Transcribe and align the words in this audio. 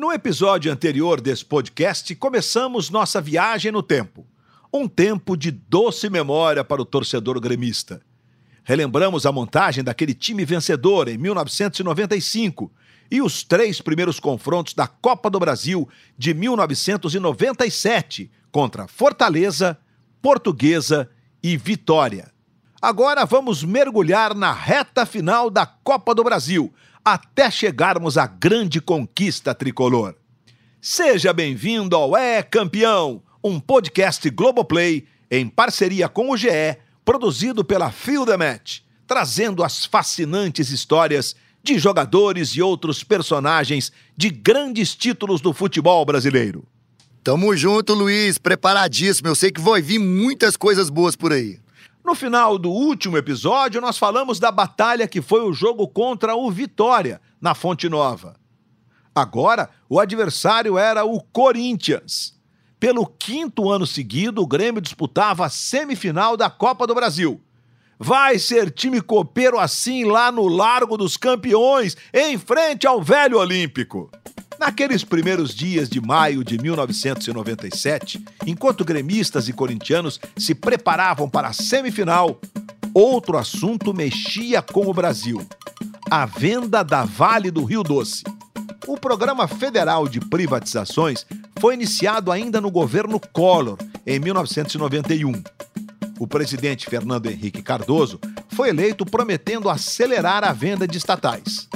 No 0.00 0.10
episódio 0.10 0.72
anterior 0.72 1.20
desse 1.20 1.44
podcast, 1.44 2.16
começamos 2.16 2.88
nossa 2.88 3.20
viagem 3.20 3.70
no 3.70 3.82
tempo. 3.82 4.26
Um 4.72 4.88
tempo 4.88 5.36
de 5.36 5.50
doce 5.50 6.08
memória 6.08 6.64
para 6.64 6.80
o 6.80 6.86
torcedor 6.86 7.38
gremista. 7.38 8.00
Relembramos 8.64 9.26
a 9.26 9.30
montagem 9.30 9.84
daquele 9.84 10.14
time 10.14 10.42
vencedor 10.42 11.06
em 11.06 11.18
1995 11.18 12.72
e 13.10 13.20
os 13.20 13.42
três 13.44 13.82
primeiros 13.82 14.18
confrontos 14.18 14.72
da 14.72 14.86
Copa 14.86 15.28
do 15.28 15.38
Brasil 15.38 15.86
de 16.16 16.32
1997 16.32 18.30
contra 18.50 18.88
Fortaleza, 18.88 19.76
Portuguesa 20.22 21.10
e 21.42 21.58
Vitória. 21.58 22.32
Agora 22.80 23.26
vamos 23.26 23.62
mergulhar 23.62 24.34
na 24.34 24.50
reta 24.50 25.04
final 25.04 25.50
da 25.50 25.66
Copa 25.66 26.14
do 26.14 26.24
Brasil, 26.24 26.72
até 27.04 27.50
chegarmos 27.50 28.18
à 28.18 28.26
grande 28.26 28.80
conquista 28.80 29.54
tricolor. 29.54 30.14
Seja 30.80 31.32
bem-vindo 31.32 31.96
ao 31.96 32.16
É 32.16 32.42
Campeão, 32.42 33.22
um 33.42 33.58
podcast 33.58 34.28
Globoplay 34.30 35.06
em 35.30 35.48
parceria 35.48 36.08
com 36.08 36.30
o 36.30 36.36
GE, 36.36 36.76
produzido 37.04 37.64
pela 37.64 37.90
Field 37.90 38.36
Match, 38.36 38.80
trazendo 39.06 39.62
as 39.62 39.84
fascinantes 39.84 40.70
histórias 40.70 41.34
de 41.62 41.78
jogadores 41.78 42.50
e 42.50 42.62
outros 42.62 43.04
personagens 43.04 43.92
de 44.16 44.30
grandes 44.30 44.94
títulos 44.94 45.40
do 45.40 45.52
futebol 45.52 46.04
brasileiro. 46.04 46.66
Tamo 47.22 47.54
junto, 47.54 47.92
Luiz, 47.92 48.38
preparadíssimo. 48.38 49.28
Eu 49.28 49.34
sei 49.34 49.50
que 49.50 49.60
vai 49.60 49.82
vir 49.82 49.98
muitas 49.98 50.56
coisas 50.56 50.88
boas 50.88 51.14
por 51.14 51.32
aí. 51.32 51.58
No 52.10 52.14
final 52.16 52.58
do 52.58 52.72
último 52.72 53.16
episódio, 53.16 53.80
nós 53.80 53.96
falamos 53.96 54.40
da 54.40 54.50
batalha 54.50 55.06
que 55.06 55.22
foi 55.22 55.44
o 55.44 55.52
jogo 55.52 55.86
contra 55.86 56.34
o 56.34 56.50
Vitória, 56.50 57.20
na 57.40 57.54
Fonte 57.54 57.88
Nova. 57.88 58.34
Agora, 59.14 59.70
o 59.88 60.00
adversário 60.00 60.76
era 60.76 61.04
o 61.04 61.20
Corinthians. 61.20 62.36
Pelo 62.80 63.06
quinto 63.06 63.70
ano 63.70 63.86
seguido, 63.86 64.42
o 64.42 64.46
Grêmio 64.46 64.80
disputava 64.80 65.46
a 65.46 65.48
semifinal 65.48 66.36
da 66.36 66.50
Copa 66.50 66.84
do 66.84 66.96
Brasil. 66.96 67.40
Vai 67.96 68.40
ser 68.40 68.72
time 68.72 69.00
copeiro 69.00 69.56
assim 69.56 70.04
lá 70.04 70.32
no 70.32 70.48
Largo 70.48 70.96
dos 70.96 71.16
Campeões, 71.16 71.96
em 72.12 72.36
frente 72.36 72.88
ao 72.88 73.00
Velho 73.00 73.38
Olímpico. 73.38 74.10
Naqueles 74.60 75.02
primeiros 75.02 75.54
dias 75.54 75.88
de 75.88 76.02
maio 76.02 76.44
de 76.44 76.58
1997, 76.58 78.22
enquanto 78.46 78.84
gremistas 78.84 79.48
e 79.48 79.54
corintianos 79.54 80.20
se 80.36 80.54
preparavam 80.54 81.30
para 81.30 81.48
a 81.48 81.52
semifinal, 81.54 82.38
outro 82.92 83.38
assunto 83.38 83.94
mexia 83.94 84.60
com 84.60 84.86
o 84.86 84.92
Brasil: 84.92 85.40
a 86.10 86.26
venda 86.26 86.84
da 86.84 87.06
Vale 87.06 87.50
do 87.50 87.64
Rio 87.64 87.82
Doce. 87.82 88.22
O 88.86 88.98
Programa 88.98 89.48
Federal 89.48 90.06
de 90.06 90.20
Privatizações 90.20 91.24
foi 91.58 91.72
iniciado 91.72 92.30
ainda 92.30 92.60
no 92.60 92.70
governo 92.70 93.18
Collor, 93.18 93.78
em 94.06 94.20
1991. 94.20 95.42
O 96.18 96.26
presidente 96.26 96.86
Fernando 96.86 97.30
Henrique 97.30 97.62
Cardoso 97.62 98.20
foi 98.50 98.68
eleito 98.68 99.06
prometendo 99.06 99.70
acelerar 99.70 100.44
a 100.44 100.52
venda 100.52 100.86
de 100.86 100.98
estatais. 100.98 101.66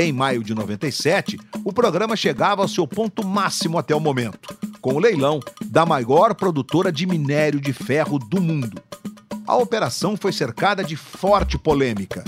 Em 0.00 0.14
maio 0.14 0.42
de 0.42 0.54
97, 0.54 1.38
o 1.62 1.74
programa 1.74 2.16
chegava 2.16 2.62
ao 2.62 2.68
seu 2.68 2.88
ponto 2.88 3.22
máximo 3.22 3.76
até 3.76 3.94
o 3.94 4.00
momento, 4.00 4.56
com 4.80 4.94
o 4.94 4.98
leilão 4.98 5.40
da 5.66 5.84
maior 5.84 6.34
produtora 6.34 6.90
de 6.90 7.04
minério 7.04 7.60
de 7.60 7.70
ferro 7.74 8.18
do 8.18 8.40
mundo. 8.40 8.82
A 9.46 9.54
operação 9.56 10.16
foi 10.16 10.32
cercada 10.32 10.82
de 10.82 10.96
forte 10.96 11.58
polêmica. 11.58 12.24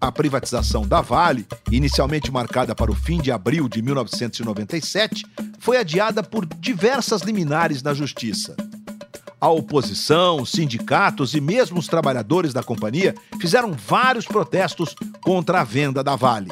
A 0.00 0.10
privatização 0.10 0.88
da 0.88 1.02
Vale, 1.02 1.46
inicialmente 1.70 2.32
marcada 2.32 2.74
para 2.74 2.90
o 2.90 2.94
fim 2.94 3.20
de 3.20 3.30
abril 3.30 3.68
de 3.68 3.82
1997, 3.82 5.26
foi 5.58 5.76
adiada 5.76 6.22
por 6.22 6.46
diversas 6.46 7.20
liminares 7.20 7.82
na 7.82 7.92
Justiça. 7.92 8.56
A 9.38 9.50
oposição, 9.50 10.46
sindicatos 10.46 11.34
e 11.34 11.40
mesmo 11.40 11.78
os 11.78 11.86
trabalhadores 11.86 12.54
da 12.54 12.62
companhia 12.62 13.14
fizeram 13.38 13.72
vários 13.72 14.24
protestos 14.24 14.94
contra 15.22 15.60
a 15.60 15.64
venda 15.64 16.02
da 16.02 16.16
Vale. 16.16 16.48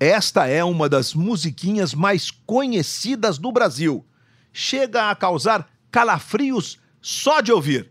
Esta 0.00 0.46
é 0.46 0.64
uma 0.64 0.88
das 0.88 1.12
musiquinhas 1.12 1.92
mais 1.92 2.30
conhecidas 2.30 3.36
do 3.36 3.52
Brasil. 3.52 4.02
Chega 4.50 5.10
a 5.10 5.14
causar 5.14 5.68
calafrios 5.90 6.78
só 7.02 7.42
de 7.42 7.52
ouvir. 7.52 7.90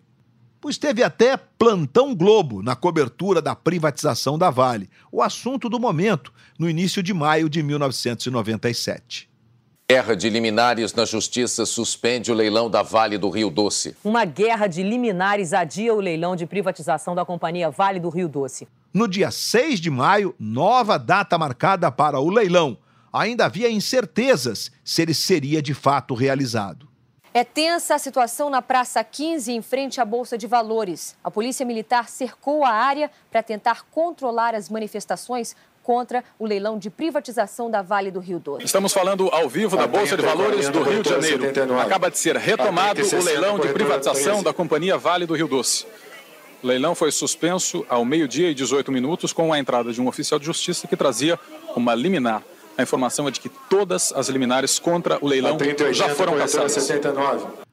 Pois 0.59 0.79
teve 0.79 1.03
até 1.03 1.37
plantão 1.37 2.15
Globo 2.15 2.63
na 2.63 2.75
cobertura 2.75 3.43
da 3.43 3.53
privatização 3.53 4.39
da 4.39 4.49
Vale, 4.49 4.89
o 5.11 5.21
assunto 5.21 5.69
do 5.69 5.79
momento, 5.79 6.33
no 6.57 6.67
início 6.67 7.03
de 7.03 7.13
maio 7.13 7.47
de 7.47 7.61
1997. 7.61 9.29
Guerra 9.87 10.15
de 10.15 10.31
liminares 10.31 10.93
na 10.95 11.05
Justiça 11.05 11.63
suspende 11.63 12.31
o 12.31 12.35
leilão 12.35 12.71
da 12.71 12.81
Vale 12.81 13.19
do 13.19 13.29
Rio 13.29 13.51
Doce. 13.51 13.95
Uma 14.03 14.25
guerra 14.25 14.65
de 14.65 14.81
liminares 14.81 15.53
adia 15.53 15.93
o 15.93 15.99
leilão 15.99 16.35
de 16.35 16.47
privatização 16.47 17.13
da 17.13 17.23
companhia 17.23 17.69
Vale 17.69 17.99
do 17.99 18.09
Rio 18.09 18.27
Doce. 18.27 18.67
No 18.91 19.07
dia 19.07 19.29
6 19.29 19.79
de 19.79 19.89
maio, 19.89 20.33
nova 20.39 20.97
data 20.97 21.37
marcada 21.37 21.91
para 21.91 22.19
o 22.19 22.29
leilão. 22.29 22.75
Ainda 23.13 23.45
havia 23.45 23.69
incertezas 23.69 24.71
se 24.83 25.01
ele 25.03 25.13
seria 25.13 25.61
de 25.61 25.75
fato 25.75 26.15
realizado. 26.15 26.89
É 27.31 27.43
tensa 27.43 27.93
a 27.93 27.99
situação 27.99 28.49
na 28.49 28.63
Praça 28.63 29.03
15, 29.03 29.51
em 29.51 29.61
frente 29.61 30.01
à 30.01 30.05
Bolsa 30.05 30.35
de 30.35 30.47
Valores. 30.47 31.15
A 31.23 31.29
Polícia 31.29 31.63
Militar 31.63 32.09
cercou 32.09 32.65
a 32.65 32.71
área 32.71 33.11
para 33.29 33.43
tentar 33.43 33.85
controlar 33.91 34.55
as 34.55 34.69
manifestações 34.69 35.55
contra 35.83 36.23
o 36.39 36.45
leilão 36.45 36.79
de 36.79 36.89
privatização 36.89 37.69
da 37.69 37.83
Vale 37.83 38.09
do 38.09 38.19
Rio 38.19 38.39
Doce. 38.39 38.65
Estamos 38.65 38.91
falando 38.91 39.29
ao 39.29 39.47
vivo 39.47 39.77
da 39.77 39.87
Bolsa 39.87 40.17
de 40.17 40.23
Valores 40.23 40.67
do 40.69 40.81
Rio 40.81 41.03
de 41.03 41.09
Janeiro. 41.09 41.79
Acaba 41.79 42.09
de 42.09 42.17
ser 42.17 42.35
retomado 42.37 43.01
o 43.01 43.23
leilão 43.23 43.59
de 43.59 43.67
privatização 43.69 44.41
da 44.41 44.51
Companhia 44.51 44.97
Vale 44.97 45.27
do 45.27 45.35
Rio 45.35 45.47
Doce. 45.47 45.85
O 46.61 46.67
leilão 46.67 46.93
foi 46.93 47.09
suspenso 47.09 47.85
ao 47.87 48.03
meio-dia 48.03 48.51
e 48.51 48.53
18 48.53 48.91
minutos 48.91 49.31
com 49.31 49.53
a 49.53 49.59
entrada 49.59 49.93
de 49.93 50.01
um 50.01 50.07
oficial 50.07 50.37
de 50.37 50.45
justiça 50.45 50.87
que 50.87 50.97
trazia 50.97 51.39
uma 51.73 51.95
liminar. 51.95 52.43
A 52.77 52.83
informação 52.83 53.27
é 53.27 53.31
de 53.31 53.39
que 53.39 53.49
todas 53.69 54.11
as 54.11 54.27
liminares 54.27 54.77
contra 54.77 55.17
o 55.21 55.27
leilão 55.27 55.57
já 55.91 56.09
foram 56.09 56.37
passadas. 56.37 56.77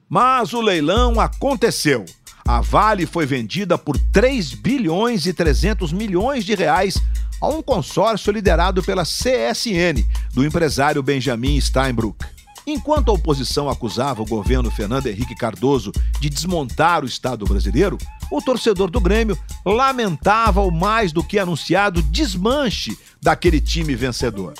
Mas 0.09 0.53
o 0.53 0.61
leilão 0.61 1.19
aconteceu. 1.19 2.05
A 2.47 2.61
Vale 2.61 3.05
foi 3.05 3.25
vendida 3.25 3.77
por 3.77 3.97
3 4.13 4.53
bilhões 4.53 5.25
e 5.25 5.33
300 5.33 5.91
milhões 5.91 6.45
de 6.45 6.55
reais 6.55 6.95
a 7.41 7.47
um 7.49 7.61
consórcio 7.61 8.31
liderado 8.31 8.81
pela 8.81 9.03
CSN, 9.03 10.01
do 10.33 10.45
empresário 10.45 11.03
Benjamin 11.03 11.59
Steinbrück. 11.59 12.36
Enquanto 12.69 13.09
a 13.09 13.13
oposição 13.13 13.69
acusava 13.69 14.21
o 14.21 14.25
governo 14.25 14.69
Fernando 14.69 15.07
Henrique 15.07 15.33
Cardoso 15.33 15.89
de 16.19 16.29
desmontar 16.29 17.01
o 17.01 17.07
Estado 17.07 17.45
brasileiro, 17.45 17.97
o 18.29 18.41
torcedor 18.41 18.91
do 18.91 18.99
Grêmio 18.99 19.39
lamentava 19.65 20.59
o 20.59 20.69
mais 20.69 21.13
do 21.13 21.23
que 21.23 21.39
anunciado 21.39 22.01
desmanche 22.01 22.97
daquele 23.21 23.61
time 23.61 23.95
vencedor. 23.95 24.53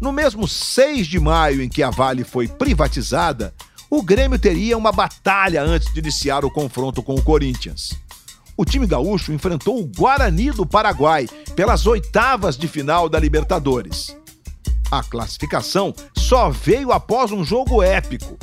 No 0.00 0.10
mesmo 0.10 0.48
6 0.48 1.06
de 1.06 1.20
maio 1.20 1.62
em 1.62 1.68
que 1.68 1.80
a 1.80 1.90
Vale 1.90 2.24
foi 2.24 2.48
privatizada, 2.48 3.54
o 3.88 4.02
Grêmio 4.02 4.38
teria 4.38 4.76
uma 4.76 4.90
batalha 4.90 5.62
antes 5.62 5.92
de 5.92 6.00
iniciar 6.00 6.44
o 6.44 6.50
confronto 6.50 7.04
com 7.04 7.14
o 7.14 7.22
Corinthians. 7.22 7.92
O 8.56 8.64
time 8.64 8.84
gaúcho 8.84 9.32
enfrentou 9.32 9.80
o 9.80 9.86
Guarani 9.86 10.50
do 10.50 10.66
Paraguai 10.66 11.28
pelas 11.54 11.86
oitavas 11.86 12.58
de 12.58 12.66
final 12.66 13.08
da 13.08 13.20
Libertadores. 13.20 14.16
A 14.90 15.02
classificação 15.02 15.94
só 16.16 16.48
veio 16.48 16.92
após 16.92 17.30
um 17.30 17.44
jogo 17.44 17.82
épico. 17.82 18.38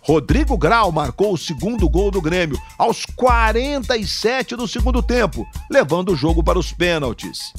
Rodrigo 0.00 0.56
Grau 0.56 0.90
marcou 0.90 1.34
o 1.34 1.38
segundo 1.38 1.86
gol 1.88 2.10
do 2.10 2.22
Grêmio 2.22 2.58
aos 2.78 3.04
47 3.04 4.56
do 4.56 4.66
segundo 4.66 5.02
tempo, 5.02 5.46
levando 5.70 6.12
o 6.12 6.16
jogo 6.16 6.42
para 6.42 6.58
os 6.58 6.72
pênaltis. 6.72 7.52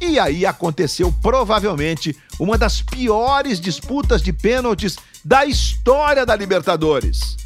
E 0.00 0.20
aí 0.20 0.46
aconteceu 0.46 1.12
provavelmente 1.20 2.16
uma 2.38 2.56
das 2.56 2.80
piores 2.80 3.60
disputas 3.60 4.22
de 4.22 4.32
pênaltis 4.32 4.96
da 5.24 5.44
história 5.44 6.24
da 6.24 6.36
Libertadores. 6.36 7.36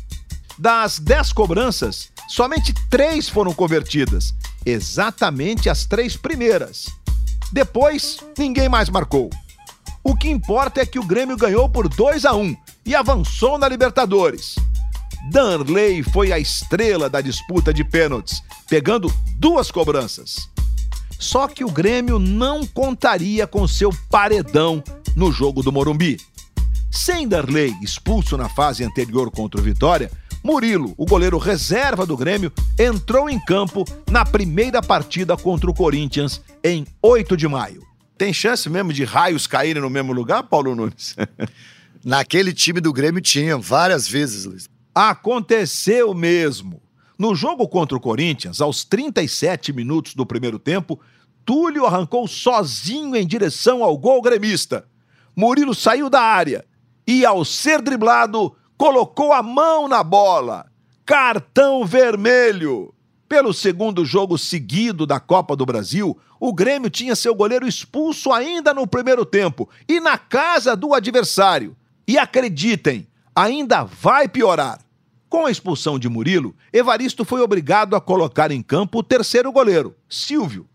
Das 0.58 0.98
10 0.98 1.32
cobranças, 1.32 2.10
somente 2.28 2.74
três 2.90 3.30
foram 3.30 3.54
convertidas, 3.54 4.34
exatamente 4.66 5.70
as 5.70 5.86
três 5.86 6.16
primeiras. 6.16 6.86
Depois, 7.50 8.18
ninguém 8.36 8.68
mais 8.68 8.90
marcou. 8.90 9.30
O 10.02 10.16
que 10.16 10.28
importa 10.28 10.80
é 10.80 10.86
que 10.86 10.98
o 10.98 11.04
Grêmio 11.04 11.36
ganhou 11.36 11.68
por 11.68 11.88
2 11.88 12.24
a 12.24 12.34
1 12.34 12.56
e 12.86 12.94
avançou 12.94 13.58
na 13.58 13.68
Libertadores. 13.68 14.56
Danley 15.30 16.02
foi 16.02 16.32
a 16.32 16.38
estrela 16.38 17.10
da 17.10 17.20
disputa 17.20 17.74
de 17.74 17.84
pênaltis, 17.84 18.42
pegando 18.68 19.12
duas 19.36 19.70
cobranças. 19.70 20.48
Só 21.18 21.48
que 21.48 21.64
o 21.64 21.70
Grêmio 21.70 22.18
não 22.18 22.64
contaria 22.66 23.46
com 23.46 23.66
seu 23.66 23.90
paredão 24.08 24.82
no 25.16 25.32
jogo 25.32 25.62
do 25.62 25.72
Morumbi. 25.72 26.16
Sem 26.90 27.28
Darley 27.28 27.74
expulso 27.82 28.36
na 28.36 28.48
fase 28.48 28.84
anterior 28.84 29.30
contra 29.30 29.60
o 29.60 29.64
Vitória, 29.64 30.10
Murilo, 30.42 30.94
o 30.96 31.04
goleiro 31.04 31.36
reserva 31.36 32.06
do 32.06 32.16
Grêmio, 32.16 32.52
entrou 32.78 33.28
em 33.28 33.38
campo 33.38 33.84
na 34.10 34.24
primeira 34.24 34.80
partida 34.80 35.36
contra 35.36 35.68
o 35.68 35.74
Corinthians 35.74 36.40
em 36.62 36.86
8 37.02 37.36
de 37.36 37.48
maio. 37.48 37.87
Tem 38.18 38.32
chance 38.32 38.68
mesmo 38.68 38.92
de 38.92 39.04
raios 39.04 39.46
caírem 39.46 39.80
no 39.80 39.88
mesmo 39.88 40.12
lugar, 40.12 40.42
Paulo 40.42 40.74
Nunes? 40.74 41.14
Naquele 42.04 42.52
time 42.52 42.80
do 42.80 42.92
Grêmio 42.92 43.20
tinha 43.20 43.56
várias 43.56 44.08
vezes, 44.08 44.44
Luiz. 44.44 44.68
Aconteceu 44.92 46.12
mesmo. 46.12 46.82
No 47.16 47.32
jogo 47.34 47.68
contra 47.68 47.96
o 47.96 48.00
Corinthians, 48.00 48.60
aos 48.60 48.84
37 48.84 49.72
minutos 49.72 50.14
do 50.14 50.26
primeiro 50.26 50.58
tempo, 50.58 51.00
Túlio 51.44 51.86
arrancou 51.86 52.26
sozinho 52.26 53.14
em 53.14 53.26
direção 53.26 53.84
ao 53.84 53.96
gol 53.96 54.20
gremista. 54.20 54.84
Murilo 55.36 55.74
saiu 55.74 56.10
da 56.10 56.20
área 56.20 56.64
e, 57.06 57.24
ao 57.24 57.44
ser 57.44 57.80
driblado, 57.80 58.54
colocou 58.76 59.32
a 59.32 59.42
mão 59.42 59.86
na 59.86 60.02
bola. 60.02 60.66
Cartão 61.06 61.86
vermelho. 61.86 62.92
Pelo 63.28 63.52
segundo 63.52 64.04
jogo 64.04 64.38
seguido 64.38 65.04
da 65.04 65.20
Copa 65.20 65.54
do 65.54 65.66
Brasil, 65.66 66.18
o 66.40 66.52
Grêmio 66.52 66.88
tinha 66.88 67.14
seu 67.14 67.34
goleiro 67.34 67.68
expulso 67.68 68.32
ainda 68.32 68.72
no 68.72 68.86
primeiro 68.86 69.24
tempo 69.26 69.68
e 69.86 70.00
na 70.00 70.16
casa 70.16 70.74
do 70.74 70.94
adversário. 70.94 71.76
E 72.06 72.16
acreditem, 72.16 73.06
ainda 73.36 73.84
vai 73.84 74.26
piorar. 74.26 74.80
Com 75.28 75.44
a 75.44 75.50
expulsão 75.50 75.98
de 75.98 76.08
Murilo, 76.08 76.56
Evaristo 76.72 77.22
foi 77.22 77.42
obrigado 77.42 77.94
a 77.94 78.00
colocar 78.00 78.50
em 78.50 78.62
campo 78.62 79.00
o 79.00 79.02
terceiro 79.02 79.52
goleiro, 79.52 79.94
Silvio. 80.08 80.66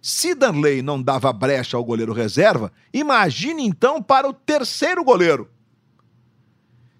Se 0.00 0.36
Danley 0.36 0.82
não 0.82 1.02
dava 1.02 1.32
brecha 1.32 1.76
ao 1.76 1.84
goleiro 1.84 2.12
reserva, 2.12 2.70
imagine 2.94 3.64
então 3.64 4.00
para 4.00 4.28
o 4.28 4.32
terceiro 4.32 5.02
goleiro. 5.02 5.50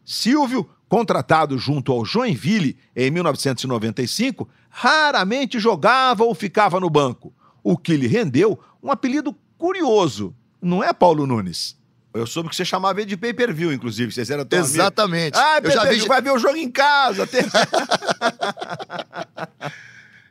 Silvio, 0.05 0.69
contratado 0.89 1.59
junto 1.59 1.93
ao 1.93 2.05
Joinville 2.05 2.77
em 2.95 3.11
1995, 3.11 4.49
raramente 4.69 5.59
jogava 5.59 6.25
ou 6.25 6.35
ficava 6.35 6.79
no 6.79 6.91
banco, 6.91 7.33
o 7.63 7.77
que 7.77 7.97
lhe 7.97 8.07
rendeu 8.07 8.59
um 8.83 8.91
apelido 8.91 9.35
curioso, 9.59 10.35
não 10.61 10.83
é, 10.83 10.93
Paulo 10.93 11.27
Nunes? 11.27 11.77
Eu 12.17 12.27
soube 12.27 12.49
que 12.49 12.57
você 12.57 12.65
chamava 12.65 13.01
ele 13.01 13.09
de 13.09 13.17
pay-per-view, 13.17 13.73
inclusive. 13.73 14.11
Vocês 14.11 14.31
eram 14.31 14.45
tão 14.45 14.59
Exatamente. 14.59 15.37
Ah, 15.37 15.61
eu 15.63 15.71
já 15.71 15.85
vi... 15.85 15.99
vai 16.01 16.23
ver 16.23 16.31
o 16.31 16.39
jogo 16.39 16.57
em 16.57 16.71
casa. 16.71 17.29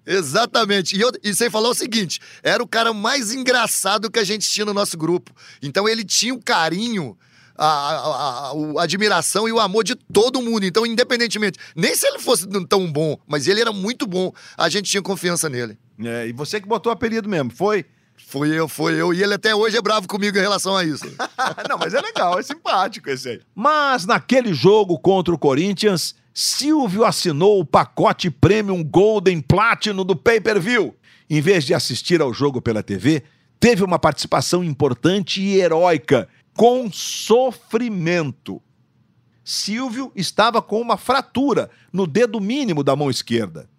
Exatamente. 0.05 0.95
E, 0.95 1.01
eu, 1.01 1.11
e 1.23 1.33
você 1.33 1.49
falou 1.49 1.71
o 1.71 1.75
seguinte: 1.75 2.19
era 2.41 2.61
o 2.63 2.67
cara 2.67 2.93
mais 2.93 3.33
engraçado 3.33 4.09
que 4.09 4.19
a 4.19 4.23
gente 4.23 4.49
tinha 4.49 4.65
no 4.65 4.73
nosso 4.73 4.97
grupo. 4.97 5.31
Então 5.61 5.87
ele 5.87 6.03
tinha 6.03 6.33
o 6.33 6.41
carinho. 6.41 7.17
A, 7.57 7.65
a, 7.65 7.97
a, 7.97 8.51
a, 8.51 8.83
admiração 8.83 9.47
e 9.47 9.51
o 9.51 9.59
amor 9.59 9.83
de 9.83 9.95
todo 9.95 10.41
mundo. 10.41 10.65
Então, 10.65 10.85
independentemente, 10.85 11.57
nem 11.75 11.95
se 11.95 12.05
ele 12.05 12.19
fosse 12.19 12.47
tão 12.67 12.91
bom, 12.91 13.17
mas 13.25 13.47
ele 13.47 13.61
era 13.61 13.71
muito 13.71 14.05
bom, 14.05 14.33
a 14.57 14.67
gente 14.67 14.91
tinha 14.91 15.01
confiança 15.01 15.47
nele. 15.47 15.77
É, 16.03 16.27
e 16.27 16.33
você 16.33 16.59
que 16.59 16.67
botou 16.67 16.91
o 16.91 16.93
apelido 16.93 17.29
mesmo, 17.29 17.51
foi? 17.51 17.85
Fui 18.27 18.57
eu, 18.57 18.67
foi 18.67 18.99
eu. 18.99 19.13
E 19.13 19.21
ele 19.21 19.33
até 19.33 19.53
hoje 19.55 19.77
é 19.77 19.81
bravo 19.81 20.07
comigo 20.07 20.37
em 20.37 20.41
relação 20.41 20.75
a 20.75 20.83
isso. 20.83 21.05
Não, 21.69 21.77
mas 21.77 21.93
é 21.93 22.01
legal, 22.01 22.39
é 22.39 22.43
simpático 22.43 23.09
esse 23.09 23.29
aí. 23.29 23.41
Mas 23.53 24.05
naquele 24.05 24.53
jogo 24.53 24.97
contra 24.97 25.33
o 25.33 25.37
Corinthians, 25.37 26.15
Silvio 26.33 27.05
assinou 27.05 27.59
o 27.59 27.65
pacote 27.65 28.29
Premium 28.29 28.83
Golden 28.83 29.39
Platinum 29.41 30.03
do 30.03 30.15
pay-per-view. 30.15 30.95
Em 31.29 31.41
vez 31.41 31.63
de 31.63 31.73
assistir 31.73 32.21
ao 32.21 32.33
jogo 32.33 32.61
pela 32.61 32.83
TV, 32.83 33.23
teve 33.59 33.83
uma 33.83 33.97
participação 33.97 34.63
importante 34.63 35.41
e 35.41 35.55
heróica, 35.55 36.27
com 36.55 36.91
sofrimento. 36.91 38.61
Silvio 39.43 40.11
estava 40.15 40.61
com 40.61 40.81
uma 40.81 40.97
fratura 40.97 41.69
no 41.93 42.07
dedo 42.07 42.39
mínimo 42.39 42.83
da 42.83 42.95
mão 42.95 43.09
esquerda. 43.09 43.69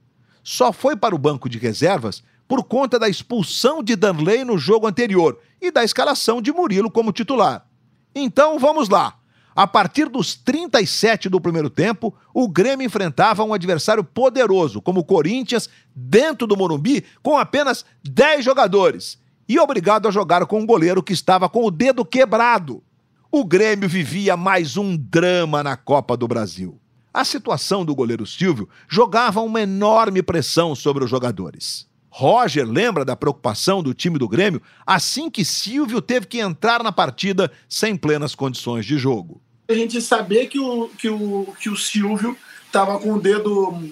Só 0.45 0.73
foi 0.73 0.95
para 0.95 1.15
o 1.15 1.19
banco 1.19 1.49
de 1.49 1.59
reservas 1.59 2.23
por 2.47 2.63
conta 2.63 2.99
da 2.99 3.09
expulsão 3.09 3.83
de 3.83 3.97
Danley 3.97 4.45
no 4.45 4.57
jogo 4.57 4.87
anterior 4.87 5.41
e 5.61 5.71
da 5.71 5.83
escalação 5.83 6.41
de 6.41 6.53
Murilo 6.53 6.91
como 6.91 7.13
titular. 7.13 7.67
Então 8.15 8.59
vamos 8.59 8.89
lá. 8.89 9.19
A 9.57 9.67
partir 9.67 10.09
dos 10.09 10.35
37 10.35 11.31
do 11.31 11.41
primeiro 11.41 11.71
tempo, 11.71 12.15
o 12.33 12.47
Grêmio 12.47 12.87
enfrentava 12.87 13.43
um 13.43 13.55
adversário 13.55 14.05
poderoso, 14.05 14.83
como 14.83 15.01
o 15.01 15.05
Corinthians, 15.05 15.69
dentro 15.95 16.47
do 16.47 16.57
Morumbi, 16.57 17.05
com 17.23 17.39
apenas 17.39 17.85
10 18.05 18.45
jogadores, 18.45 19.19
e 19.49 19.59
obrigado 19.59 20.09
a 20.09 20.11
jogar 20.11 20.47
com 20.47 20.61
um 20.61 20.67
goleiro 20.67 21.03
que 21.03 21.13
estava 21.13 21.49
com 21.49 21.65
o 21.65 21.71
dedo 21.71 22.05
quebrado. 22.05 22.83
O 23.31 23.45
Grêmio 23.45 23.89
vivia 23.89 24.37
mais 24.37 24.77
um 24.77 24.97
drama 24.97 25.63
na 25.63 25.77
Copa 25.77 26.17
do 26.17 26.27
Brasil. 26.27 26.81
A 27.13 27.25
situação 27.25 27.85
do 27.85 27.95
goleiro 27.95 28.27
Silvio 28.27 28.69
jogava 28.89 29.41
uma 29.41 29.61
enorme 29.61 30.23
pressão 30.23 30.75
sobre 30.75 31.05
os 31.05 31.11
jogadores. 31.11 31.87
Roger 32.11 32.67
lembra 32.67 33.05
da 33.05 33.17
preocupação 33.17 33.83
do 33.83 33.93
time 33.93 34.19
do 34.19 34.29
Grêmio 34.29 34.63
assim 34.87 35.31
que 35.31 35.45
Silvio 35.45 36.01
teve 36.01 36.27
que 36.27 36.39
entrar 36.39 36.83
na 36.83 36.93
partida 36.93 37.51
sem 37.69 37.97
plenas 37.97 38.35
condições 38.35 38.87
de 38.87 38.97
jogo 38.97 39.43
a 39.69 39.75
gente 39.75 40.01
saber 40.01 40.47
que 40.47 40.59
o, 40.59 40.89
que 40.89 41.09
o, 41.09 41.55
que 41.59 41.69
o 41.69 41.77
Silvio 41.77 42.37
estava 42.67 42.99
com 42.99 43.15
o 43.15 43.21
dedo 43.21 43.83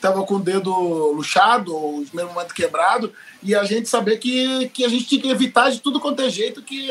tava 0.00 0.22
com 0.24 0.36
o 0.36 0.40
dedo 0.40 0.70
luxado, 1.12 1.74
ou 1.74 2.04
mesmo 2.14 2.32
momento 2.32 2.54
quebrado, 2.54 3.12
e 3.42 3.54
a 3.54 3.64
gente 3.64 3.88
saber 3.88 4.18
que, 4.18 4.68
que 4.70 4.84
a 4.84 4.88
gente 4.88 5.04
tinha 5.06 5.20
que 5.20 5.28
evitar 5.28 5.70
de 5.70 5.80
tudo 5.80 6.00
quanto 6.00 6.22
é 6.22 6.30
jeito 6.30 6.62
que, 6.62 6.90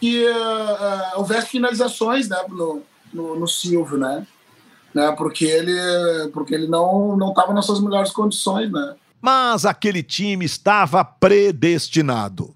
que 0.00 0.24
uh, 0.24 1.18
houvesse 1.18 1.48
finalizações 1.48 2.28
né, 2.28 2.38
no, 2.48 2.82
no, 3.12 3.40
no, 3.40 3.48
Silvio, 3.48 3.98
né? 3.98 4.26
né? 4.94 5.12
Porque 5.12 5.44
ele, 5.44 6.30
porque 6.32 6.54
ele 6.54 6.66
não 6.66 7.16
estava 7.28 7.52
nas 7.52 7.66
suas 7.66 7.80
melhores 7.80 8.10
condições, 8.10 8.70
né? 8.70 8.94
Mas 9.20 9.64
aquele 9.64 10.02
time 10.02 10.44
estava 10.44 11.04
predestinado. 11.04 12.54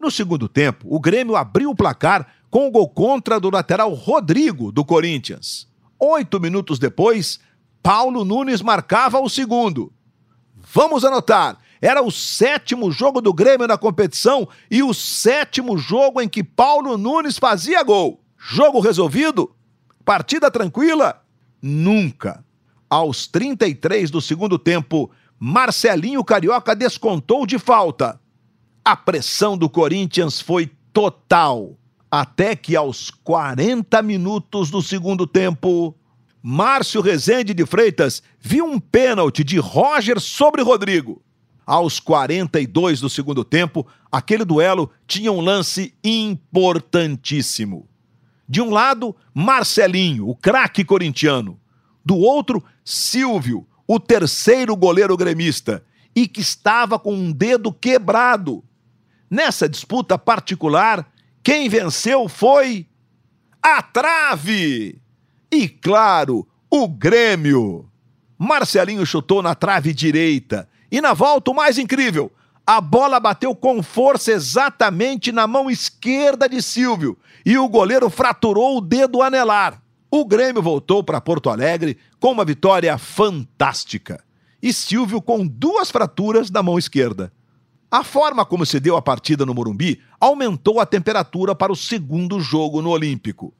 No 0.00 0.10
segundo 0.10 0.48
tempo, 0.48 0.86
o 0.88 1.00
Grêmio 1.00 1.36
abriu 1.36 1.70
o 1.70 1.76
placar 1.76 2.26
com 2.50 2.68
o 2.68 2.70
gol 2.70 2.88
contra 2.88 3.38
do 3.38 3.50
lateral 3.50 3.92
Rodrigo, 3.92 4.72
do 4.72 4.84
Corinthians. 4.84 5.66
Oito 5.98 6.40
minutos 6.40 6.78
depois, 6.78 7.40
Paulo 7.82 8.24
Nunes 8.24 8.62
marcava 8.62 9.20
o 9.20 9.28
segundo. 9.28 9.92
Vamos 10.72 11.04
anotar, 11.04 11.58
era 11.80 12.02
o 12.02 12.10
sétimo 12.10 12.90
jogo 12.90 13.20
do 13.20 13.32
Grêmio 13.32 13.66
na 13.66 13.78
competição 13.78 14.48
e 14.70 14.82
o 14.82 14.92
sétimo 14.92 15.78
jogo 15.78 16.20
em 16.20 16.28
que 16.28 16.42
Paulo 16.42 16.96
Nunes 16.98 17.38
fazia 17.38 17.82
gol. 17.82 18.20
Jogo 18.36 18.80
resolvido? 18.80 19.54
Partida 20.04 20.50
tranquila? 20.50 21.22
Nunca. 21.60 22.44
Aos 22.88 23.26
33 23.26 24.10
do 24.10 24.20
segundo 24.20 24.58
tempo, 24.58 25.10
Marcelinho 25.38 26.24
Carioca 26.24 26.74
descontou 26.74 27.46
de 27.46 27.58
falta. 27.58 28.20
A 28.84 28.96
pressão 28.96 29.56
do 29.56 29.68
Corinthians 29.68 30.40
foi 30.40 30.70
total 30.92 31.76
até 32.10 32.56
que 32.56 32.74
aos 32.74 33.10
40 33.10 34.00
minutos 34.02 34.70
do 34.70 34.82
segundo 34.82 35.26
tempo, 35.26 35.94
Márcio 36.42 37.00
Rezende 37.00 37.52
de 37.52 37.66
Freitas 37.66 38.22
viu 38.40 38.64
um 38.64 38.80
pênalti 38.80 39.44
de 39.44 39.58
Roger 39.58 40.18
sobre 40.18 40.62
Rodrigo. 40.62 41.22
Aos 41.68 42.00
42 42.00 42.98
do 42.98 43.10
segundo 43.10 43.44
tempo, 43.44 43.86
aquele 44.10 44.42
duelo 44.42 44.90
tinha 45.06 45.30
um 45.30 45.42
lance 45.42 45.92
importantíssimo. 46.02 47.86
De 48.48 48.62
um 48.62 48.70
lado, 48.70 49.14
Marcelinho, 49.34 50.26
o 50.26 50.34
craque 50.34 50.82
corintiano. 50.82 51.60
Do 52.02 52.16
outro, 52.16 52.64
Silvio, 52.82 53.66
o 53.86 54.00
terceiro 54.00 54.74
goleiro 54.74 55.14
gremista, 55.14 55.84
e 56.16 56.26
que 56.26 56.40
estava 56.40 56.98
com 56.98 57.12
um 57.12 57.30
dedo 57.30 57.70
quebrado. 57.70 58.64
Nessa 59.30 59.68
disputa 59.68 60.16
particular, 60.16 61.12
quem 61.42 61.68
venceu 61.68 62.30
foi 62.30 62.86
a 63.62 63.82
trave! 63.82 65.02
E 65.52 65.68
claro, 65.68 66.48
o 66.70 66.88
Grêmio. 66.88 67.90
Marcelinho 68.38 69.04
chutou 69.04 69.42
na 69.42 69.54
trave 69.54 69.92
direita 69.92 70.66
e 70.90 71.00
na 71.00 71.14
volta 71.14 71.50
o 71.50 71.54
mais 71.54 71.78
incrível, 71.78 72.32
a 72.66 72.80
bola 72.80 73.18
bateu 73.18 73.54
com 73.54 73.82
força 73.82 74.32
exatamente 74.32 75.32
na 75.32 75.46
mão 75.46 75.70
esquerda 75.70 76.48
de 76.48 76.60
Silvio 76.60 77.16
e 77.44 77.56
o 77.56 77.68
goleiro 77.68 78.10
fraturou 78.10 78.76
o 78.76 78.80
dedo 78.80 79.22
anelar. 79.22 79.82
O 80.10 80.24
Grêmio 80.24 80.62
voltou 80.62 81.02
para 81.02 81.20
Porto 81.20 81.50
Alegre 81.50 81.98
com 82.20 82.32
uma 82.32 82.44
vitória 82.44 82.96
fantástica. 82.98 84.22
E 84.62 84.72
Silvio 84.72 85.22
com 85.22 85.46
duas 85.46 85.90
fraturas 85.90 86.50
na 86.50 86.62
mão 86.62 86.78
esquerda. 86.78 87.32
A 87.90 88.04
forma 88.04 88.44
como 88.44 88.66
se 88.66 88.78
deu 88.78 88.96
a 88.96 89.02
partida 89.02 89.46
no 89.46 89.54
Morumbi 89.54 90.00
aumentou 90.20 90.78
a 90.78 90.84
temperatura 90.84 91.54
para 91.54 91.72
o 91.72 91.76
segundo 91.76 92.38
jogo 92.38 92.82
no 92.82 92.90
Olímpico. 92.90 93.54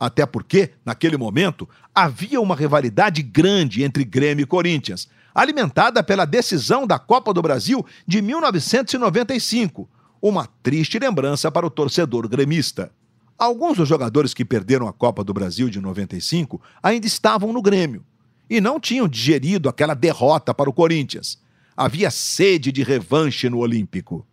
Até 0.00 0.26
porque, 0.26 0.72
naquele 0.84 1.16
momento, 1.16 1.68
havia 1.94 2.40
uma 2.40 2.56
rivalidade 2.56 3.22
grande 3.22 3.84
entre 3.84 4.04
Grêmio 4.04 4.42
e 4.42 4.46
Corinthians, 4.46 5.08
alimentada 5.38 6.02
pela 6.02 6.24
decisão 6.24 6.84
da 6.84 6.98
Copa 6.98 7.32
do 7.32 7.40
Brasil 7.40 7.86
de 8.04 8.20
1995, 8.20 9.88
uma 10.20 10.48
triste 10.64 10.98
lembrança 10.98 11.48
para 11.48 11.64
o 11.64 11.70
torcedor 11.70 12.28
gremista. 12.28 12.90
Alguns 13.38 13.76
dos 13.76 13.88
jogadores 13.88 14.34
que 14.34 14.44
perderam 14.44 14.88
a 14.88 14.92
Copa 14.92 15.22
do 15.22 15.32
Brasil 15.32 15.70
de 15.70 15.80
95 15.80 16.60
ainda 16.82 17.06
estavam 17.06 17.52
no 17.52 17.62
Grêmio 17.62 18.04
e 18.50 18.60
não 18.60 18.80
tinham 18.80 19.06
digerido 19.06 19.68
aquela 19.68 19.94
derrota 19.94 20.52
para 20.52 20.68
o 20.68 20.72
Corinthians. 20.72 21.38
Havia 21.76 22.10
sede 22.10 22.72
de 22.72 22.82
revanche 22.82 23.48
no 23.48 23.58
Olímpico. 23.58 24.26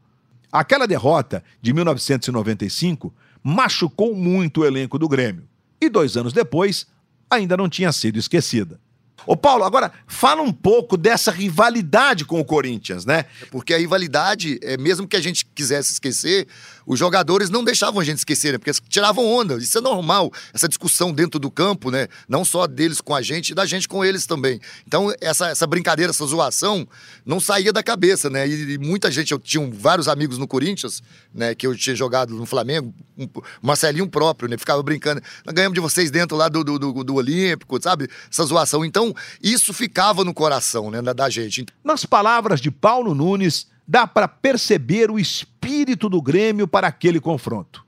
Aquela 0.51 0.87
derrota 0.87 1.43
de 1.61 1.71
1995 1.71 3.13
machucou 3.43 4.15
muito 4.15 4.61
o 4.61 4.65
elenco 4.65 4.97
do 4.97 5.07
Grêmio 5.07 5.47
e 5.79 5.87
dois 5.87 6.17
anos 6.17 6.33
depois 6.33 6.87
ainda 7.29 7.55
não 7.55 7.69
tinha 7.69 7.91
sido 7.91 8.17
esquecida. 8.17 8.79
Ô 9.25 9.35
Paulo, 9.35 9.63
agora 9.63 9.91
fala 10.07 10.41
um 10.41 10.51
pouco 10.51 10.95
dessa 10.97 11.31
rivalidade 11.31 12.25
com 12.25 12.39
o 12.39 12.45
Corinthians, 12.45 13.05
né? 13.05 13.25
Porque 13.49 13.73
a 13.73 13.77
rivalidade, 13.77 14.59
é, 14.61 14.77
mesmo 14.77 15.07
que 15.07 15.15
a 15.15 15.21
gente 15.21 15.45
quisesse 15.45 15.93
esquecer, 15.93 16.47
os 16.85 16.99
jogadores 16.99 17.49
não 17.49 17.63
deixavam 17.63 17.99
a 17.99 18.03
gente 18.03 18.19
esquecer, 18.19 18.53
né? 18.53 18.57
porque 18.57 18.71
tiravam 18.87 19.25
onda. 19.25 19.55
Isso 19.55 19.77
é 19.77 19.81
normal, 19.81 20.31
essa 20.53 20.67
discussão 20.67 21.11
dentro 21.11 21.39
do 21.39 21.49
campo, 21.49 21.89
né? 21.89 22.07
Não 22.27 22.45
só 22.45 22.67
deles 22.67 23.01
com 23.01 23.15
a 23.15 23.21
gente, 23.21 23.49
e 23.49 23.55
da 23.55 23.65
gente 23.65 23.87
com 23.87 24.03
eles 24.03 24.25
também. 24.25 24.59
Então, 24.87 25.13
essa, 25.19 25.49
essa 25.49 25.65
brincadeira, 25.65 26.11
essa 26.11 26.25
zoação, 26.25 26.87
não 27.25 27.39
saía 27.39 27.73
da 27.73 27.81
cabeça, 27.81 28.29
né? 28.29 28.47
E, 28.47 28.73
e 28.73 28.77
muita 28.77 29.09
gente, 29.11 29.31
eu 29.31 29.39
tinha 29.39 29.67
vários 29.71 30.07
amigos 30.07 30.37
no 30.37 30.47
Corinthians, 30.47 31.01
né? 31.33 31.55
Que 31.55 31.65
eu 31.65 31.75
tinha 31.75 31.95
jogado 31.95 32.33
no 32.33 32.45
Flamengo, 32.45 32.93
um, 33.17 33.27
Marcelinho 33.61 34.07
próprio, 34.07 34.49
né? 34.49 34.57
Ficava 34.57 34.81
brincando. 34.83 35.21
Ganhamos 35.45 35.73
de 35.75 35.81
vocês 35.81 36.11
dentro 36.11 36.37
lá 36.37 36.49
do, 36.49 36.63
do, 36.63 36.77
do, 36.77 37.03
do 37.03 37.15
Olímpico, 37.15 37.81
sabe? 37.81 38.09
Essa 38.31 38.43
zoação. 38.43 38.85
Então, 38.85 39.13
isso 39.41 39.73
ficava 39.73 40.23
no 40.23 40.33
coração, 40.33 40.91
né? 40.91 41.01
Da, 41.01 41.13
da 41.13 41.29
gente. 41.29 41.65
Nas 41.83 42.05
palavras 42.05 42.61
de 42.61 42.69
Paulo 42.69 43.13
Nunes 43.13 43.67
dá 43.87 44.07
para 44.07 44.27
perceber 44.27 45.11
o 45.11 45.19
espírito 45.19 46.09
do 46.09 46.21
Grêmio 46.21 46.67
para 46.67 46.87
aquele 46.87 47.19
confronto. 47.19 47.85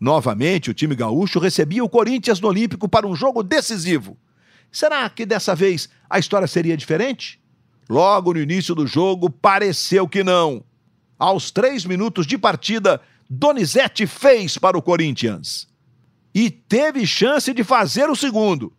Novamente, 0.00 0.70
o 0.70 0.74
time 0.74 0.94
gaúcho 0.94 1.38
recebia 1.38 1.84
o 1.84 1.88
Corinthians 1.88 2.40
no 2.40 2.48
Olímpico 2.48 2.88
para 2.88 3.06
um 3.06 3.14
jogo 3.14 3.42
decisivo. 3.42 4.16
Será 4.70 5.08
que 5.08 5.24
dessa 5.24 5.54
vez 5.54 5.88
a 6.08 6.18
história 6.18 6.48
seria 6.48 6.76
diferente? 6.76 7.40
Logo 7.88 8.32
no 8.32 8.40
início 8.40 8.74
do 8.74 8.86
jogo, 8.86 9.30
pareceu 9.30 10.08
que 10.08 10.24
não. 10.24 10.64
Aos 11.18 11.50
três 11.50 11.84
minutos 11.84 12.26
de 12.26 12.36
partida, 12.36 13.00
Donizete 13.28 14.06
fez 14.06 14.58
para 14.58 14.76
o 14.76 14.82
Corinthians. 14.82 15.68
E 16.34 16.50
teve 16.50 17.06
chance 17.06 17.52
de 17.52 17.62
fazer 17.62 18.08
o 18.08 18.16
segundo. 18.16 18.72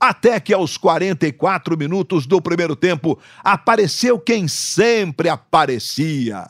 Até 0.00 0.38
que 0.38 0.54
aos 0.54 0.76
44 0.76 1.76
minutos 1.76 2.24
do 2.24 2.40
primeiro 2.40 2.76
tempo 2.76 3.18
apareceu 3.42 4.18
quem 4.18 4.46
sempre 4.46 5.28
aparecia: 5.28 6.48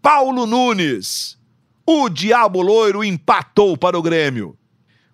Paulo 0.00 0.46
Nunes. 0.46 1.42
O 1.86 2.08
Diabo 2.08 2.62
Loiro 2.62 3.04
empatou 3.04 3.76
para 3.76 3.98
o 3.98 4.02
Grêmio. 4.02 4.56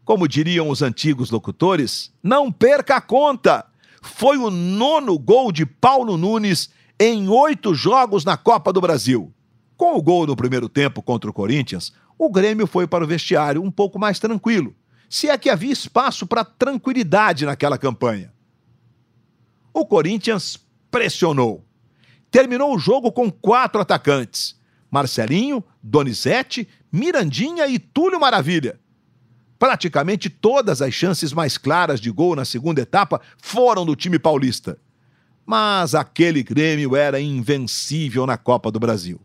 Como 0.05 0.29
diriam 0.29 0.69
os 0.69 0.83
antigos 0.83 1.29
locutores, 1.31 2.13
não 2.23 2.53
perca 2.53 2.97
a 2.97 3.01
conta. 3.01 3.67
Foi 4.01 4.39
o 4.39 4.51
nono 4.51 5.19
gol 5.19 5.51
de 5.51 5.67
Paulo 5.67 6.17
Nunes 6.17 6.71
em 6.99 7.29
oito 7.29 7.75
jogos 7.75 8.25
na 8.25 8.37
Copa 8.37 8.73
do 8.73 8.81
Brasil. 8.81 9.35
Com 9.77 9.97
o 9.97 10.03
gol 10.03 10.29
no 10.29 10.37
primeiro 10.37 10.69
tempo 10.69 11.03
contra 11.03 11.29
o 11.29 11.35
Corinthians, 11.35 11.93
o 12.17 12.31
Grêmio 12.31 12.69
foi 12.69 12.87
para 12.87 13.03
o 13.03 13.07
vestiário 13.07 13.63
um 13.63 13.71
pouco 13.71 13.99
mais 13.99 14.21
tranquilo 14.21 14.77
se 15.11 15.29
é 15.29 15.37
que 15.37 15.51
havia 15.51 15.73
espaço 15.73 16.25
para 16.25 16.45
tranquilidade 16.45 17.45
naquela 17.45 17.77
campanha. 17.77 18.33
O 19.75 19.85
Corinthians 19.85 20.57
pressionou. 20.89 21.65
Terminou 22.31 22.73
o 22.73 22.79
jogo 22.79 23.11
com 23.11 23.29
quatro 23.29 23.81
atacantes: 23.81 24.57
Marcelinho, 24.89 25.65
Donizete, 25.83 26.69
Mirandinha 26.93 27.67
e 27.67 27.77
Túlio 27.77 28.21
Maravilha. 28.21 28.79
Praticamente 29.59 30.31
todas 30.31 30.81
as 30.81 30.95
chances 30.95 31.33
mais 31.33 31.59
claras 31.59 32.01
de 32.01 32.11
gol 32.11 32.37
na 32.37 32.45
segunda 32.45 32.81
etapa 32.81 33.21
foram 33.37 33.85
do 33.85 33.97
time 33.97 34.19
paulista. 34.19 34.79
Mas 35.45 35.93
aquele 35.93 36.45
Grêmio 36.45 36.95
era 36.95 37.21
invencível 37.21 38.27
na 38.27 38.39
Copa 38.39 38.71
do 38.71 38.79
Brasil. 38.79 39.21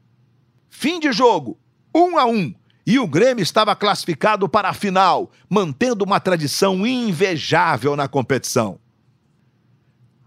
Fim 0.68 1.00
de 1.00 1.12
jogo, 1.12 1.60
um 1.94 2.18
a 2.18 2.26
um 2.26 2.54
e 2.86 3.00
o 3.00 3.08
Grêmio 3.08 3.42
estava 3.42 3.76
classificado 3.76 4.48
para 4.48 4.70
a 4.70 4.74
final, 4.74 5.32
mantendo 5.50 6.04
uma 6.04 6.20
tradição 6.20 6.86
invejável 6.86 7.96
na 7.96 8.08
competição. 8.08 8.80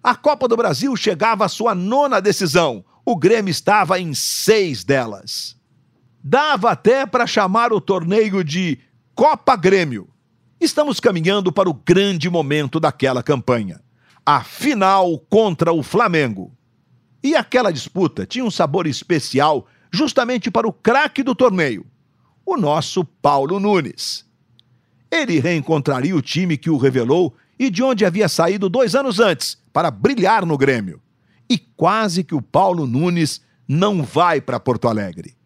A 0.02 0.14
Copa 0.14 0.48
do 0.48 0.56
Brasil 0.56 0.94
chegava 0.96 1.44
à 1.44 1.48
sua 1.48 1.74
nona 1.74 2.20
decisão. 2.20 2.84
O 3.04 3.16
Grêmio 3.16 3.50
estava 3.50 4.00
em 4.00 4.14
seis 4.14 4.82
delas. 4.82 5.56
Dava 6.22 6.70
até 6.70 7.06
para 7.06 7.26
chamar 7.26 7.72
o 7.72 7.80
torneio 7.80 8.42
de 8.42 8.78
Copa 9.14 9.54
Grêmio. 9.54 10.08
Estamos 10.60 10.98
caminhando 10.98 11.52
para 11.52 11.70
o 11.70 11.74
grande 11.74 12.28
momento 12.28 12.80
daquela 12.80 13.22
campanha 13.22 13.80
a 14.28 14.44
final 14.44 15.18
contra 15.20 15.72
o 15.72 15.82
Flamengo. 15.82 16.52
E 17.22 17.34
aquela 17.34 17.72
disputa 17.72 18.26
tinha 18.26 18.44
um 18.44 18.50
sabor 18.50 18.86
especial 18.86 19.66
justamente 19.90 20.50
para 20.50 20.68
o 20.68 20.72
craque 20.72 21.22
do 21.22 21.34
torneio, 21.34 21.86
o 22.50 22.56
nosso 22.56 23.04
Paulo 23.04 23.60
Nunes. 23.60 24.24
Ele 25.10 25.38
reencontraria 25.38 26.16
o 26.16 26.22
time 26.22 26.56
que 26.56 26.70
o 26.70 26.78
revelou 26.78 27.36
e 27.58 27.68
de 27.68 27.82
onde 27.82 28.06
havia 28.06 28.26
saído 28.26 28.70
dois 28.70 28.94
anos 28.94 29.20
antes 29.20 29.58
para 29.70 29.90
brilhar 29.90 30.46
no 30.46 30.56
Grêmio. 30.56 30.98
E 31.48 31.58
quase 31.58 32.24
que 32.24 32.34
o 32.34 32.40
Paulo 32.40 32.86
Nunes 32.86 33.42
não 33.68 34.02
vai 34.02 34.40
para 34.40 34.58
Porto 34.58 34.88
Alegre. 34.88 35.36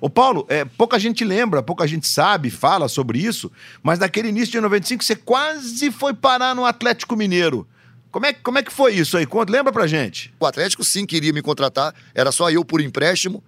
O 0.00 0.08
Paulo, 0.08 0.46
é, 0.48 0.64
pouca 0.64 0.98
gente 0.98 1.26
lembra, 1.26 1.62
pouca 1.62 1.86
gente 1.86 2.08
sabe, 2.08 2.48
fala 2.48 2.88
sobre 2.88 3.18
isso, 3.18 3.52
mas 3.82 3.98
naquele 3.98 4.28
início 4.28 4.52
de 4.52 4.60
95 4.62 5.04
você 5.04 5.14
quase 5.14 5.90
foi 5.90 6.14
parar 6.14 6.54
no 6.54 6.64
Atlético 6.64 7.14
Mineiro. 7.16 7.68
Como 8.10 8.24
é, 8.24 8.32
como 8.32 8.56
é 8.56 8.62
que 8.62 8.72
foi 8.72 8.94
isso 8.94 9.18
aí? 9.18 9.28
Lembra 9.46 9.74
pra 9.74 9.86
gente? 9.86 10.32
O 10.40 10.46
Atlético 10.46 10.82
sim 10.82 11.04
queria 11.04 11.34
me 11.34 11.42
contratar, 11.42 11.94
era 12.14 12.32
só 12.32 12.50
eu 12.50 12.64
por 12.64 12.80
empréstimo 12.80 13.44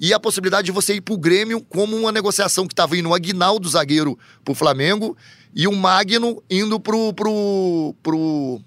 e 0.00 0.14
a 0.14 0.18
possibilidade 0.18 0.64
de 0.64 0.72
você 0.72 0.94
ir 0.94 1.02
para 1.02 1.12
o 1.12 1.18
Grêmio 1.18 1.60
como 1.60 1.94
uma 1.94 2.10
negociação 2.10 2.66
que 2.66 2.72
estava 2.72 2.96
indo 2.96 3.10
o 3.10 3.14
Aguinaldo, 3.14 3.68
zagueiro, 3.68 4.18
para 4.42 4.52
o 4.52 4.54
Flamengo, 4.54 5.14
e 5.54 5.68
o 5.68 5.72
Magno 5.72 6.42
indo 6.48 6.80
pro, 6.80 7.12
pro, 7.12 7.94
pro, 8.02 8.60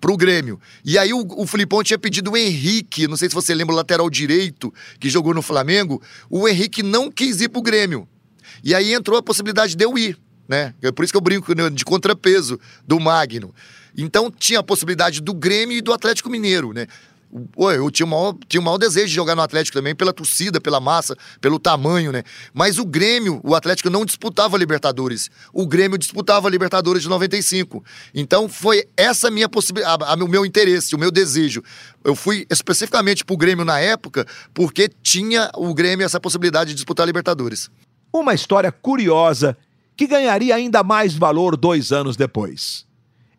pro 0.00 0.16
Grêmio. 0.16 0.58
E 0.84 0.98
aí 0.98 1.12
o, 1.14 1.24
o 1.36 1.46
Filipão 1.46 1.82
tinha 1.84 1.98
pedido 1.98 2.32
o 2.32 2.36
Henrique, 2.36 3.06
não 3.06 3.16
sei 3.16 3.28
se 3.28 3.34
você 3.34 3.54
lembra, 3.54 3.72
o 3.72 3.76
lateral 3.76 4.10
direito, 4.10 4.74
que 4.98 5.08
jogou 5.08 5.32
no 5.32 5.42
Flamengo. 5.42 6.02
O 6.28 6.48
Henrique 6.48 6.82
não 6.82 7.08
quis 7.08 7.40
ir 7.40 7.50
pro 7.50 7.62
Grêmio. 7.62 8.08
E 8.64 8.74
aí 8.74 8.92
entrou 8.94 9.16
a 9.16 9.22
possibilidade 9.22 9.76
de 9.76 9.84
eu 9.84 9.96
ir, 9.96 10.18
né? 10.48 10.74
É 10.82 10.90
por 10.90 11.04
isso 11.04 11.12
que 11.12 11.16
eu 11.16 11.20
brinco 11.20 11.54
né, 11.54 11.70
de 11.70 11.84
contrapeso 11.84 12.58
do 12.86 12.98
Magno. 12.98 13.54
Então 13.96 14.28
tinha 14.30 14.58
a 14.58 14.62
possibilidade 14.62 15.20
do 15.20 15.32
Grêmio 15.32 15.76
e 15.76 15.80
do 15.80 15.92
Atlético 15.92 16.28
Mineiro, 16.28 16.72
né? 16.72 16.88
Eu 17.74 17.90
tinha 17.90 18.06
o, 18.06 18.08
maior, 18.08 18.36
tinha 18.46 18.60
o 18.60 18.64
maior 18.64 18.78
desejo 18.78 19.08
de 19.08 19.14
jogar 19.14 19.34
no 19.34 19.42
Atlético 19.42 19.76
também, 19.76 19.94
pela 19.94 20.12
torcida, 20.12 20.60
pela 20.60 20.78
massa, 20.78 21.16
pelo 21.40 21.58
tamanho, 21.58 22.12
né? 22.12 22.22
Mas 22.52 22.78
o 22.78 22.84
Grêmio, 22.84 23.40
o 23.42 23.54
Atlético 23.56 23.90
não 23.90 24.04
disputava 24.04 24.56
Libertadores. 24.56 25.28
O 25.52 25.66
Grêmio 25.66 25.98
disputava 25.98 26.48
Libertadores 26.48 27.02
de 27.02 27.08
95. 27.08 27.82
Então 28.14 28.48
foi 28.48 28.88
essa 28.96 29.30
minha 29.30 29.48
possibilidade, 29.48 30.22
o 30.22 30.28
meu 30.28 30.46
interesse, 30.46 30.94
o 30.94 30.98
meu 30.98 31.10
desejo. 31.10 31.60
Eu 32.04 32.14
fui 32.14 32.46
especificamente 32.48 33.24
pro 33.24 33.36
Grêmio 33.36 33.64
na 33.64 33.80
época, 33.80 34.26
porque 34.52 34.88
tinha 35.02 35.50
o 35.56 35.74
Grêmio 35.74 36.06
essa 36.06 36.20
possibilidade 36.20 36.70
de 36.70 36.76
disputar 36.76 37.04
Libertadores. 37.04 37.68
Uma 38.12 38.32
história 38.32 38.70
curiosa 38.70 39.56
que 39.96 40.06
ganharia 40.06 40.54
ainda 40.54 40.84
mais 40.84 41.14
valor 41.14 41.56
dois 41.56 41.90
anos 41.90 42.16
depois. 42.16 42.86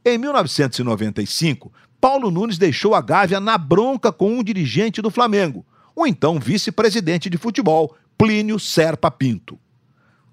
Em 0.08 0.18
1995, 0.20 1.72
Paulo 2.06 2.30
Nunes 2.30 2.60
deixou 2.60 2.94
a 2.94 3.02
Gávea 3.02 3.40
na 3.40 3.58
bronca 3.58 4.12
com 4.12 4.38
um 4.38 4.44
dirigente 4.44 5.02
do 5.02 5.10
Flamengo, 5.10 5.66
o 5.96 6.06
então 6.06 6.40
vice-presidente 6.40 7.32
de 7.32 7.38
futebol, 7.40 7.96
Plínio 8.16 8.60
Serpa 8.60 9.10
Pinto. 9.10 9.56
O 9.56 9.60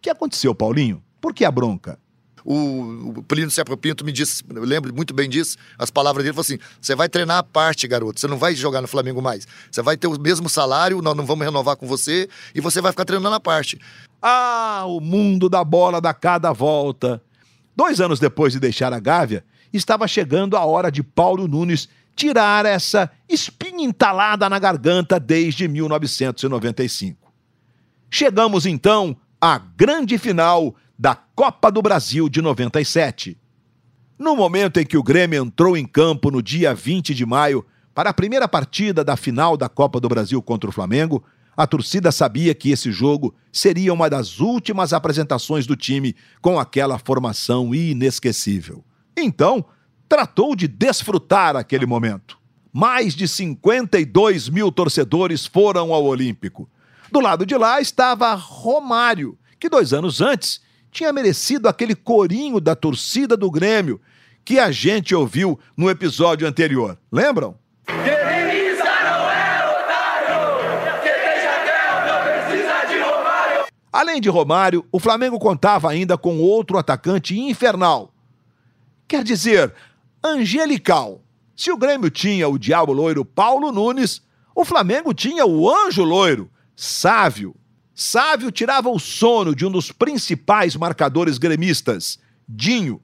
que 0.02 0.10
aconteceu, 0.10 0.54
Paulinho? 0.54 1.02
Por 1.18 1.32
que 1.32 1.46
a 1.46 1.50
bronca? 1.50 1.98
O, 2.44 3.14
o 3.16 3.22
Plínio 3.22 3.50
Serpa 3.50 3.74
Pinto 3.74 4.04
me 4.04 4.12
disse, 4.12 4.44
eu 4.54 4.64
lembro 4.64 4.94
muito 4.94 5.14
bem 5.14 5.30
disso, 5.30 5.56
as 5.78 5.90
palavras 5.90 6.22
dele, 6.22 6.34
falou 6.34 6.42
assim: 6.42 6.58
você 6.78 6.94
vai 6.94 7.08
treinar 7.08 7.38
a 7.38 7.42
parte, 7.42 7.88
garoto, 7.88 8.20
você 8.20 8.26
não 8.26 8.36
vai 8.36 8.54
jogar 8.54 8.82
no 8.82 8.86
Flamengo 8.86 9.22
mais. 9.22 9.48
Você 9.70 9.80
vai 9.80 9.96
ter 9.96 10.08
o 10.08 10.20
mesmo 10.20 10.50
salário, 10.50 11.00
nós 11.00 11.16
não 11.16 11.24
vamos 11.24 11.42
renovar 11.42 11.76
com 11.76 11.86
você 11.86 12.28
e 12.54 12.60
você 12.60 12.82
vai 12.82 12.92
ficar 12.92 13.06
treinando 13.06 13.34
a 13.34 13.40
parte. 13.40 13.80
Ah, 14.20 14.84
o 14.86 15.00
mundo 15.00 15.48
da 15.48 15.64
bola 15.64 16.02
dá 16.02 16.12
cada 16.12 16.52
volta. 16.52 17.22
Dois 17.74 17.98
anos 17.98 18.20
depois 18.20 18.52
de 18.52 18.60
deixar 18.60 18.92
a 18.92 19.00
Gávea, 19.00 19.42
estava 19.72 20.06
chegando 20.06 20.56
a 20.56 20.64
hora 20.64 20.90
de 20.90 21.02
Paulo 21.02 21.48
Nunes 21.48 21.88
tirar 22.14 22.66
essa 22.66 23.10
espinha 23.28 23.84
entalada 23.84 24.48
na 24.48 24.58
garganta 24.58 25.18
desde 25.18 25.66
1995. 25.66 27.32
Chegamos 28.10 28.66
então 28.66 29.16
à 29.40 29.58
grande 29.58 30.18
final 30.18 30.74
da 30.98 31.14
Copa 31.14 31.70
do 31.70 31.80
Brasil 31.80 32.28
de 32.28 32.42
97. 32.42 33.38
No 34.18 34.36
momento 34.36 34.78
em 34.78 34.84
que 34.86 34.96
o 34.96 35.02
Grêmio 35.02 35.42
entrou 35.42 35.76
em 35.76 35.86
campo 35.86 36.30
no 36.30 36.42
dia 36.42 36.74
20 36.74 37.14
de 37.14 37.24
maio 37.24 37.64
para 37.94 38.10
a 38.10 38.14
primeira 38.14 38.46
partida 38.46 39.02
da 39.02 39.16
final 39.16 39.56
da 39.56 39.68
Copa 39.68 39.98
do 39.98 40.08
Brasil 40.08 40.40
contra 40.42 40.68
o 40.70 40.72
Flamengo, 40.72 41.24
A 41.56 41.66
torcida 41.66 42.10
sabia 42.10 42.54
que 42.54 42.70
esse 42.70 42.90
jogo 42.90 43.34
seria 43.52 43.92
uma 43.92 44.08
das 44.08 44.40
últimas 44.40 44.92
apresentações 44.92 45.66
do 45.66 45.76
time 45.76 46.16
com 46.40 46.58
aquela 46.58 46.98
formação 46.98 47.74
inesquecível. 47.74 48.82
Então, 49.16 49.64
tratou 50.08 50.54
de 50.54 50.68
desfrutar 50.68 51.56
aquele 51.56 51.86
momento. 51.86 52.38
Mais 52.72 53.14
de 53.14 53.28
52 53.28 54.48
mil 54.48 54.72
torcedores 54.72 55.46
foram 55.46 55.92
ao 55.92 56.04
Olímpico. 56.04 56.68
Do 57.10 57.20
lado 57.20 57.44
de 57.44 57.54
lá 57.56 57.80
estava 57.80 58.32
Romário, 58.34 59.38
que 59.60 59.68
dois 59.68 59.92
anos 59.92 60.20
antes 60.20 60.62
tinha 60.90 61.12
merecido 61.12 61.68
aquele 61.68 61.94
corinho 61.94 62.60
da 62.60 62.74
torcida 62.74 63.36
do 63.36 63.50
Grêmio 63.50 64.00
que 64.44 64.58
a 64.58 64.70
gente 64.70 65.14
ouviu 65.14 65.58
no 65.76 65.88
episódio 65.88 66.46
anterior. 66.46 66.98
Lembram? 67.10 67.56
Além 73.92 74.20
de 74.20 74.28
Romário, 74.28 74.84
o 74.90 74.98
Flamengo 74.98 75.38
contava 75.38 75.90
ainda 75.90 76.16
com 76.16 76.38
outro 76.38 76.78
atacante 76.78 77.38
infernal. 77.38 78.11
Quer 79.06 79.24
dizer, 79.24 79.74
angelical. 80.22 81.22
Se 81.54 81.70
o 81.70 81.76
Grêmio 81.76 82.10
tinha 82.10 82.48
o 82.48 82.58
diabo 82.58 82.92
loiro 82.92 83.24
Paulo 83.24 83.70
Nunes, 83.70 84.22
o 84.54 84.64
Flamengo 84.64 85.12
tinha 85.14 85.46
o 85.46 85.68
anjo 85.68 86.02
loiro, 86.02 86.50
Sávio. 86.74 87.54
Sávio 87.94 88.50
tirava 88.50 88.88
o 88.88 88.98
sono 88.98 89.54
de 89.54 89.66
um 89.66 89.70
dos 89.70 89.92
principais 89.92 90.74
marcadores 90.76 91.38
gremistas, 91.38 92.18
Dinho. 92.48 93.00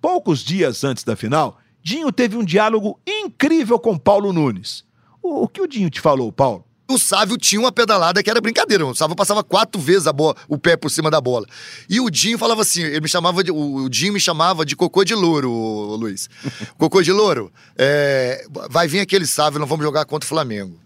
Poucos 0.00 0.40
dias 0.42 0.82
antes 0.84 1.04
da 1.04 1.14
final, 1.14 1.58
Dinho 1.82 2.10
teve 2.10 2.36
um 2.36 2.44
diálogo 2.44 2.98
incrível 3.06 3.78
com 3.78 3.98
Paulo 3.98 4.32
Nunes. 4.32 4.84
O, 5.22 5.44
o 5.44 5.48
que 5.48 5.60
o 5.60 5.66
Dinho 5.66 5.90
te 5.90 6.00
falou, 6.00 6.32
Paulo? 6.32 6.64
O 6.86 6.98
Sávio 6.98 7.38
tinha 7.38 7.60
uma 7.60 7.72
pedalada 7.72 8.22
que 8.22 8.28
era 8.28 8.40
brincadeira. 8.40 8.84
O 8.86 8.94
Sávio 8.94 9.16
passava 9.16 9.42
quatro 9.42 9.80
vezes 9.80 10.06
a 10.06 10.12
bola, 10.12 10.36
o 10.48 10.58
pé 10.58 10.76
por 10.76 10.90
cima 10.90 11.10
da 11.10 11.20
bola. 11.20 11.46
E 11.88 11.98
o 11.98 12.10
Dinho 12.10 12.38
falava 12.38 12.62
assim: 12.62 12.82
ele 12.82 13.00
me 13.00 13.08
chamava 13.08 13.42
de, 13.42 13.50
o 13.50 13.88
Dinho 13.88 14.12
me 14.12 14.20
chamava 14.20 14.66
de 14.66 14.76
cocô 14.76 15.02
de 15.02 15.14
louro, 15.14 15.50
Luiz. 15.96 16.28
cocô 16.76 17.02
de 17.02 17.10
louro, 17.10 17.50
é, 17.76 18.46
vai 18.70 18.86
vir 18.86 19.00
aquele 19.00 19.26
Sávio, 19.26 19.58
nós 19.58 19.68
vamos 19.68 19.84
jogar 19.84 20.04
contra 20.04 20.26
o 20.26 20.28
Flamengo. 20.28 20.78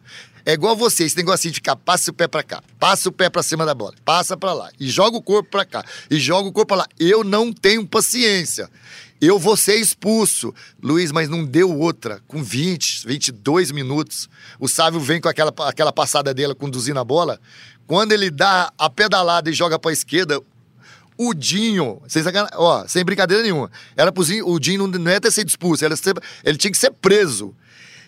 É 0.47 0.53
igual 0.53 0.75
você, 0.75 1.05
esse 1.05 1.17
negócio 1.17 1.51
de 1.51 1.57
ficar, 1.57 1.77
passa 1.77 2.11
o 2.11 2.15
pé 2.15 2.27
para 2.27 2.43
cá, 2.43 2.63
passa 2.79 3.11
o 3.11 3.13
pé 3.13 3.29
para 3.29 3.43
cima 3.43 3.67
da 3.67 3.75
bola, 3.75 3.95
passa 4.03 4.35
para 4.35 4.55
lá, 4.55 4.71
e 4.81 4.89
joga 4.89 5.19
o 5.19 5.23
corpo 5.23 5.51
para 5.51 5.63
cá, 5.63 5.85
e 6.11 6.19
joga 6.19 6.49
o 6.49 6.53
corpo 6.53 6.69
para 6.69 6.79
lá. 6.79 6.89
Eu 6.99 7.23
não 7.23 7.53
tenho 7.53 7.87
paciência. 7.87 8.71
Eu 9.21 9.39
vou 9.39 9.57
ser 9.57 9.77
expulso. 9.77 10.55
Luiz, 10.83 11.11
mas 11.11 11.29
não 11.29 11.45
deu 11.45 11.77
outra. 11.77 12.21
Com 12.29 12.43
20, 12.43 13.07
22 13.07 13.73
minutos, 13.73 14.29
o 14.61 14.69
Sávio 14.69 15.01
vem 15.01 15.21
com 15.21 15.29
aquela, 15.29 15.53
aquela 15.67 15.93
passada 15.93 16.33
dele 16.33 16.55
conduzindo 16.55 17.01
a 17.01 17.05
bola. 17.05 17.41
Quando 17.87 18.13
ele 18.13 18.31
dá 18.31 18.73
a 18.79 18.89
pedalada 18.89 19.51
e 19.51 19.53
joga 19.53 19.79
para 19.79 19.91
a 19.91 19.95
esquerda, 19.95 20.41
o 21.17 21.35
Dinho, 21.35 22.01
sem, 22.07 22.23
ó, 22.55 22.87
sem 22.87 23.05
brincadeira 23.05 23.43
nenhuma, 23.43 23.71
era 23.97 24.13
pro 24.13 24.25
Dinho, 24.25 24.47
o 24.49 24.59
Dinho 24.61 24.87
não, 24.87 24.99
não 24.99 25.11
ia 25.11 25.21
ter 25.21 25.33
sido 25.33 25.49
expulso, 25.49 25.85
ele, 25.85 25.95
ele 26.45 26.57
tinha 26.57 26.71
que 26.71 26.79
ser 26.79 26.93
preso. 26.93 27.55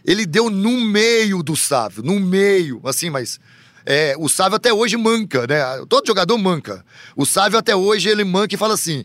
Ele 0.04 0.24
deu 0.24 0.48
no 0.48 0.80
meio 0.80 1.42
do 1.42 1.56
Sávio, 1.56 2.02
no 2.02 2.20
meio, 2.20 2.80
assim, 2.84 3.10
mas 3.10 3.40
é, 3.84 4.14
o 4.18 4.28
Sávio 4.28 4.56
até 4.56 4.72
hoje 4.72 4.96
manca, 4.96 5.46
né? 5.46 5.60
Todo 5.88 6.06
jogador 6.06 6.38
manca. 6.38 6.84
O 7.16 7.26
Sávio 7.26 7.58
até 7.58 7.74
hoje 7.74 8.08
ele 8.08 8.24
manca 8.24 8.54
e 8.54 8.58
fala 8.58 8.74
assim: 8.74 9.04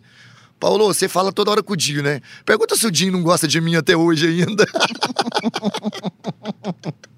Paulo, 0.59 0.87
você 0.87 1.07
fala 1.07 1.31
toda 1.31 1.51
hora 1.51 1.63
com 1.63 1.73
o 1.73 1.77
Dinho, 1.77 2.01
né? 2.01 2.21
Pergunta 2.45 2.75
se 2.75 2.87
o 2.87 2.91
Dinho 2.91 3.11
não 3.11 3.23
gosta 3.23 3.47
de 3.47 3.59
mim 3.59 3.75
até 3.75 3.95
hoje 3.95 4.27
ainda. 4.27 4.65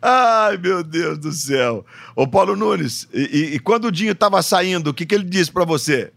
Ai, 0.00 0.56
meu 0.56 0.84
Deus 0.84 1.18
do 1.18 1.32
céu. 1.32 1.84
Ô, 2.14 2.26
Paulo 2.26 2.54
Nunes, 2.54 3.08
e, 3.12 3.54
e, 3.54 3.58
quando 3.58 3.86
o 3.86 3.92
Dinho 3.92 4.12
estava 4.12 4.40
saindo, 4.42 4.90
o 4.90 4.94
que, 4.94 5.04
que 5.04 5.14
ele 5.14 5.24
disse 5.24 5.50
para 5.50 5.64
você? 5.64 6.12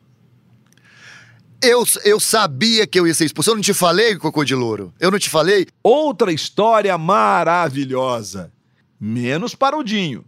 Eu, 1.64 1.84
eu 2.06 2.20
sabia 2.20 2.88
que 2.88 3.00
eu 3.00 3.08
ia 3.08 3.14
ser 3.14 3.26
expulso. 3.26 3.52
Eu 3.52 3.56
não 3.56 3.62
te 3.62 3.74
falei, 3.74 4.16
Cocô 4.16 4.44
de 4.44 4.56
Louro? 4.56 4.94
Eu 5.00 5.12
não 5.12 5.20
te 5.20 5.30
falei? 5.30 5.68
Outra 5.84 6.32
história 6.32 6.96
maravilhosa. 6.98 8.52
Menos 9.00 9.56
para 9.56 9.78
o 9.78 9.84
Dinho. 9.84 10.24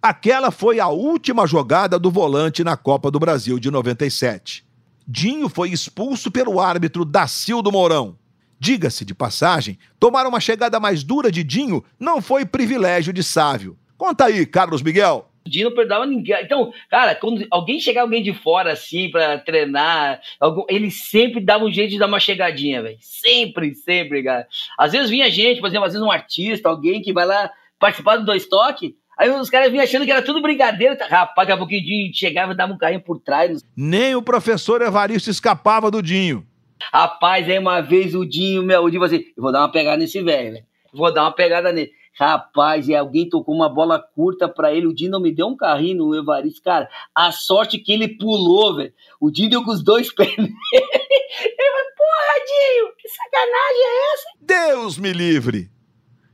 Aquela 0.00 0.50
foi 0.50 0.78
a 0.78 0.88
última 0.88 1.46
jogada 1.46 1.98
do 1.98 2.10
volante 2.10 2.62
na 2.62 2.76
Copa 2.76 3.10
do 3.10 3.18
Brasil 3.18 3.58
de 3.58 3.70
97. 3.70 4.67
Dinho 5.10 5.48
foi 5.48 5.70
expulso 5.70 6.30
pelo 6.30 6.60
árbitro 6.60 7.02
Dacildo 7.02 7.72
Mourão. 7.72 8.18
Diga-se 8.60 9.06
de 9.06 9.14
passagem, 9.14 9.78
tomar 9.98 10.26
uma 10.26 10.38
chegada 10.38 10.78
mais 10.78 11.02
dura 11.02 11.32
de 11.32 11.42
Dinho 11.42 11.82
não 11.98 12.20
foi 12.20 12.44
privilégio 12.44 13.10
de 13.10 13.22
Sávio. 13.22 13.78
Conta 13.96 14.26
aí, 14.26 14.44
Carlos 14.44 14.82
Miguel. 14.82 15.30
Dinho 15.46 15.70
não 15.70 15.76
perdoava 15.76 16.04
ninguém. 16.04 16.36
Então, 16.42 16.74
cara, 16.90 17.14
quando 17.14 17.46
alguém 17.50 17.80
chegar 17.80 18.02
alguém 18.02 18.22
de 18.22 18.34
fora 18.34 18.72
assim 18.72 19.10
para 19.10 19.38
treinar, 19.38 20.20
ele 20.68 20.90
sempre 20.90 21.40
dava 21.40 21.64
um 21.64 21.72
jeito 21.72 21.92
de 21.92 21.98
dar 21.98 22.06
uma 22.06 22.20
chegadinha, 22.20 22.82
velho. 22.82 22.98
Sempre, 23.00 23.74
sempre, 23.74 24.22
cara. 24.22 24.46
Às 24.78 24.92
vezes 24.92 25.08
vinha 25.08 25.30
gente, 25.30 25.58
por 25.58 25.68
exemplo, 25.68 25.86
às 25.86 25.94
vezes 25.94 26.06
um 26.06 26.10
artista, 26.10 26.68
alguém 26.68 27.00
que 27.00 27.14
vai 27.14 27.24
lá 27.24 27.50
participar 27.78 28.16
do 28.16 28.26
dois 28.26 28.46
toques, 28.46 28.92
Aí 29.18 29.28
os 29.30 29.50
caras 29.50 29.70
vinham 29.70 29.82
achando 29.82 30.04
que 30.04 30.12
era 30.12 30.22
tudo 30.22 30.40
brincadeira. 30.40 30.96
Rapaz, 31.08 31.48
daqui 31.48 31.52
a 31.52 31.56
pouquinho 31.56 32.14
chegava 32.14 32.52
e 32.52 32.56
dava 32.56 32.72
um 32.72 32.78
carrinho 32.78 33.02
por 33.02 33.18
trás. 33.18 33.64
Nem 33.76 34.14
o 34.14 34.22
professor 34.22 34.80
Evaristo 34.80 35.28
escapava 35.28 35.90
do 35.90 36.00
Dinho. 36.00 36.46
Rapaz, 36.92 37.48
aí 37.48 37.58
uma 37.58 37.80
vez 37.80 38.14
o 38.14 38.24
Dinho, 38.24 38.62
meu, 38.62 38.84
o 38.84 38.90
Dinho 38.90 39.02
falou 39.02 39.16
assim: 39.16 39.26
eu 39.36 39.42
vou 39.42 39.50
dar 39.50 39.60
uma 39.60 39.72
pegada 39.72 39.96
nesse 39.96 40.22
velho, 40.22 40.52
velho. 40.52 40.64
Vou 40.92 41.12
dar 41.12 41.22
uma 41.22 41.32
pegada 41.32 41.72
nele. 41.72 41.90
Rapaz, 42.14 42.88
e 42.88 42.94
alguém 42.94 43.28
tocou 43.28 43.54
uma 43.54 43.68
bola 43.68 44.00
curta 44.00 44.48
para 44.48 44.72
ele. 44.72 44.86
O 44.86 44.94
Dinho 44.94 45.10
não 45.10 45.20
me 45.20 45.32
deu 45.32 45.46
um 45.46 45.56
carrinho 45.56 45.98
no 45.98 46.16
Evaristo. 46.16 46.62
Cara, 46.62 46.88
a 47.14 47.30
sorte 47.32 47.78
que 47.78 47.92
ele 47.92 48.08
pulou, 48.08 48.76
velho. 48.76 48.92
O 49.20 49.30
Dinho 49.30 49.50
deu 49.50 49.64
com 49.64 49.72
os 49.72 49.82
dois 49.82 50.10
pés 50.14 50.36
nele. 50.36 50.54
Ele 50.72 51.70
falou: 51.70 51.86
porra, 51.96 52.44
Dinho, 52.46 52.92
que 52.96 53.08
sacanagem 53.08 53.82
é 53.84 54.14
essa? 54.14 54.28
Deus 54.40 54.98
me 54.98 55.12
livre. 55.12 55.68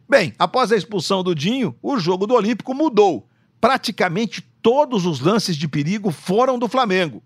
Bem, 0.08 0.34
após 0.38 0.70
a 0.70 0.76
expulsão 0.76 1.22
do 1.22 1.34
Dinho, 1.34 1.74
o 1.82 1.98
jogo 1.98 2.26
do 2.26 2.34
Olímpico 2.34 2.74
mudou. 2.74 3.26
Praticamente 3.60 4.42
todos 4.60 5.06
os 5.06 5.20
lances 5.20 5.56
de 5.56 5.66
perigo 5.66 6.10
foram 6.10 6.58
do 6.58 6.68
Flamengo. 6.68 7.22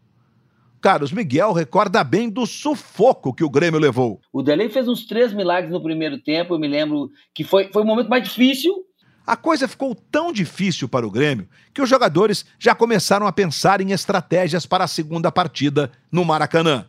Carlos 0.80 1.10
Miguel 1.10 1.52
recorda 1.52 2.04
bem 2.04 2.28
do 2.30 2.46
sufoco 2.46 3.34
que 3.34 3.42
o 3.42 3.50
Grêmio 3.50 3.80
levou. 3.80 4.20
O 4.32 4.42
Delei 4.42 4.68
fez 4.68 4.86
uns 4.86 5.04
três 5.04 5.32
milagres 5.32 5.72
no 5.72 5.82
primeiro 5.82 6.18
tempo, 6.18 6.54
eu 6.54 6.58
me 6.58 6.68
lembro 6.68 7.10
que 7.34 7.42
foi, 7.42 7.68
foi 7.72 7.82
o 7.82 7.84
momento 7.84 8.08
mais 8.08 8.22
difícil. 8.22 8.84
A 9.26 9.36
coisa 9.36 9.68
ficou 9.68 9.94
tão 9.94 10.32
difícil 10.32 10.88
para 10.88 11.06
o 11.06 11.10
Grêmio 11.10 11.48
que 11.74 11.82
os 11.82 11.88
jogadores 11.88 12.46
já 12.58 12.74
começaram 12.74 13.26
a 13.26 13.32
pensar 13.32 13.80
em 13.80 13.90
estratégias 13.90 14.64
para 14.64 14.84
a 14.84 14.88
segunda 14.88 15.30
partida 15.32 15.90
no 16.10 16.24
Maracanã. 16.24 16.86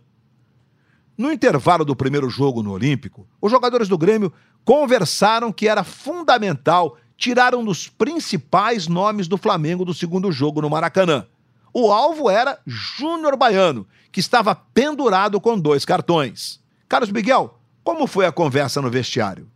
No 1.17 1.33
intervalo 1.33 1.83
do 1.83 1.97
primeiro 1.97 2.29
jogo 2.29 2.63
no 2.63 2.71
Olímpico, 2.71 3.27
os 3.41 3.51
jogadores 3.51 3.89
do 3.89 3.97
Grêmio 3.97 4.31
conversaram 4.65 5.51
que 5.51 5.67
era 5.67 5.83
fundamental 5.83 6.97
tirar 7.17 7.53
um 7.53 7.63
dos 7.63 7.89
principais 7.89 8.87
nomes 8.87 9.27
do 9.27 9.37
Flamengo 9.37 9.83
do 9.83 9.93
segundo 9.93 10.31
jogo 10.31 10.61
no 10.61 10.69
Maracanã. 10.69 11.27
O 11.73 11.91
alvo 11.91 12.29
era 12.29 12.59
Júnior 12.65 13.35
Baiano, 13.35 13.87
que 14.11 14.19
estava 14.19 14.55
pendurado 14.55 15.39
com 15.39 15.59
dois 15.59 15.85
cartões. 15.85 16.63
Carlos 16.87 17.11
Miguel, 17.11 17.59
como 17.83 18.07
foi 18.07 18.25
a 18.25 18.31
conversa 18.31 18.81
no 18.81 18.89
vestiário? 18.89 19.49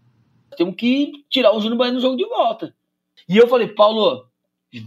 Temos 0.58 0.76
que 0.76 1.12
tirar 1.30 1.52
o 1.54 1.60
Júnior 1.60 1.78
Baiano 1.78 1.96
no 1.96 2.02
jogo 2.02 2.18
de 2.18 2.26
volta. 2.26 2.76
E 3.28 3.38
eu 3.38 3.48
falei, 3.48 3.68
Paulo, 3.68 4.26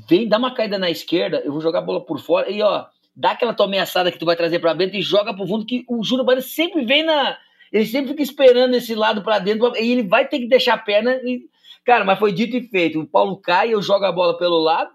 vem 0.09 0.29
dar 0.29 0.39
uma 0.39 0.55
caída 0.55 0.79
na 0.79 0.91
esquerda, 0.91 1.43
eu 1.45 1.53
vou 1.53 1.61
jogar 1.61 1.81
a 1.81 1.83
bola 1.83 2.05
por 2.05 2.21
fora. 2.21 2.51
E 2.51 2.63
ó, 2.63 2.87
dá 3.15 3.33
aquela 3.33 3.55
tua 3.55 3.67
ameaçada 3.67 4.13
que 4.13 4.19
tu 4.19 4.27
vai 4.27 4.37
trazer 4.37 4.59
para 4.59 4.75
dentro 4.75 4.97
e 4.97 5.03
joga 5.03 5.35
pro 5.35 5.47
fundo, 5.47 5.65
que 5.65 5.85
o 5.89 6.05
Júnior 6.05 6.27
Baiano 6.27 6.43
sempre 6.43 6.85
vem 6.85 7.05
na. 7.05 7.37
Ele 7.73 7.87
sempre 7.87 8.11
fica 8.11 8.23
esperando 8.23 8.75
esse 8.75 8.95
lado 8.95 9.23
para 9.23 9.39
dentro, 9.39 9.73
e 9.77 9.93
ele 9.93 10.03
vai 10.03 10.27
ter 10.27 10.39
que 10.39 10.49
deixar 10.49 10.75
a 10.75 10.79
perna. 10.79 11.13
E... 11.25 11.43
Cara, 11.85 12.05
mas 12.05 12.19
foi 12.19 12.33
dito 12.33 12.57
e 12.57 12.63
feito. 12.69 13.01
O 13.01 13.07
Paulo 13.07 13.37
cai, 13.37 13.75
eu 13.75 13.83
jogo 13.83 14.05
a 14.05 14.13
bola 14.13 14.37
pelo 14.37 14.59
lado, 14.59 14.91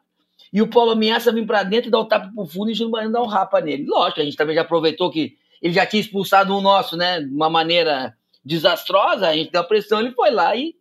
e 0.52 0.62
o 0.62 0.68
Paulo 0.68 0.92
ameaça 0.92 1.32
vir 1.32 1.46
para 1.46 1.64
dentro 1.64 1.88
e 1.88 1.92
dá 1.92 2.00
o 2.00 2.06
tapa 2.06 2.32
pro 2.34 2.46
fundo 2.46 2.70
e 2.70 2.74
o 2.74 2.76
Júnior 2.76 2.92
Baiano 2.92 3.14
dá 3.14 3.22
um 3.22 3.28
rapa 3.28 3.62
nele. 3.62 3.86
Lógico, 3.86 4.22
a 4.22 4.24
gente 4.24 4.36
também 4.36 4.56
já 4.56 4.62
aproveitou 4.62 5.10
que 5.10 5.36
ele 5.62 5.74
já 5.74 5.86
tinha 5.86 6.02
expulsado 6.02 6.56
o 6.56 6.62
nosso, 6.62 6.98
né? 6.98 7.22
De 7.22 7.34
uma 7.34 7.50
maneira 7.50 8.14
desastrosa, 8.44 9.30
a 9.30 9.36
gente 9.36 9.52
deu 9.52 9.62
a 9.62 9.64
pressão, 9.64 10.00
ele 10.00 10.12
foi 10.12 10.32
lá 10.32 10.56
e 10.56 10.74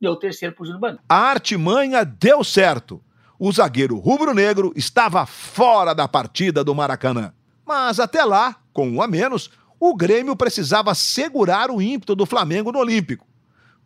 deu 0.00 0.12
o 0.12 0.16
terceiro 0.16 0.54
pro 0.54 0.64
Júnior 0.64 0.80
Baiano. 0.80 1.00
A 1.08 1.16
artimanha 1.16 2.04
deu 2.04 2.44
certo 2.44 3.02
o 3.38 3.52
zagueiro 3.52 3.98
rubro-negro 3.98 4.72
estava 4.74 5.26
fora 5.26 5.94
da 5.94 6.08
partida 6.08 6.64
do 6.64 6.74
Maracanã. 6.74 7.32
Mas 7.66 8.00
até 8.00 8.24
lá, 8.24 8.56
com 8.72 8.88
um 8.88 9.02
a 9.02 9.06
menos, 9.06 9.50
o 9.78 9.94
Grêmio 9.94 10.36
precisava 10.36 10.94
segurar 10.94 11.70
o 11.70 11.80
ímpeto 11.80 12.14
do 12.14 12.26
Flamengo 12.26 12.72
no 12.72 12.78
Olímpico. 12.78 13.26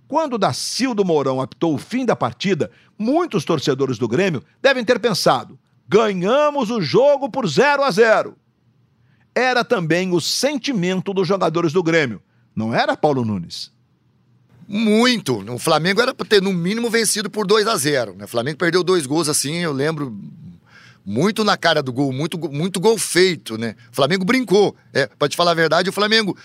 Quando 0.07 0.39
Dacildo 0.39 1.05
Mourão 1.05 1.41
apitou 1.41 1.75
o 1.75 1.79
fim 1.79 2.05
da 2.05 2.17
partida, 2.17 2.71
muitos 2.99 3.45
torcedores 3.45 3.99
do 3.99 4.09
Grêmio 4.09 4.43
devem 4.61 4.85
ter 4.85 4.99
pensado: 4.99 5.59
ganhamos 5.89 6.71
o 6.71 6.81
jogo 6.81 7.31
por 7.31 7.47
0 7.49 7.85
a 7.85 7.91
0. 7.91 8.37
Era 9.35 9.65
também 9.65 10.13
o 10.13 10.21
sentimento 10.21 11.15
dos 11.15 11.29
jogadores 11.29 11.73
do 11.73 11.83
Grêmio, 11.83 12.21
não 12.55 12.75
era, 12.75 12.97
Paulo 12.97 13.25
Nunes? 13.25 13.73
Muito. 14.67 15.39
O 15.53 15.59
Flamengo 15.59 16.01
era 16.01 16.15
para 16.15 16.27
ter, 16.27 16.43
no 16.43 16.53
mínimo, 16.53 16.91
vencido 16.91 17.31
por 17.31 17.47
2 17.47 17.67
a 17.67 17.77
0 17.77 18.15
né? 18.17 18.25
O 18.25 18.29
Flamengo 18.29 18.59
perdeu 18.59 18.85
dois 18.85 19.07
gols 19.07 19.29
assim, 19.29 19.57
eu 19.57 19.73
lembro 19.73 20.17
muito 21.05 21.45
na 21.45 21.57
cara 21.57 21.83
do 21.83 21.93
gol, 21.93 22.13
muito, 22.13 22.39
muito 22.51 22.81
gol 22.81 22.99
feito, 22.99 23.57
né? 23.57 23.75
O 23.93 23.97
Flamengo 23.97 24.25
brincou. 24.25 24.75
É, 24.93 25.07
pra 25.07 25.29
te 25.29 25.37
falar 25.37 25.53
a 25.53 25.55
verdade, 25.55 25.89
o 25.89 25.93
Flamengo 25.93 26.37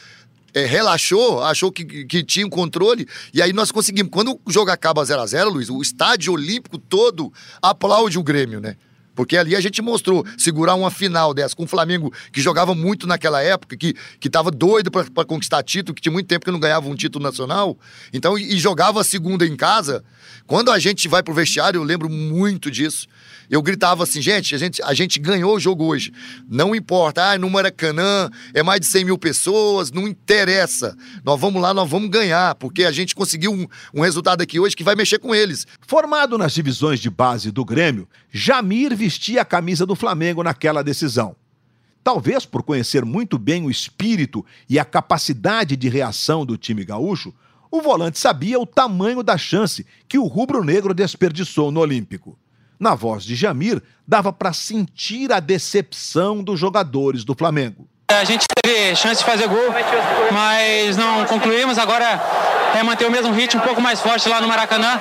é, 0.54 0.66
relaxou, 0.66 1.44
achou 1.44 1.72
que, 1.72 2.06
que 2.06 2.24
tinha 2.24 2.48
um 2.48 2.50
controle, 2.50 3.08
e 3.34 3.42
aí 3.42 3.52
nós 3.52 3.72
conseguimos. 3.72 4.12
Quando 4.12 4.40
o 4.46 4.52
jogo 4.52 4.72
acaba 4.72 5.04
0 5.04 5.22
a 5.22 5.26
0 5.26 5.50
Luiz, 5.50 5.70
o 5.70 5.82
estádio 5.82 6.34
olímpico 6.34 6.78
todo 6.78 7.32
aplaude 7.62 8.18
o 8.18 8.24
Grêmio, 8.24 8.62
né? 8.62 8.78
Porque 9.16 9.38
ali 9.38 9.56
a 9.56 9.62
gente 9.62 9.82
mostrou 9.82 10.26
segurar 10.38 10.76
uma 10.76 10.92
final 10.92 11.34
dessa 11.34 11.56
com 11.56 11.64
o 11.64 11.68
Flamengo, 11.68 12.14
que 12.32 12.42
jogava 12.42 12.76
muito 12.76 13.08
naquela 13.08 13.42
época, 13.42 13.78
que, 13.78 13.96
que 14.20 14.30
tava 14.30 14.52
doido 14.52 14.92
para 14.92 15.26
conquistar 15.26 15.64
título, 15.64 15.96
que 15.96 16.02
tinha 16.02 16.12
muito 16.12 16.28
tempo 16.28 16.46
que 16.46 16.52
não 16.52 16.60
ganhava 16.60 16.88
um 16.90 16.96
título 16.96 17.24
nacional. 17.24 17.78
Então, 18.14 18.38
e, 18.38 18.56
e 18.56 18.58
jogava 18.60 19.02
a 19.02 19.04
segunda 19.04 19.46
em 19.46 19.56
casa. 19.56 20.04
Quando 20.46 20.70
a 20.72 20.78
gente 20.78 21.08
vai 21.08 21.24
pro 21.24 21.34
vestiário, 21.34 21.80
eu 21.80 21.84
lembro 21.84 22.10
muito 22.10 22.70
disso. 22.70 23.08
Eu 23.50 23.62
gritava 23.62 24.04
assim, 24.04 24.22
gente, 24.22 24.56
a 24.56 24.58
gente, 24.58 24.82
a 24.82 24.94
gente 24.94 25.20
ganhou 25.20 25.56
o 25.56 25.60
jogo 25.60 25.86
hoje. 25.86 26.12
Não 26.50 26.76
importa, 26.76 27.32
ah, 27.32 27.38
no 27.38 27.50
Maracanã 27.50 28.30
é 28.54 28.64
mais 28.64 28.80
de 28.80 28.88
100 28.88 29.06
mil 29.06 29.18
pessoas, 29.18 29.92
não 29.92 30.08
interessa. 30.08 30.96
Nós 31.24 31.40
vamos 31.40 31.62
lá, 31.62 31.74
nós 31.74 31.90
vamos 31.90 32.10
ganhar, 32.10 32.56
porque 32.56 32.84
a 32.84 32.92
gente 32.92 33.16
conseguiu 33.16 33.54
um, 33.54 33.68
um 33.94 34.02
resultado 34.02 34.42
aqui 34.42 34.60
hoje 34.60 34.76
que 34.76 34.84
vai 34.84 34.96
mexer 34.96 35.20
com 35.20 35.34
eles. 35.34 35.66
Formado 35.88 36.38
nas 36.38 36.54
divisões 36.54 37.00
de 37.00 37.10
base 37.10 37.52
do 37.52 37.64
Grêmio, 37.64 38.08
Jamir 38.32 38.96
vestia 39.06 39.44
a 39.44 39.46
camisa 39.46 39.86
do 39.86 39.96
Flamengo 39.96 40.42
naquela 40.42 40.84
decisão. 40.84 41.36
Talvez 42.04 42.44
por 42.44 42.64
conhecer 42.64 43.06
muito 43.06 43.38
bem 43.38 43.64
o 43.64 43.70
espírito 43.70 44.44
e 44.68 44.80
a 44.80 44.86
capacidade 44.86 45.76
de 45.76 45.88
reação 45.88 46.44
do 46.44 46.58
time 46.58 46.84
gaúcho, 46.84 47.32
o 47.70 47.84
volante 47.84 48.18
sabia 48.18 48.60
o 48.60 48.66
tamanho 48.66 49.22
da 49.22 49.38
chance 49.38 49.86
que 50.08 50.18
o 50.18 50.26
rubro-negro 50.26 50.92
desperdiçou 50.92 51.72
no 51.72 51.82
Olímpico. 51.82 52.36
Na 52.80 52.96
voz 52.96 53.24
de 53.24 53.36
Jamir, 53.36 53.80
dava 54.08 54.34
para 54.34 54.52
sentir 54.54 55.32
a 55.32 55.40
decepção 55.40 56.44
dos 56.44 56.60
jogadores 56.60 57.24
do 57.24 57.36
Flamengo. 57.36 57.88
A 58.08 58.24
gente 58.24 58.46
teve 58.64 58.96
chance 58.96 59.20
de 59.20 59.26
fazer 59.30 59.48
gol, 59.48 59.70
mas 60.32 60.98
não 60.98 61.26
concluímos. 61.26 61.78
Agora 61.78 62.55
é 62.78 62.84
manter 62.84 63.08
o 63.08 63.12
mesmo 63.12 63.34
ritmo, 63.34 63.62
um 63.62 63.64
pouco 63.64 63.82
mais 63.82 64.02
forte 64.02 64.28
lá 64.28 64.42
no 64.42 64.48
Maracanã, 64.48 65.00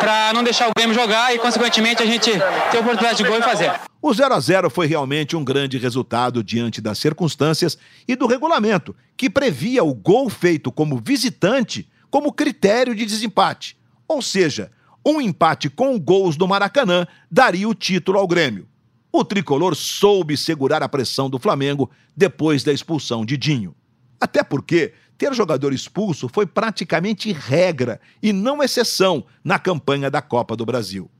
para 0.00 0.32
não 0.32 0.44
deixar 0.44 0.68
o 0.68 0.72
Grêmio 0.76 0.94
jogar 0.94 1.34
e, 1.34 1.38
consequentemente, 1.38 2.02
a 2.02 2.06
gente 2.06 2.30
ter 2.70 2.78
oportunidade 2.78 3.16
de 3.16 3.24
gol 3.24 3.38
e 3.38 3.42
fazer. 3.42 3.72
O 4.00 4.12
0 4.12 4.34
a 4.34 4.40
0 4.40 4.70
foi 4.70 4.86
realmente 4.86 5.34
um 5.34 5.42
grande 5.42 5.78
resultado 5.78 6.44
diante 6.44 6.80
das 6.80 6.98
circunstâncias 6.98 7.78
e 8.06 8.14
do 8.14 8.26
regulamento, 8.26 8.94
que 9.16 9.30
previa 9.30 9.82
o 9.82 9.94
gol 9.94 10.28
feito 10.28 10.70
como 10.70 11.00
visitante 11.02 11.88
como 12.10 12.32
critério 12.32 12.94
de 12.94 13.04
desempate. 13.04 13.76
Ou 14.06 14.22
seja, 14.22 14.70
um 15.04 15.20
empate 15.20 15.68
com 15.68 15.98
gols 15.98 16.36
do 16.36 16.46
Maracanã 16.46 17.06
daria 17.30 17.68
o 17.68 17.74
título 17.74 18.18
ao 18.18 18.28
Grêmio. 18.28 18.68
O 19.10 19.24
tricolor 19.24 19.74
soube 19.74 20.36
segurar 20.36 20.82
a 20.82 20.88
pressão 20.88 21.30
do 21.30 21.38
Flamengo 21.38 21.90
depois 22.16 22.62
da 22.62 22.72
expulsão 22.72 23.24
de 23.24 23.36
Dinho. 23.36 23.74
Até 24.20 24.42
porque 24.42 24.92
ter 25.16 25.32
jogador 25.34 25.72
expulso 25.72 26.28
foi 26.28 26.46
praticamente 26.46 27.32
regra 27.32 28.00
e 28.22 28.32
não 28.32 28.62
exceção 28.62 29.24
na 29.42 29.58
campanha 29.58 30.10
da 30.10 30.20
Copa 30.20 30.56
do 30.56 30.66
Brasil. 30.66 31.10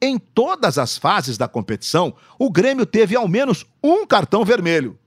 Em 0.00 0.16
todas 0.18 0.78
as 0.78 0.96
fases 0.96 1.36
da 1.36 1.48
competição, 1.48 2.14
o 2.38 2.50
Grêmio 2.50 2.86
teve 2.86 3.16
ao 3.16 3.26
menos 3.26 3.66
um 3.82 4.06
cartão 4.06 4.44
vermelho. 4.44 4.98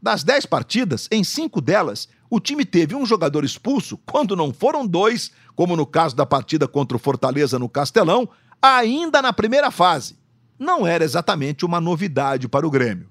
Das 0.00 0.22
dez 0.22 0.46
partidas, 0.46 1.08
em 1.10 1.24
cinco 1.24 1.60
delas, 1.60 2.08
o 2.30 2.38
time 2.38 2.64
teve 2.64 2.94
um 2.94 3.04
jogador 3.04 3.44
expulso, 3.44 3.98
quando 4.06 4.36
não 4.36 4.52
foram 4.52 4.86
dois, 4.86 5.32
como 5.54 5.76
no 5.76 5.86
caso 5.86 6.14
da 6.14 6.24
partida 6.24 6.68
contra 6.68 6.96
o 6.96 7.00
Fortaleza 7.00 7.58
no 7.58 7.68
Castelão, 7.68 8.28
ainda 8.62 9.20
na 9.20 9.32
primeira 9.32 9.70
fase. 9.70 10.16
Não 10.58 10.86
era 10.86 11.04
exatamente 11.04 11.64
uma 11.64 11.80
novidade 11.80 12.48
para 12.48 12.66
o 12.66 12.70
Grêmio. 12.70 13.08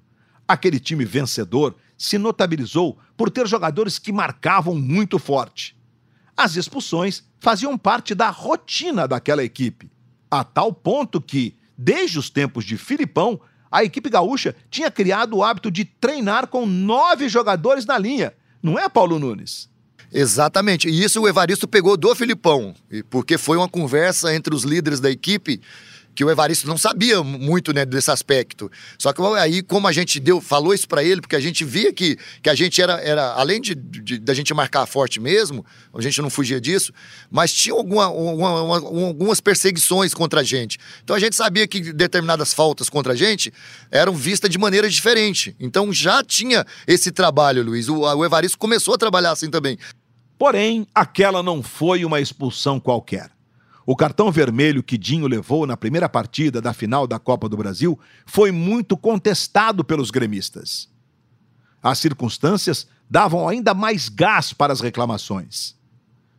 Aquele 0.48 0.80
time 0.80 1.04
vencedor 1.04 1.76
se 1.98 2.18
notabilizou 2.18 2.98
por 3.16 3.30
ter 3.30 3.48
jogadores 3.48 3.98
que 3.98 4.12
marcavam 4.12 4.76
muito 4.76 5.18
forte. 5.18 5.76
As 6.36 6.56
expulsões 6.56 7.24
faziam 7.40 7.78
parte 7.78 8.14
da 8.14 8.30
rotina 8.30 9.08
daquela 9.08 9.44
equipe, 9.44 9.90
a 10.30 10.44
tal 10.44 10.74
ponto 10.74 11.22
que, 11.22 11.56
desde 11.78 12.20
os 12.20 12.30
tempos 12.30 12.66
de 12.66 12.78
Filipão, 12.78 13.40
a 13.72 13.84
equipe 13.84 14.10
gaúcha 14.10 14.56
tinha 14.70 14.92
criado 14.92 15.38
o 15.38 15.44
hábito 15.44 15.72
de 15.72 15.86
treinar 15.86 16.48
com 16.48 16.66
nove 16.66 17.30
jogadores 17.30 17.86
na 17.86 17.98
linha 17.98 18.34
não 18.66 18.80
é 18.80 18.90
Paulo 18.90 19.20
Nunes? 19.20 19.70
Exatamente. 20.12 20.90
E 20.90 21.04
isso 21.04 21.22
o 21.22 21.28
Evaristo 21.28 21.68
pegou 21.68 21.96
do 21.96 22.16
Filipão, 22.16 22.74
porque 23.12 23.38
foi 23.38 23.58
uma 23.58 23.70
conversa 23.70 24.34
entre 24.34 24.56
os 24.56 24.64
líderes 24.64 25.00
da 25.00 25.12
equipe 25.12 25.62
que 26.16 26.24
o 26.24 26.32
Evaristo 26.32 26.68
não 26.68 26.78
sabia 26.78 27.22
muito 27.22 27.74
né, 27.74 27.86
desse 27.86 28.10
aspecto. 28.10 28.72
Só 28.98 29.12
que 29.12 29.22
aí, 29.38 29.62
como 29.62 29.88
a 29.88 29.92
gente 29.92 30.20
deu, 30.20 30.40
falou 30.40 30.74
isso 30.74 30.88
para 30.88 31.04
ele, 31.04 31.20
porque 31.20 31.36
a 31.36 31.40
gente 31.40 31.66
via 31.66 31.92
que, 31.92 32.18
que 32.42 32.50
a 32.50 32.56
gente 32.56 32.82
era, 32.82 32.94
era 33.02 33.34
além 33.34 33.60
de, 33.60 33.76
de, 33.76 34.18
da 34.18 34.34
gente 34.34 34.54
marcar 34.54 34.86
forte 34.86 35.20
mesmo, 35.20 35.66
a 35.94 36.02
gente 36.02 36.22
não 36.22 36.30
fugia 36.30 36.62
disso, 36.62 36.94
mas 37.30 37.52
tinha 37.52 37.76
alguma, 37.76 38.08
uma, 38.08 38.62
uma, 38.62 38.76
algumas 39.08 39.42
perseguições 39.42 40.14
contra 40.14 40.40
a 40.40 40.44
gente. 40.44 40.78
Então 41.04 41.16
a 41.16 41.20
gente 41.20 41.36
sabia 41.36 41.68
que 41.68 41.92
determinadas 41.94 42.54
faltas 42.54 42.90
contra 42.90 43.12
a 43.12 43.16
gente 43.16 43.52
eram 43.92 44.14
vistas 44.14 44.50
de 44.50 44.58
maneira 44.58 44.90
diferente. 44.90 45.54
Então 45.60 45.92
já 45.92 46.24
tinha 46.24 46.66
esse 46.88 47.12
trabalho, 47.12 47.62
Luiz. 47.62 47.90
O, 47.90 48.00
o 48.00 48.26
Evaristo 48.26 48.58
começou 48.58 48.94
a 48.94 48.98
trabalhar 48.98 49.32
assim 49.32 49.50
também. 49.50 49.78
Porém, 50.38 50.88
aquela 50.94 51.42
não 51.42 51.62
foi 51.62 52.06
uma 52.06 52.20
expulsão 52.20 52.80
qualquer. 52.80 53.35
O 53.86 53.96
cartão 53.96 54.32
vermelho 54.32 54.82
que 54.82 54.98
Dinho 54.98 55.28
levou 55.28 55.68
na 55.68 55.78
primeira 55.78 56.10
partida 56.10 56.60
da 56.60 56.74
final 56.74 57.06
da 57.06 57.20
Copa 57.20 57.48
do 57.48 57.56
Brasil 57.56 58.00
foi 58.26 58.52
muito 58.52 58.98
contestado 58.98 59.84
pelos 59.84 60.10
gremistas. 60.10 60.90
As 61.84 62.00
circunstâncias 62.00 62.88
davam 63.08 63.48
ainda 63.48 63.76
mais 63.76 64.10
gás 64.10 64.54
para 64.54 64.74
as 64.74 64.82
reclamações. 64.82 65.76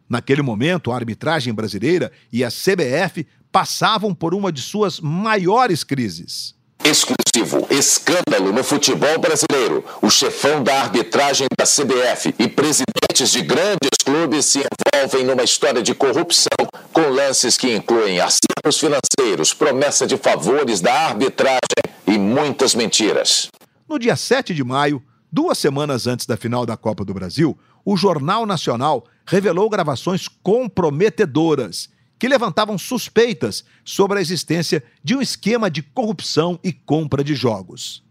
Naquele 0.09 0.43
momento, 0.43 0.91
a 0.91 0.97
arbitragem 0.97 1.55
brasileira 1.55 2.11
e 2.33 2.43
a 2.43 2.49
CBF 2.49 3.25
passavam 3.53 4.13
por 4.13 4.35
uma 4.35 4.51
de 4.51 4.61
suas 4.61 4.99
maiores 4.99 5.85
crises. 5.85 6.57
Exclusivo 6.85 7.67
escândalo 7.71 8.53
no 8.53 8.63
futebol 8.63 9.19
brasileiro. 9.19 9.85
O 10.01 10.11
chefão 10.11 10.63
da 10.63 10.83
arbitragem 10.83 11.47
da 11.59 11.65
CBF 11.65 12.35
e 12.39 12.49
presidentes 12.49 13.31
de 13.31 13.43
grandes 13.43 13.91
clubes 14.05 14.47
se 14.47 14.61
envolvem 14.61 15.25
numa 15.25 15.43
história 15.43 15.83
de 15.83 15.95
corrupção 15.95 16.47
com 16.93 17.09
lances 17.09 17.57
que 17.57 17.75
incluem 17.75 18.21
acertos 18.21 18.79
financeiros, 18.79 19.53
promessa 19.53 20.07
de 20.07 20.17
favores 20.17 20.81
da 20.81 20.93
arbitragem 20.93 21.61
e 22.07 22.17
muitas 22.19 22.75
mentiras. 22.75 23.49
No 23.89 23.99
dia 23.99 24.17
7 24.17 24.55
de 24.55 24.65
maio, 24.65 25.03
duas 25.31 25.59
semanas 25.59 26.07
antes 26.07 26.27
da 26.27 26.37
final 26.37 26.65
da 26.65 26.77
Copa 26.77 27.05
do 27.05 27.13
Brasil, 27.13 27.59
o 27.85 27.97
Jornal 27.97 28.47
Nacional 28.47 29.05
revelou 29.27 29.69
gravações 29.69 30.29
comprometedoras 30.43 31.89
que 32.19 32.29
levantavam 32.29 32.79
suspeitas 32.79 33.65
sobre 33.85 34.19
a 34.19 34.23
existência 34.23 34.83
de 35.03 35.15
um 35.15 35.21
esquema 35.21 35.71
de 35.71 35.83
corrupção 35.83 36.59
e 36.63 36.73
compra 36.73 37.23
de 37.23 37.35
jogos. 37.35 38.03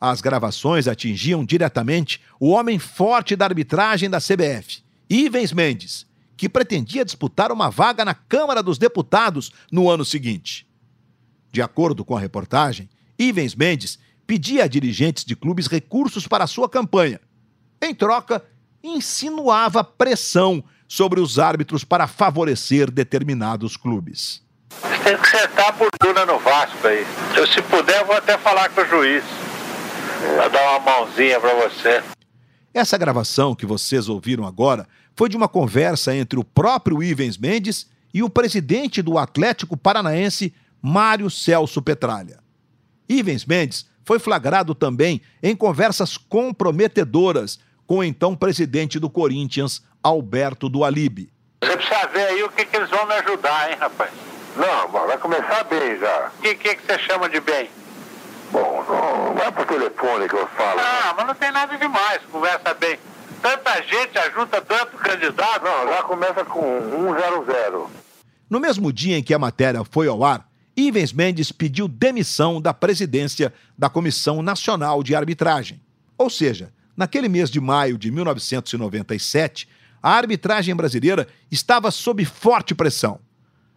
As 0.00 0.20
gravações 0.20 0.86
atingiam 0.86 1.44
diretamente 1.44 2.20
o 2.38 2.50
homem 2.50 2.78
forte 2.78 3.34
da 3.34 3.46
arbitragem 3.46 4.08
da 4.08 4.20
CBF, 4.20 4.82
Ivens 5.10 5.52
Mendes, 5.52 6.06
que 6.36 6.48
pretendia 6.48 7.04
disputar 7.04 7.50
uma 7.50 7.68
vaga 7.68 8.04
na 8.04 8.14
Câmara 8.14 8.62
dos 8.62 8.78
Deputados 8.78 9.50
no 9.72 9.90
ano 9.90 10.04
seguinte. 10.04 10.68
De 11.50 11.60
acordo 11.60 12.04
com 12.04 12.16
a 12.16 12.20
reportagem, 12.20 12.88
Ivens 13.18 13.54
Mendes 13.54 13.98
pedia 14.26 14.64
a 14.64 14.68
dirigentes 14.68 15.24
de 15.24 15.34
clubes 15.34 15.66
recursos 15.66 16.28
para 16.28 16.46
sua 16.46 16.68
campanha. 16.68 17.20
Em 17.82 17.94
troca, 17.94 18.44
insinuava 18.82 19.82
pressão 19.82 20.62
sobre 20.88 21.20
os 21.20 21.38
árbitros 21.38 21.84
para 21.84 22.06
favorecer 22.06 22.90
determinados 22.90 23.76
clubes. 23.76 24.42
Tem 25.04 25.16
que 25.16 25.28
sentar 25.28 25.76
por 25.76 25.88
duna 26.00 26.24
no 26.24 26.38
Vasco 26.38 26.86
aí. 26.86 27.06
Eu, 27.36 27.46
se 27.46 27.60
puder, 27.62 28.04
vou 28.04 28.16
até 28.16 28.38
falar 28.38 28.70
com 28.70 28.80
o 28.80 28.86
juiz. 28.86 29.22
Para 30.36 30.48
dar 30.48 30.78
uma 30.78 30.80
mãozinha 30.80 31.38
para 31.38 31.54
você. 31.54 32.02
Essa 32.72 32.98
gravação 32.98 33.54
que 33.54 33.66
vocês 33.66 34.08
ouviram 34.08 34.46
agora 34.46 34.86
foi 35.14 35.28
de 35.28 35.36
uma 35.36 35.48
conversa 35.48 36.14
entre 36.14 36.38
o 36.38 36.44
próprio 36.44 37.02
Ivens 37.02 37.36
Mendes 37.36 37.86
e 38.12 38.22
o 38.22 38.30
presidente 38.30 39.02
do 39.02 39.18
Atlético 39.18 39.76
Paranaense, 39.76 40.54
Mário 40.80 41.30
Celso 41.30 41.82
Petralha. 41.82 42.40
Ivens 43.08 43.44
Mendes 43.44 43.86
foi 44.04 44.18
flagrado 44.18 44.74
também 44.74 45.20
em 45.42 45.54
conversas 45.54 46.16
comprometedoras 46.16 47.58
com 47.86 47.98
o 47.98 48.04
então 48.04 48.36
presidente 48.36 48.98
do 48.98 49.08
Corinthians, 49.08 49.82
Alberto 50.02 50.68
do 50.68 50.84
Alibe. 50.84 51.32
Você 51.62 51.76
precisa 51.76 52.06
ver 52.08 52.26
aí 52.26 52.42
o 52.42 52.48
que, 52.50 52.64
que 52.64 52.76
eles 52.76 52.90
vão 52.90 53.06
me 53.06 53.14
ajudar, 53.14 53.70
hein, 53.70 53.76
rapaz? 53.78 54.10
Não, 54.56 54.88
vai 54.88 55.18
começar 55.18 55.64
bem 55.64 55.98
já. 55.98 56.32
O 56.38 56.42
que, 56.42 56.54
que, 56.54 56.74
que 56.76 56.86
você 56.86 56.98
chama 57.00 57.28
de 57.28 57.40
bem? 57.40 57.70
Bom, 58.50 58.84
não, 58.88 59.34
não 59.34 59.42
é 59.42 59.50
por 59.50 59.66
telefone 59.66 60.28
que 60.28 60.34
eu 60.34 60.46
falo. 60.48 60.80
Ah, 60.80 61.14
mas 61.16 61.26
não 61.26 61.34
tem 61.34 61.52
nada 61.52 61.76
demais, 61.76 62.20
conversa 62.30 62.74
bem. 62.74 62.98
Tanta 63.42 63.82
gente 63.82 64.18
ajunta 64.18 64.60
tanto 64.60 64.96
candidato. 64.96 65.64
Não, 65.64 65.88
já 65.88 66.02
começa 66.02 66.44
com 66.44 66.60
100. 66.60 67.86
No 68.50 68.58
mesmo 68.58 68.92
dia 68.92 69.18
em 69.18 69.22
que 69.22 69.34
a 69.34 69.38
matéria 69.38 69.84
foi 69.84 70.08
ao 70.08 70.24
ar, 70.24 70.48
Ivens 70.76 71.12
Mendes 71.12 71.52
pediu 71.52 71.86
demissão 71.86 72.60
da 72.60 72.72
presidência 72.72 73.52
da 73.76 73.88
Comissão 73.88 74.42
Nacional 74.42 75.02
de 75.02 75.14
Arbitragem. 75.14 75.80
Ou 76.16 76.30
seja, 76.30 76.72
naquele 76.96 77.28
mês 77.28 77.50
de 77.50 77.60
maio 77.60 77.98
de 77.98 78.10
1997, 78.10 79.68
a 80.02 80.12
arbitragem 80.12 80.74
brasileira 80.74 81.26
estava 81.50 81.90
sob 81.90 82.24
forte 82.24 82.74
pressão. 82.74 83.20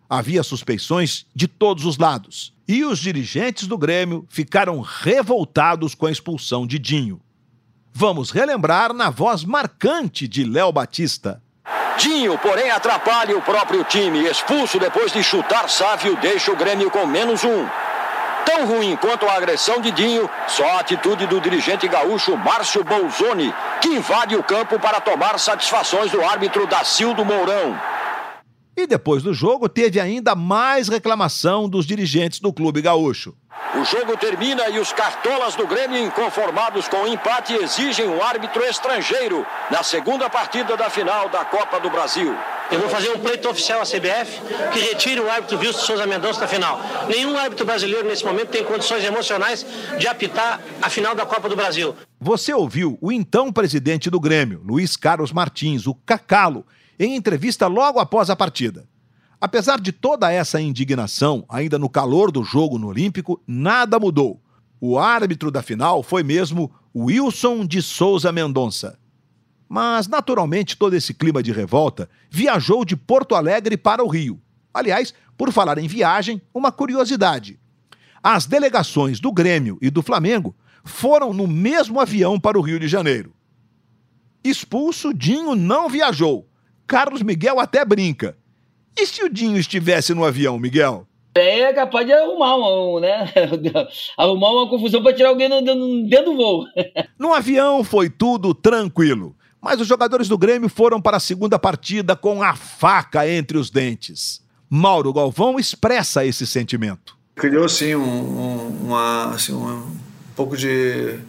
Havia 0.10 0.44
suspeições 0.44 1.26
de 1.34 1.48
todos 1.48 1.86
os 1.86 1.98
lados. 1.98 2.54
E 2.68 2.84
os 2.84 3.00
dirigentes 3.00 3.68
do 3.68 3.78
Grêmio 3.78 4.26
ficaram 4.30 4.82
revoltados 4.82 5.96
com 5.96 6.06
a 6.06 6.12
expulsão 6.12 6.68
de 6.68 6.78
Dinho. 6.78 7.22
Vamos 7.94 8.32
relembrar 8.32 8.94
na 8.94 9.10
voz 9.10 9.44
marcante 9.44 10.28
de 10.28 10.44
Léo 10.44 10.72
Batista. 10.72 11.42
Dinho, 11.98 12.38
porém, 12.40 12.72
atrapalha 12.72 13.38
o 13.38 13.42
próprio 13.42 13.84
time. 13.84 14.24
Expulso 14.24 14.80
depois 14.80 15.12
de 15.12 15.22
chutar 15.24 15.70
Sávio, 15.70 16.18
deixa 16.20 16.52
o 16.52 16.56
Grêmio 16.56 16.90
com 16.90 17.06
menos 17.06 17.44
um. 17.44 17.91
Tão 18.46 18.66
ruim 18.66 18.96
quanto 18.96 19.26
a 19.28 19.34
agressão 19.34 19.80
de 19.80 19.92
Dinho, 19.92 20.30
só 20.48 20.66
a 20.66 20.80
atitude 20.80 21.26
do 21.28 21.40
dirigente 21.40 21.88
gaúcho 21.88 22.36
Márcio 22.38 22.84
Bolzoni, 22.84 23.54
que 23.82 23.90
invade 23.90 24.36
o 24.36 24.44
campo 24.44 24.80
para 24.80 25.00
tomar 25.00 25.40
satisfações 25.40 26.12
do 26.12 26.24
árbitro 26.24 26.68
Dacildo 26.68 27.24
Mourão. 27.24 27.80
E 28.76 28.88
depois 28.88 29.22
do 29.22 29.34
jogo, 29.34 29.68
teve 29.68 30.00
ainda 30.00 30.34
mais 30.34 30.88
reclamação 30.88 31.70
dos 31.70 31.86
dirigentes 31.86 32.40
do 32.40 32.54
clube 32.54 32.82
gaúcho. 32.82 33.36
O 33.76 33.86
jogo 33.86 34.18
termina 34.18 34.70
e 34.70 34.80
os 34.80 34.92
cartolas 34.92 35.56
do 35.56 35.66
Grêmio, 35.68 35.98
inconformados 35.98 36.88
com 36.88 37.04
o 37.04 37.08
empate, 37.08 37.54
exigem 37.54 38.08
um 38.08 38.22
árbitro 38.22 38.64
estrangeiro 38.64 39.46
na 39.70 39.84
segunda 39.84 40.30
partida 40.30 40.76
da 40.76 40.90
final 40.90 41.30
da 41.30 41.46
Copa 41.46 41.80
do 41.80 41.90
Brasil. 41.90 42.36
Eu 42.72 42.80
vou 42.80 42.90
fazer 42.90 43.10
um 43.10 43.20
pleito 43.20 43.50
oficial 43.50 43.82
à 43.82 43.84
CBF 43.84 44.40
que 44.72 44.80
retire 44.80 45.20
o 45.20 45.30
árbitro 45.30 45.60
Wilson 45.60 45.80
Souza 45.80 46.08
Mendonça 46.08 46.40
da 46.40 46.48
final. 46.48 46.80
Nenhum 47.10 47.38
árbitro 47.38 47.66
brasileiro 47.66 48.08
nesse 48.08 48.24
momento 48.24 48.48
tem 48.48 48.64
condições 48.64 49.04
emocionais 49.04 49.66
de 50.00 50.08
apitar 50.08 50.62
a 50.82 50.90
final 50.90 51.14
da 51.14 51.26
Copa 51.26 51.50
do 51.50 51.56
Brasil. 51.56 51.94
Você 52.20 52.54
ouviu 52.54 52.98
o 53.02 53.12
então 53.12 53.52
presidente 53.52 54.10
do 54.10 54.22
Grêmio, 54.22 54.62
Luiz 54.64 54.96
Carlos 54.96 55.34
Martins, 55.34 55.86
o 55.86 55.94
Cacalo, 55.94 56.66
em 56.98 57.16
entrevista 57.16 57.68
logo 57.68 58.00
após 58.00 58.30
a 58.30 58.38
partida. 58.38 58.88
Apesar 59.42 59.82
de 59.82 59.92
toda 59.92 60.32
essa 60.32 60.62
indignação, 60.62 61.44
ainda 61.50 61.78
no 61.78 61.90
calor 61.90 62.32
do 62.32 62.44
jogo 62.44 62.78
no 62.78 62.88
Olímpico, 62.88 63.42
nada 63.46 64.00
mudou. 64.00 64.40
O 64.80 64.98
árbitro 64.98 65.52
da 65.52 65.62
final 65.62 66.02
foi 66.02 66.24
mesmo 66.24 66.72
Wilson 66.96 67.66
de 67.66 67.82
Souza 67.82 68.32
Mendonça. 68.32 69.01
Mas, 69.74 70.06
naturalmente, 70.06 70.76
todo 70.76 70.98
esse 70.98 71.14
clima 71.14 71.42
de 71.42 71.54
revolta 71.54 72.10
viajou 72.30 72.84
de 72.84 72.98
Porto 72.98 73.36
Alegre 73.36 73.78
para 73.78 74.04
o 74.04 74.08
Rio. 74.10 74.38
Aliás, 74.74 75.14
por 75.38 75.50
falar 75.50 75.78
em 75.78 75.88
viagem, 75.88 76.42
uma 76.54 76.74
curiosidade. 76.74 77.58
As 78.22 78.46
delegações 78.46 79.22
do 79.22 79.32
Grêmio 79.32 79.78
e 79.82 79.90
do 79.90 80.02
Flamengo 80.02 80.54
foram 80.84 81.32
no 81.32 81.48
mesmo 81.48 82.02
avião 82.02 82.38
para 82.38 82.60
o 82.60 82.62
Rio 82.62 82.78
de 82.78 82.90
Janeiro. 82.90 83.34
Expulso, 84.44 85.14
Dinho 85.14 85.56
não 85.56 85.88
viajou. 85.88 86.50
Carlos 86.86 87.22
Miguel 87.22 87.58
até 87.58 87.86
brinca. 87.86 88.38
E 89.00 89.06
se 89.06 89.24
o 89.24 89.30
Dinho 89.30 89.58
estivesse 89.58 90.14
no 90.14 90.26
avião, 90.26 90.60
Miguel? 90.60 91.08
É 91.34 91.72
capaz 91.72 92.06
de 92.06 92.12
arrumar 92.12 92.58
uma, 92.58 93.00
né? 93.00 93.26
arrumar 94.20 94.52
uma 94.52 94.70
confusão 94.70 95.02
para 95.02 95.14
tirar 95.14 95.30
alguém 95.30 95.48
dentro 96.10 96.26
do 96.26 96.36
voo. 96.36 96.66
no 97.18 97.34
avião 97.34 97.86
foi 97.86 98.10
tudo 98.10 98.54
tranquilo. 98.54 99.34
Mas 99.62 99.80
os 99.80 99.88
jogadores 99.88 100.28
do 100.28 100.38
Grêmio 100.38 100.68
foram 100.68 101.00
para 101.00 101.18
a 101.18 101.20
segunda 101.20 101.60
partida 101.60 102.16
com 102.16 102.42
a 102.42 102.56
faca 102.56 103.30
entre 103.30 103.58
os 103.58 103.70
dentes. 103.70 104.42
Mauro 104.68 105.14
Galvão 105.14 105.60
expressa 105.60 106.26
esse 106.26 106.48
sentimento. 106.48 107.16
Criou 107.36 107.70
sim 107.70 107.94
um, 107.94 108.02
um, 108.02 108.68
uma, 108.86 109.36
assim, 109.36 109.54
um 109.54 109.96
pouco 110.36 110.58
de 110.58 111.20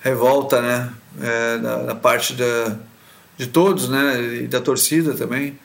revolta, 0.00 0.60
né? 0.60 0.92
É, 1.20 1.58
da, 1.58 1.82
da, 1.84 1.94
parte 1.94 2.34
da, 2.34 2.76
de 3.36 3.46
todos, 3.46 3.88
né? 3.88 4.42
E 4.42 4.46
da 4.46 4.60
torcida 4.60 5.14
também. 5.14 5.58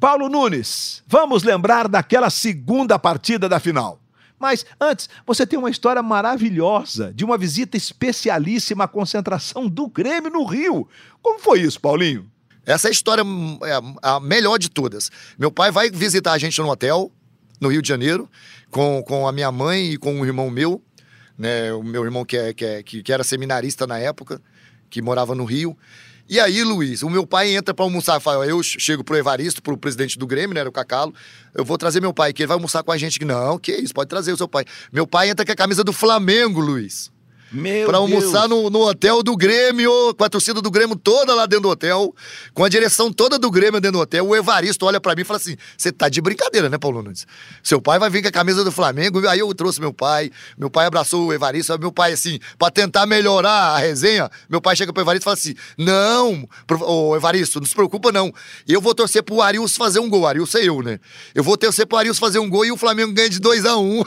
Paulo 0.00 0.28
Nunes, 0.28 1.02
vamos 1.06 1.44
lembrar 1.44 1.88
daquela 1.88 2.28
segunda 2.28 2.98
partida 2.98 3.48
da 3.48 3.60
final. 3.60 4.00
Mas 4.44 4.66
antes, 4.78 5.08
você 5.26 5.46
tem 5.46 5.58
uma 5.58 5.70
história 5.70 6.02
maravilhosa 6.02 7.14
de 7.14 7.24
uma 7.24 7.38
visita 7.38 7.78
especialíssima 7.78 8.84
à 8.84 8.86
concentração 8.86 9.66
do 9.66 9.88
Grêmio 9.88 10.30
no 10.30 10.44
Rio. 10.44 10.86
Como 11.22 11.38
foi 11.38 11.62
isso, 11.62 11.80
Paulinho? 11.80 12.30
Essa 12.66 12.88
é 12.88 12.90
a 12.90 12.92
história 12.92 13.22
é 13.22 13.80
a 14.02 14.20
melhor 14.20 14.58
de 14.58 14.68
todas. 14.68 15.10
Meu 15.38 15.50
pai 15.50 15.70
vai 15.70 15.88
visitar 15.88 16.32
a 16.32 16.36
gente 16.36 16.60
no 16.60 16.68
hotel, 16.68 17.10
no 17.58 17.68
Rio 17.68 17.80
de 17.80 17.88
Janeiro, 17.88 18.28
com, 18.70 19.02
com 19.06 19.26
a 19.26 19.32
minha 19.32 19.50
mãe 19.50 19.92
e 19.92 19.96
com 19.96 20.12
um 20.12 20.26
irmão 20.26 20.50
meu, 20.50 20.82
né? 21.38 21.72
O 21.72 21.82
meu 21.82 22.04
irmão 22.04 22.22
que, 22.22 22.36
é, 22.36 22.52
que, 22.52 22.66
é, 22.66 22.82
que, 22.82 23.02
que 23.02 23.10
era 23.14 23.24
seminarista 23.24 23.86
na 23.86 23.98
época, 23.98 24.42
que 24.90 25.00
morava 25.00 25.34
no 25.34 25.46
Rio. 25.46 25.74
E 26.28 26.40
aí, 26.40 26.64
Luiz, 26.64 27.02
o 27.02 27.10
meu 27.10 27.26
pai 27.26 27.54
entra 27.54 27.74
para 27.74 27.84
almoçar. 27.84 28.18
Fala, 28.18 28.46
eu 28.46 28.62
chego 28.62 29.04
pro 29.04 29.16
Evaristo, 29.16 29.62
pro 29.62 29.76
presidente 29.76 30.18
do 30.18 30.26
Grêmio, 30.26 30.54
né? 30.54 30.60
Era 30.60 30.68
o 30.68 30.72
Cacalo. 30.72 31.12
Eu 31.54 31.64
vou 31.64 31.76
trazer 31.76 32.00
meu 32.00 32.14
pai, 32.14 32.32
que 32.32 32.42
ele 32.42 32.46
vai 32.46 32.56
almoçar 32.56 32.82
com 32.82 32.90
a 32.90 32.96
gente. 32.96 33.22
Não, 33.24 33.58
que 33.58 33.72
isso, 33.72 33.92
pode 33.92 34.08
trazer 34.08 34.32
o 34.32 34.36
seu 34.36 34.48
pai. 34.48 34.64
Meu 34.90 35.06
pai 35.06 35.28
entra 35.28 35.44
com 35.44 35.52
a 35.52 35.56
camisa 35.56 35.84
do 35.84 35.92
Flamengo, 35.92 36.60
Luiz. 36.60 37.13
Meu 37.54 37.86
pra 37.86 37.98
almoçar 37.98 38.48
no, 38.48 38.68
no, 38.68 38.80
hotel 38.80 39.22
do 39.22 39.36
Grêmio, 39.36 39.90
com 40.14 40.24
a 40.24 40.28
torcida 40.28 40.60
do 40.60 40.70
Grêmio 40.70 40.96
toda 40.96 41.34
lá 41.34 41.46
dentro 41.46 41.62
do 41.62 41.68
hotel, 41.70 42.14
com 42.52 42.64
a 42.64 42.68
direção 42.68 43.12
toda 43.12 43.38
do 43.38 43.50
Grêmio 43.50 43.80
dentro 43.80 43.98
do 43.98 44.02
hotel. 44.02 44.26
O 44.26 44.34
Evaristo 44.34 44.84
olha 44.86 45.00
para 45.00 45.14
mim 45.14 45.22
e 45.22 45.24
fala 45.24 45.38
assim: 45.38 45.56
Você 45.76 45.92
tá 45.92 46.08
de 46.08 46.20
brincadeira, 46.20 46.68
né, 46.68 46.76
Paulo 46.78 47.02
Nunes? 47.02 47.26
Seu 47.62 47.80
pai 47.80 47.98
vai 47.98 48.10
vir 48.10 48.22
com 48.22 48.28
a 48.28 48.32
camisa 48.32 48.64
do 48.64 48.72
Flamengo. 48.72 49.26
Aí 49.28 49.38
eu 49.38 49.54
trouxe 49.54 49.80
meu 49.80 49.92
pai, 49.92 50.30
meu 50.58 50.68
pai 50.68 50.86
abraçou 50.86 51.26
o 51.26 51.32
Evaristo. 51.32 51.78
Meu 51.78 51.92
pai, 51.92 52.12
assim, 52.12 52.38
para 52.58 52.70
tentar 52.70 53.06
melhorar 53.06 53.76
a 53.76 53.78
resenha, 53.78 54.30
meu 54.48 54.60
pai 54.60 54.74
chega 54.74 54.92
pro 54.92 55.02
Evaristo 55.02 55.22
e 55.22 55.24
fala 55.24 55.34
assim: 55.34 55.54
Não, 55.78 56.48
ô 56.82 57.14
Evaristo, 57.16 57.60
não 57.60 57.66
se 57.66 57.74
preocupa 57.74 58.10
não. 58.10 58.32
Eu 58.66 58.80
vou 58.80 58.94
torcer 58.94 59.22
pro 59.22 59.40
Arius 59.40 59.76
fazer 59.76 60.00
um 60.00 60.08
gol. 60.08 60.22
O 60.22 60.26
Arius 60.26 60.54
é 60.54 60.68
eu, 60.68 60.82
né? 60.82 60.98
Eu 61.34 61.44
vou 61.44 61.56
torcer 61.56 61.86
pro 61.86 61.98
Arius 61.98 62.18
fazer 62.18 62.38
um 62.38 62.48
gol 62.48 62.64
e 62.64 62.72
o 62.72 62.76
Flamengo 62.76 63.12
ganha 63.12 63.28
de 63.28 63.38
2 63.38 63.64
a 63.66 63.76
1 63.76 64.00
um. 64.00 64.04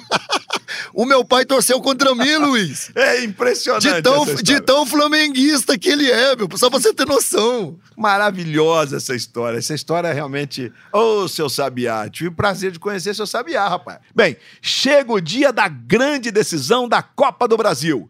o 0.94 1.06
meu 1.06 1.24
pai 1.24 1.46
torceu 1.46 1.80
contra 1.82 2.14
mim, 2.16 2.36
Luiz. 2.38 2.92
É 2.96 3.24
impressionante. 3.38 3.94
De 3.94 4.02
tão, 4.02 4.26
de 4.26 4.62
tão 4.62 4.86
flamenguista 4.86 5.78
que 5.78 5.90
ele 5.90 6.10
é, 6.10 6.36
meu. 6.36 6.50
Só 6.56 6.70
pra 6.70 6.80
você 6.80 6.94
ter 6.94 7.06
noção. 7.06 7.80
Maravilhosa 7.96 8.98
essa 8.98 9.16
história. 9.16 9.58
Essa 9.58 9.74
história 9.74 10.08
é 10.08 10.14
realmente. 10.14 10.72
Ô, 10.92 11.24
oh, 11.24 11.28
seu 11.28 11.50
Sabiá. 11.50 12.10
Tive 12.10 12.30
o 12.30 12.34
prazer 12.34 12.72
de 12.72 12.80
conhecer 12.80 13.14
seu 13.14 13.28
Sabiá, 13.28 13.68
rapaz. 13.68 14.00
Bem, 14.14 14.38
chega 14.62 15.12
o 15.12 15.22
dia 15.22 15.54
da 15.54 15.68
grande 15.68 16.32
decisão 16.32 16.88
da 16.88 17.02
Copa 17.02 17.48
do 17.48 17.56
Brasil. 17.56 18.10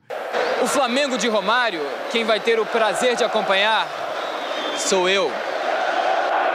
O 0.61 0.67
Flamengo 0.67 1.17
de 1.17 1.27
Romário, 1.27 1.81
quem 2.11 2.23
vai 2.23 2.39
ter 2.39 2.59
o 2.59 2.65
prazer 2.65 3.15
de 3.15 3.23
acompanhar 3.23 3.87
sou 4.79 5.09
eu. 5.09 5.31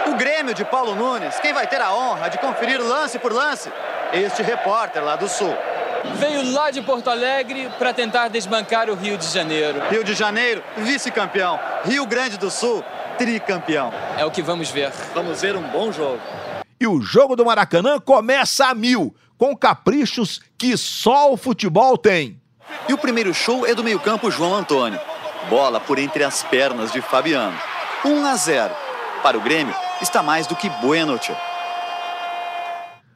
O 0.06 0.14
Grêmio 0.14 0.54
de 0.54 0.64
Paulo 0.64 0.94
Nunes, 0.94 1.38
quem 1.40 1.52
vai 1.52 1.66
ter 1.66 1.80
a 1.80 1.94
honra 1.94 2.28
de 2.28 2.38
conferir 2.38 2.80
lance 2.80 3.18
por 3.18 3.32
lance? 3.32 3.70
Este 4.12 4.42
repórter 4.42 5.02
lá 5.02 5.16
do 5.16 5.28
Sul. 5.28 5.56
Veio 6.16 6.52
lá 6.52 6.70
de 6.70 6.82
Porto 6.82 7.08
Alegre 7.08 7.70
para 7.78 7.92
tentar 7.92 8.28
desbancar 8.28 8.90
o 8.90 8.94
Rio 8.94 9.16
de 9.16 9.26
Janeiro. 9.26 9.80
Rio 9.88 10.02
de 10.02 10.14
Janeiro, 10.14 10.62
vice-campeão. 10.76 11.58
Rio 11.84 12.04
Grande 12.06 12.36
do 12.36 12.50
Sul, 12.50 12.84
tricampeão. 13.16 13.92
É 14.18 14.24
o 14.24 14.30
que 14.30 14.42
vamos 14.42 14.70
ver. 14.70 14.90
Vamos 15.14 15.40
ver 15.40 15.56
um 15.56 15.62
bom 15.62 15.92
jogo. 15.92 16.20
E 16.80 16.86
o 16.86 17.00
jogo 17.00 17.36
do 17.36 17.44
Maracanã 17.44 18.00
começa 18.00 18.66
a 18.66 18.74
mil, 18.74 19.14
com 19.38 19.56
caprichos 19.56 20.40
que 20.58 20.76
só 20.76 21.32
o 21.32 21.36
futebol 21.36 21.96
tem. 21.96 22.40
E 22.88 22.92
o 22.92 22.98
primeiro 22.98 23.32
show 23.32 23.66
é 23.66 23.74
do 23.74 23.84
meio-campo 23.84 24.30
João 24.30 24.54
Antônio. 24.54 25.00
Bola 25.48 25.78
por 25.78 25.98
entre 25.98 26.24
as 26.24 26.42
pernas 26.42 26.90
de 26.90 27.00
Fabiano. 27.00 27.56
1 28.04 28.26
a 28.26 28.34
0. 28.34 28.74
Para 29.22 29.38
o 29.38 29.40
Grêmio, 29.40 29.74
está 30.00 30.22
mais 30.22 30.48
do 30.48 30.56
que 30.56 30.68
bueno, 30.68 31.16
tio. 31.18 31.36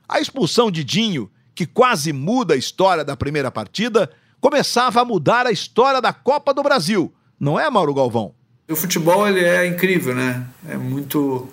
A 0.09 0.21
expulsão 0.21 0.71
de 0.71 0.85
Dinho 0.85 1.29
que 1.57 1.65
quase 1.65 2.13
muda 2.13 2.53
a 2.53 2.57
história 2.57 3.03
da 3.03 3.17
primeira 3.17 3.51
partida, 3.51 4.11
começava 4.39 5.01
a 5.01 5.05
mudar 5.07 5.47
a 5.47 5.51
história 5.51 6.03
da 6.03 6.13
Copa 6.13 6.53
do 6.53 6.63
Brasil. 6.63 7.11
Não 7.41 7.59
é, 7.59 7.69
Mauro 7.71 7.95
Galvão? 7.95 8.35
O 8.69 8.77
futebol 8.77 9.27
ele 9.27 9.43
é 9.43 9.67
incrível, 9.67 10.15
né? 10.15 10.47
É 10.69 10.77
muito, 10.77 11.49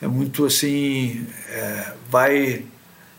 é 0.00 0.06
muito 0.06 0.46
assim, 0.46 1.26
é, 1.50 1.92
vai 2.08 2.64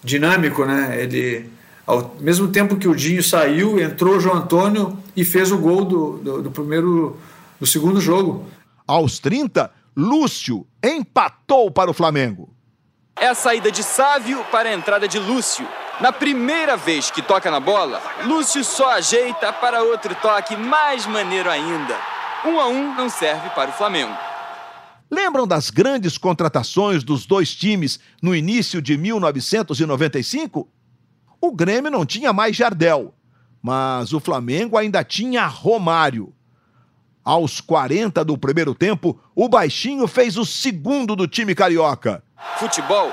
dinâmico, 0.01 0.63
né? 0.63 1.01
Ele, 1.01 1.49
ao 1.85 2.15
mesmo 2.21 2.47
tempo 2.47 2.77
que 2.77 2.88
o 2.88 2.95
Dinho 2.95 3.21
saiu, 3.21 3.77
entrou 3.77 4.15
o 4.15 4.19
João 4.21 4.38
Antônio 4.38 4.97
e 5.17 5.25
fez 5.25 5.51
o 5.51 5.57
gol 5.57 5.83
do, 5.83 6.17
do, 6.19 6.41
do 6.43 6.51
primeiro, 6.51 7.19
do 7.59 7.67
segundo 7.67 7.99
jogo. 7.99 8.45
Aos 8.88 9.19
30, 9.19 9.69
Lúcio 9.97 10.65
empatou 10.81 11.69
para 11.69 11.91
o 11.91 11.93
Flamengo. 11.93 12.53
É 13.19 13.27
a 13.27 13.35
saída 13.35 13.69
de 13.69 13.83
Sávio 13.83 14.45
para 14.49 14.69
a 14.69 14.73
entrada 14.73 15.09
de 15.09 15.19
Lúcio. 15.19 15.67
Na 16.01 16.13
primeira 16.13 16.77
vez 16.77 17.12
que 17.12 17.21
toca 17.21 17.51
na 17.51 17.59
bola, 17.59 18.01
Lúcio 18.23 18.63
só 18.63 18.91
ajeita 18.91 19.51
para 19.51 19.83
outro 19.83 20.15
toque 20.15 20.55
mais 20.55 21.05
maneiro 21.05 21.49
ainda. 21.49 21.97
Um 22.45 22.57
a 22.57 22.67
um 22.67 22.95
não 22.95 23.09
serve 23.09 23.49
para 23.49 23.69
o 23.69 23.73
Flamengo. 23.73 24.17
Lembram 25.12 25.45
das 25.45 25.69
grandes 25.69 26.17
contratações 26.17 27.03
dos 27.03 27.25
dois 27.25 27.53
times 27.53 27.99
no 28.21 28.33
início 28.33 28.81
de 28.81 28.97
1995? 28.97 30.69
O 31.41 31.51
Grêmio 31.51 31.91
não 31.91 32.05
tinha 32.05 32.31
mais 32.31 32.55
Jardel, 32.55 33.13
mas 33.62 34.13
o 34.13 34.21
Flamengo 34.21 34.77
ainda 34.77 35.03
tinha 35.03 35.47
Romário. 35.47 36.33
Aos 37.25 37.59
40 37.59 38.23
do 38.23 38.38
primeiro 38.38 38.73
tempo, 38.73 39.19
o 39.35 39.49
Baixinho 39.49 40.07
fez 40.07 40.38
o 40.38 40.45
segundo 40.45 41.13
do 41.13 41.27
time 41.27 41.53
carioca. 41.53 42.23
Futebol 42.57 43.12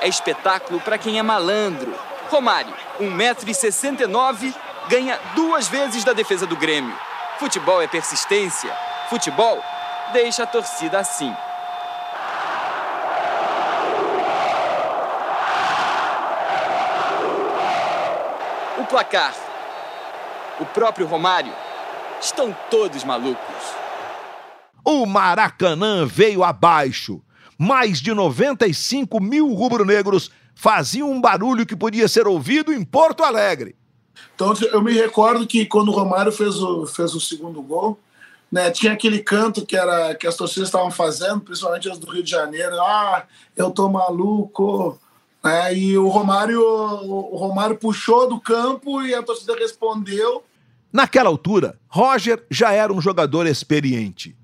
é 0.00 0.08
espetáculo 0.08 0.80
para 0.80 0.98
quem 0.98 1.18
é 1.18 1.22
malandro. 1.22 1.94
Romário, 2.28 2.74
1,69m, 3.00 4.54
ganha 4.88 5.18
duas 5.34 5.68
vezes 5.68 6.04
da 6.04 6.12
defesa 6.12 6.46
do 6.46 6.56
Grêmio. 6.56 6.96
Futebol 7.38 7.82
é 7.82 7.86
persistência. 7.86 8.72
Futebol 9.08 9.62
deixa 10.12 10.44
a 10.44 10.46
torcida 10.46 10.98
assim. 10.98 11.34
O 18.78 18.84
placar. 18.86 19.34
O 20.60 20.66
próprio 20.66 21.06
Romário. 21.06 21.52
Estão 22.20 22.56
todos 22.70 23.04
malucos. 23.04 23.84
O 24.84 25.06
Maracanã 25.06 26.06
veio 26.06 26.44
abaixo. 26.44 27.22
Mais 27.58 28.00
de 28.00 28.12
95 28.12 29.20
mil 29.20 29.52
rubro-negros 29.52 30.30
faziam 30.54 31.10
um 31.10 31.20
barulho 31.20 31.66
que 31.66 31.76
podia 31.76 32.08
ser 32.08 32.26
ouvido 32.26 32.72
em 32.72 32.84
Porto 32.84 33.22
Alegre. 33.22 33.76
Então 34.34 34.54
eu 34.72 34.82
me 34.82 34.92
recordo 34.92 35.46
que 35.46 35.66
quando 35.66 35.88
o 35.88 35.94
Romário 35.94 36.32
fez 36.32 36.56
o, 36.56 36.86
fez 36.86 37.14
o 37.14 37.20
segundo 37.20 37.60
gol, 37.62 37.98
né, 38.50 38.70
tinha 38.70 38.92
aquele 38.92 39.18
canto 39.18 39.66
que 39.66 39.76
era 39.76 40.14
que 40.14 40.26
as 40.26 40.36
torcidas 40.36 40.68
estavam 40.68 40.90
fazendo, 40.90 41.40
principalmente 41.40 41.90
as 41.90 41.98
do 41.98 42.10
Rio 42.10 42.22
de 42.22 42.30
Janeiro. 42.30 42.80
Ah, 42.80 43.24
eu 43.56 43.70
tô 43.70 43.88
maluco. 43.88 44.98
É, 45.44 45.74
e 45.76 45.98
o 45.98 46.08
Romário, 46.08 46.62
o 46.62 47.36
Romário 47.36 47.76
puxou 47.76 48.28
do 48.28 48.40
campo 48.40 49.02
e 49.02 49.14
a 49.14 49.22
torcida 49.22 49.54
respondeu. 49.54 50.42
Naquela 50.92 51.28
altura, 51.28 51.78
Roger 51.88 52.46
já 52.50 52.72
era 52.72 52.92
um 52.92 53.00
jogador 53.00 53.46
experiente. 53.46 54.36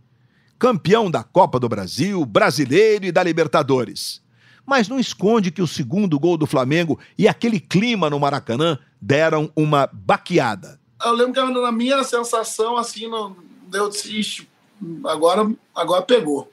Campeão 0.58 1.10
da 1.10 1.22
Copa 1.22 1.58
do 1.58 1.68
Brasil, 1.68 2.22
brasileiro 2.26 3.06
e 3.06 3.12
da 3.12 3.22
Libertadores. 3.22 4.20
Mas 4.70 4.86
não 4.86 5.00
esconde 5.00 5.50
que 5.50 5.60
o 5.60 5.66
segundo 5.66 6.16
gol 6.16 6.36
do 6.36 6.46
Flamengo 6.46 6.96
e 7.18 7.26
aquele 7.26 7.58
clima 7.58 8.08
no 8.08 8.20
Maracanã 8.20 8.78
deram 9.00 9.50
uma 9.56 9.90
baqueada. 9.92 10.78
Eu 11.04 11.12
lembro 11.12 11.32
que 11.32 11.60
na 11.60 11.72
minha 11.72 12.04
sensação, 12.04 12.76
assim, 12.76 13.08
não 13.08 13.36
deu 13.66 13.90
disse, 13.90 14.48
agora, 15.04 15.52
agora 15.74 16.02
pegou. 16.02 16.52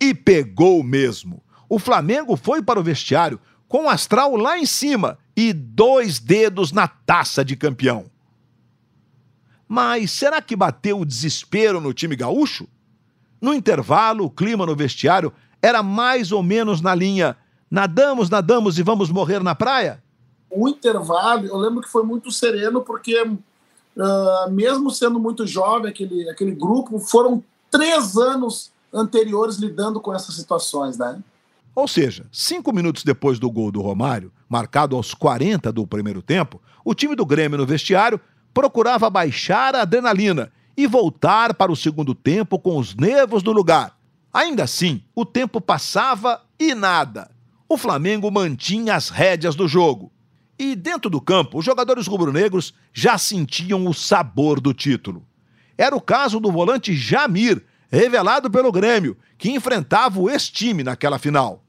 E 0.00 0.14
pegou 0.14 0.82
mesmo. 0.82 1.42
O 1.68 1.78
Flamengo 1.78 2.38
foi 2.38 2.62
para 2.62 2.80
o 2.80 2.82
vestiário 2.82 3.38
com 3.68 3.84
o 3.84 3.88
astral 3.90 4.34
lá 4.34 4.58
em 4.58 4.64
cima 4.64 5.18
e 5.36 5.52
dois 5.52 6.18
dedos 6.18 6.72
na 6.72 6.88
taça 6.88 7.44
de 7.44 7.54
campeão. 7.54 8.06
Mas 9.68 10.10
será 10.10 10.40
que 10.40 10.56
bateu 10.56 11.00
o 11.00 11.04
desespero 11.04 11.82
no 11.82 11.92
time 11.92 12.16
gaúcho? 12.16 12.66
No 13.38 13.52
intervalo, 13.52 14.24
o 14.24 14.30
clima 14.30 14.64
no 14.64 14.74
vestiário 14.74 15.34
era 15.60 15.82
mais 15.82 16.32
ou 16.32 16.42
menos 16.42 16.80
na 16.80 16.94
linha: 16.94 17.36
nadamos, 17.70 18.30
nadamos 18.30 18.78
e 18.78 18.82
vamos 18.82 19.10
morrer 19.10 19.42
na 19.42 19.54
praia? 19.54 20.02
O 20.50 20.68
intervalo, 20.68 21.46
eu 21.46 21.56
lembro 21.56 21.82
que 21.82 21.88
foi 21.88 22.02
muito 22.02 22.30
sereno, 22.30 22.80
porque, 22.80 23.20
uh, 23.22 24.50
mesmo 24.50 24.90
sendo 24.90 25.18
muito 25.20 25.46
jovem, 25.46 25.90
aquele, 25.90 26.28
aquele 26.30 26.52
grupo, 26.52 26.98
foram 26.98 27.42
três 27.70 28.16
anos 28.16 28.70
anteriores 28.92 29.56
lidando 29.56 30.00
com 30.00 30.14
essas 30.14 30.34
situações, 30.34 30.96
né? 30.96 31.18
Ou 31.74 31.86
seja, 31.86 32.26
cinco 32.32 32.72
minutos 32.72 33.04
depois 33.04 33.38
do 33.38 33.50
gol 33.50 33.70
do 33.70 33.80
Romário, 33.80 34.32
marcado 34.48 34.96
aos 34.96 35.14
40 35.14 35.70
do 35.70 35.86
primeiro 35.86 36.22
tempo, 36.22 36.60
o 36.84 36.94
time 36.94 37.14
do 37.14 37.26
Grêmio 37.26 37.58
no 37.58 37.66
vestiário 37.66 38.20
procurava 38.52 39.08
baixar 39.08 39.74
a 39.76 39.82
adrenalina 39.82 40.50
e 40.76 40.86
voltar 40.86 41.54
para 41.54 41.70
o 41.70 41.76
segundo 41.76 42.14
tempo 42.14 42.58
com 42.58 42.78
os 42.78 42.94
nervos 42.94 43.42
no 43.42 43.52
lugar. 43.52 43.96
Ainda 44.32 44.64
assim, 44.64 45.02
o 45.14 45.24
tempo 45.24 45.60
passava 45.60 46.42
e 46.58 46.74
nada. 46.74 47.30
O 47.68 47.76
Flamengo 47.76 48.30
mantinha 48.30 48.94
as 48.94 49.10
rédeas 49.10 49.54
do 49.54 49.68
jogo. 49.68 50.10
E 50.58 50.74
dentro 50.74 51.10
do 51.10 51.20
campo, 51.20 51.58
os 51.58 51.64
jogadores 51.64 52.06
rubro-negros 52.06 52.72
já 52.94 53.18
sentiam 53.18 53.86
o 53.86 53.92
sabor 53.92 54.58
do 54.58 54.72
título. 54.72 55.26
Era 55.76 55.94
o 55.94 56.00
caso 56.00 56.40
do 56.40 56.50
volante 56.50 56.96
Jamir, 56.96 57.62
revelado 57.90 58.50
pelo 58.50 58.72
Grêmio, 58.72 59.16
que 59.36 59.50
enfrentava 59.50 60.18
o 60.18 60.30
ex-time 60.30 60.82
naquela 60.82 61.18
final. 61.18 61.62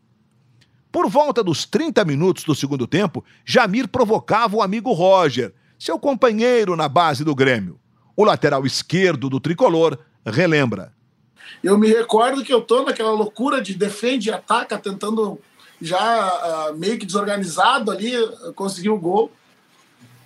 Por 0.92 1.08
volta 1.08 1.44
dos 1.44 1.66
30 1.66 2.04
minutos 2.06 2.46
do 2.46 2.56
segundo 2.56 2.88
tempo, 2.88 3.24
Jamir 3.46 3.88
provocava 3.88 4.56
o 4.56 4.62
amigo 4.62 4.94
Roger, 4.94 5.54
seu 5.78 6.00
companheiro 6.00 6.76
na 6.76 6.88
base 6.88 7.24
do 7.24 7.36
Grêmio. 7.36 7.80
O 8.16 8.24
lateral 8.24 8.66
esquerdo 8.66 9.30
do 9.30 9.40
tricolor 9.40 10.00
relembra. 10.26 10.94
Eu 11.64 11.78
me 11.78 11.88
recordo 11.88 12.44
que 12.44 12.54
eu 12.54 12.62
tô 12.62 12.84
naquela 12.84 13.12
loucura 13.12 13.62
de 13.62 13.76
defende 13.76 14.30
e 14.30 14.32
ataca, 14.32 14.78
tentando 14.78 15.40
já 15.82 16.70
uh, 16.72 16.78
meio 16.78 16.98
que 16.98 17.06
desorganizado 17.06 17.92
ali, 17.92 18.13
conseguir 18.56 18.89
o 18.89 19.00
gol. 19.00 19.32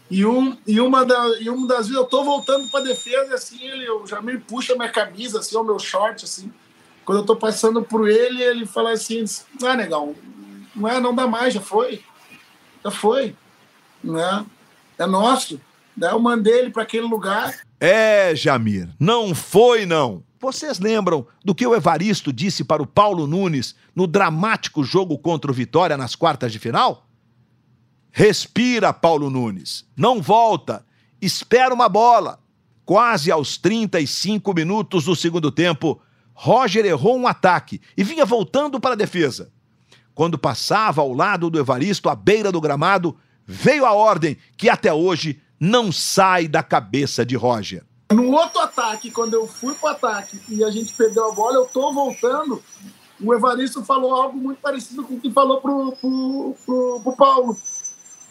E, 0.09 0.25
um, 0.25 0.57
e, 0.67 0.79
uma 0.79 1.05
da, 1.05 1.39
e 1.39 1.49
uma 1.49 1.67
das 1.67 1.87
vezes 1.87 1.95
eu 1.95 2.05
tô 2.05 2.23
voltando 2.23 2.69
para 2.69 2.83
defesa 2.83 3.31
e 3.31 3.33
assim, 3.33 3.63
ele, 3.65 3.89
o 3.89 4.05
Jamir 4.05 4.41
puxa 4.47 4.75
minha 4.75 4.89
camisa, 4.89 5.39
assim, 5.39 5.55
o 5.55 5.63
meu 5.63 5.79
short, 5.79 6.25
assim. 6.25 6.51
Quando 7.03 7.19
eu 7.19 7.25
tô 7.25 7.35
passando 7.35 7.81
por 7.81 8.07
ele, 8.07 8.41
ele 8.43 8.65
fala 8.65 8.91
assim, 8.91 9.25
ah, 9.63 9.75
negão, 9.75 10.15
não 10.75 10.87
é, 10.87 10.99
não 10.99 11.15
dá 11.15 11.27
mais, 11.27 11.53
já 11.53 11.61
foi. 11.61 12.03
Já 12.83 12.91
foi. 12.91 13.35
Né? 14.03 14.45
É 14.97 15.05
nosso. 15.05 15.59
Daí 15.95 16.11
eu 16.11 16.19
mandei 16.19 16.59
ele 16.59 16.69
para 16.69 16.83
aquele 16.83 17.05
lugar. 17.05 17.53
É, 17.79 18.35
Jamir, 18.35 18.89
não 18.99 19.33
foi 19.33 19.85
não. 19.85 20.23
Vocês 20.43 20.77
lembram 20.77 21.25
do 21.41 21.55
que 21.55 21.65
o 21.65 21.73
Evaristo 21.73 22.33
disse 22.33 22.65
para 22.65 22.83
o 22.83 22.85
Paulo 22.85 23.25
Nunes 23.25 23.75
no 23.95 24.05
dramático 24.05 24.83
jogo 24.83 25.17
contra 25.17 25.49
o 25.49 25.53
Vitória 25.53 25.95
nas 25.95 26.17
quartas 26.17 26.51
de 26.51 26.59
final? 26.59 27.07
Respira, 28.11 28.91
Paulo 28.91 29.29
Nunes. 29.29 29.85
Não 29.95 30.21
volta. 30.21 30.85
Espera 31.21 31.73
uma 31.73 31.87
bola. 31.87 32.41
Quase 32.83 33.31
aos 33.31 33.55
35 33.55 34.53
minutos 34.53 35.05
do 35.05 35.15
segundo 35.15 35.49
tempo, 35.49 36.01
Roger 36.33 36.85
errou 36.85 37.17
um 37.17 37.25
ataque 37.25 37.79
e 37.95 38.03
vinha 38.03 38.25
voltando 38.25 38.81
para 38.81 38.95
a 38.95 38.97
defesa. 38.97 39.49
Quando 40.13 40.37
passava 40.37 40.99
ao 40.99 41.13
lado 41.13 41.49
do 41.49 41.57
Evaristo, 41.57 42.09
à 42.09 42.15
beira 42.15 42.51
do 42.51 42.59
gramado, 42.59 43.15
veio 43.47 43.85
a 43.85 43.93
ordem 43.93 44.35
que 44.57 44.67
até 44.67 44.93
hoje 44.93 45.41
não 45.57 45.89
sai 45.89 46.49
da 46.49 46.61
cabeça 46.61 47.25
de 47.25 47.37
Roger. 47.37 47.85
No 48.13 48.31
outro 48.31 48.59
ataque, 48.59 49.09
quando 49.09 49.33
eu 49.33 49.47
fui 49.47 49.73
para 49.73 49.89
o 49.89 49.91
ataque 49.91 50.39
e 50.49 50.63
a 50.63 50.69
gente 50.69 50.93
perdeu 50.93 51.31
a 51.31 51.33
bola, 51.33 51.55
eu 51.55 51.65
tô 51.65 51.91
voltando. 51.91 52.63
O 53.19 53.33
Evaristo 53.33 53.83
falou 53.83 54.13
algo 54.13 54.37
muito 54.37 54.59
parecido 54.59 55.03
com 55.03 55.15
o 55.15 55.19
que 55.19 55.31
falou 55.31 55.59
pro, 55.61 55.93
pro, 55.99 56.55
pro, 56.65 57.01
pro 57.01 57.15
Paulo. 57.15 57.57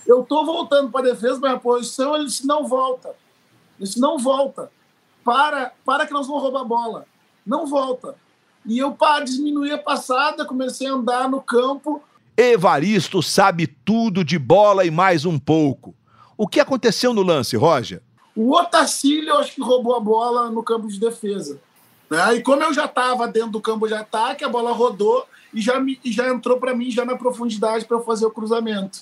Eu 0.06 0.22
tô 0.24 0.44
voltando 0.44 0.90
para 0.90 1.08
a 1.08 1.12
defesa, 1.12 1.40
minha 1.40 1.58
posição, 1.58 2.14
ele 2.14 2.26
disse: 2.26 2.46
não 2.46 2.66
volta. 2.66 3.08
Ele 3.08 3.88
disse: 3.88 4.00
não 4.00 4.18
volta. 4.18 4.70
Para, 5.24 5.72
para 5.84 6.06
que 6.06 6.12
nós 6.12 6.26
vamos 6.26 6.42
roubar 6.42 6.60
a 6.60 6.64
bola. 6.64 7.06
Não 7.46 7.66
volta. 7.66 8.16
E 8.64 8.78
eu, 8.78 8.92
para 8.92 9.24
diminuir 9.24 9.72
a 9.72 9.78
passada, 9.78 10.44
comecei 10.44 10.86
a 10.86 10.92
andar 10.92 11.28
no 11.28 11.40
campo. 11.40 12.02
Evaristo 12.36 13.22
sabe 13.22 13.66
tudo 13.66 14.24
de 14.24 14.38
bola 14.38 14.84
e 14.84 14.90
mais 14.90 15.24
um 15.24 15.38
pouco. 15.38 15.94
O 16.36 16.46
que 16.46 16.60
aconteceu 16.60 17.12
no 17.12 17.22
lance, 17.22 17.56
Roger? 17.56 18.02
O 18.34 18.54
Otacílio, 18.56 19.36
acho 19.36 19.54
que 19.54 19.60
roubou 19.60 19.94
a 19.94 20.00
bola 20.00 20.50
no 20.50 20.62
campo 20.62 20.88
de 20.88 20.98
defesa. 20.98 21.60
Né? 22.10 22.36
E 22.36 22.42
como 22.42 22.62
eu 22.62 22.72
já 22.72 22.86
estava 22.86 23.26
dentro 23.28 23.52
do 23.52 23.60
campo 23.60 23.86
de 23.86 23.94
ataque, 23.94 24.44
a 24.44 24.48
bola 24.48 24.72
rodou 24.72 25.26
e 25.52 25.60
já, 25.60 25.78
me, 25.80 25.98
e 26.04 26.12
já 26.12 26.28
entrou 26.28 26.58
para 26.58 26.74
mim 26.74 26.90
já 26.90 27.04
na 27.04 27.16
profundidade 27.16 27.84
para 27.84 28.00
fazer 28.00 28.26
o 28.26 28.30
cruzamento. 28.30 29.00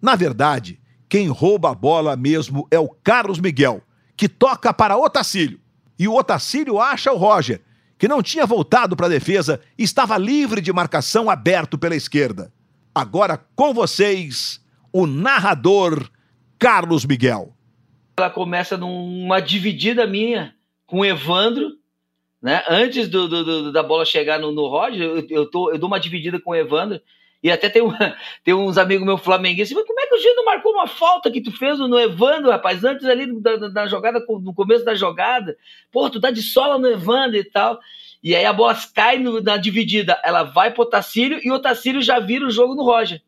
Na 0.00 0.14
verdade, 0.14 0.78
quem 1.08 1.28
rouba 1.28 1.70
a 1.70 1.74
bola 1.74 2.16
mesmo 2.16 2.66
é 2.70 2.78
o 2.78 2.88
Carlos 2.88 3.38
Miguel, 3.38 3.82
que 4.16 4.28
toca 4.28 4.72
para 4.72 4.96
Otacílio. 4.96 5.60
E 5.98 6.06
o 6.06 6.14
Otacílio 6.14 6.78
acha 6.78 7.12
o 7.12 7.16
Roger, 7.16 7.62
que 7.98 8.08
não 8.08 8.22
tinha 8.22 8.44
voltado 8.44 8.94
para 8.94 9.06
a 9.06 9.10
defesa 9.10 9.60
e 9.78 9.82
estava 9.82 10.18
livre 10.18 10.60
de 10.60 10.72
marcação 10.72 11.30
aberto 11.30 11.78
pela 11.78 11.96
esquerda. 11.96 12.52
Agora 12.94 13.42
com 13.54 13.72
vocês, 13.72 14.60
o 14.92 15.06
narrador 15.06 16.08
Carlos 16.58 17.04
Miguel. 17.04 17.55
Ela 18.18 18.30
começa 18.30 18.78
numa 18.78 19.40
dividida 19.40 20.06
minha 20.06 20.54
com 20.86 21.00
o 21.00 21.04
Evandro, 21.04 21.72
né? 22.40 22.62
Antes 22.68 23.08
do, 23.08 23.28
do, 23.28 23.44
do 23.44 23.72
da 23.72 23.82
bola 23.82 24.06
chegar 24.06 24.38
no, 24.38 24.52
no 24.52 24.68
Roger, 24.68 25.02
eu, 25.02 25.26
eu, 25.28 25.50
tô, 25.50 25.70
eu 25.70 25.78
dou 25.78 25.86
uma 25.86 26.00
dividida 26.00 26.40
com 26.40 26.52
o 26.52 26.54
Evandro. 26.54 27.00
E 27.42 27.50
até 27.50 27.68
tem, 27.68 27.82
um, 27.82 27.90
tem 28.42 28.54
uns 28.54 28.78
amigos 28.78 29.06
meus 29.06 29.20
flamenguistas, 29.20 29.76
mas 29.76 29.86
como 29.86 30.00
é 30.00 30.06
que 30.06 30.14
o 30.14 30.34
não 30.34 30.44
marcou 30.46 30.72
uma 30.72 30.86
falta 30.86 31.30
que 31.30 31.42
tu 31.42 31.52
fez 31.52 31.78
no 31.78 31.98
Evandro, 31.98 32.50
rapaz, 32.50 32.82
antes 32.84 33.04
ali 33.04 33.38
da, 33.40 33.56
da 33.56 33.86
jogada, 33.86 34.24
no 34.40 34.54
começo 34.54 34.84
da 34.84 34.94
jogada? 34.94 35.56
Pô, 35.92 36.08
tu 36.08 36.18
tá 36.18 36.30
de 36.30 36.40
sola 36.40 36.78
no 36.78 36.88
Evandro 36.88 37.36
e 37.36 37.44
tal. 37.44 37.78
E 38.22 38.34
aí 38.34 38.44
a 38.44 38.52
bola 38.52 38.74
cai 38.94 39.18
no, 39.18 39.42
na 39.42 39.58
dividida, 39.58 40.18
ela 40.24 40.42
vai 40.42 40.70
pro 40.72 40.84
Otacílio 40.84 41.38
e 41.44 41.50
o 41.50 41.54
Otacílio 41.54 42.00
já 42.00 42.18
vira 42.18 42.46
o 42.46 42.50
jogo 42.50 42.74
no 42.74 42.82
Roger, 42.82 43.20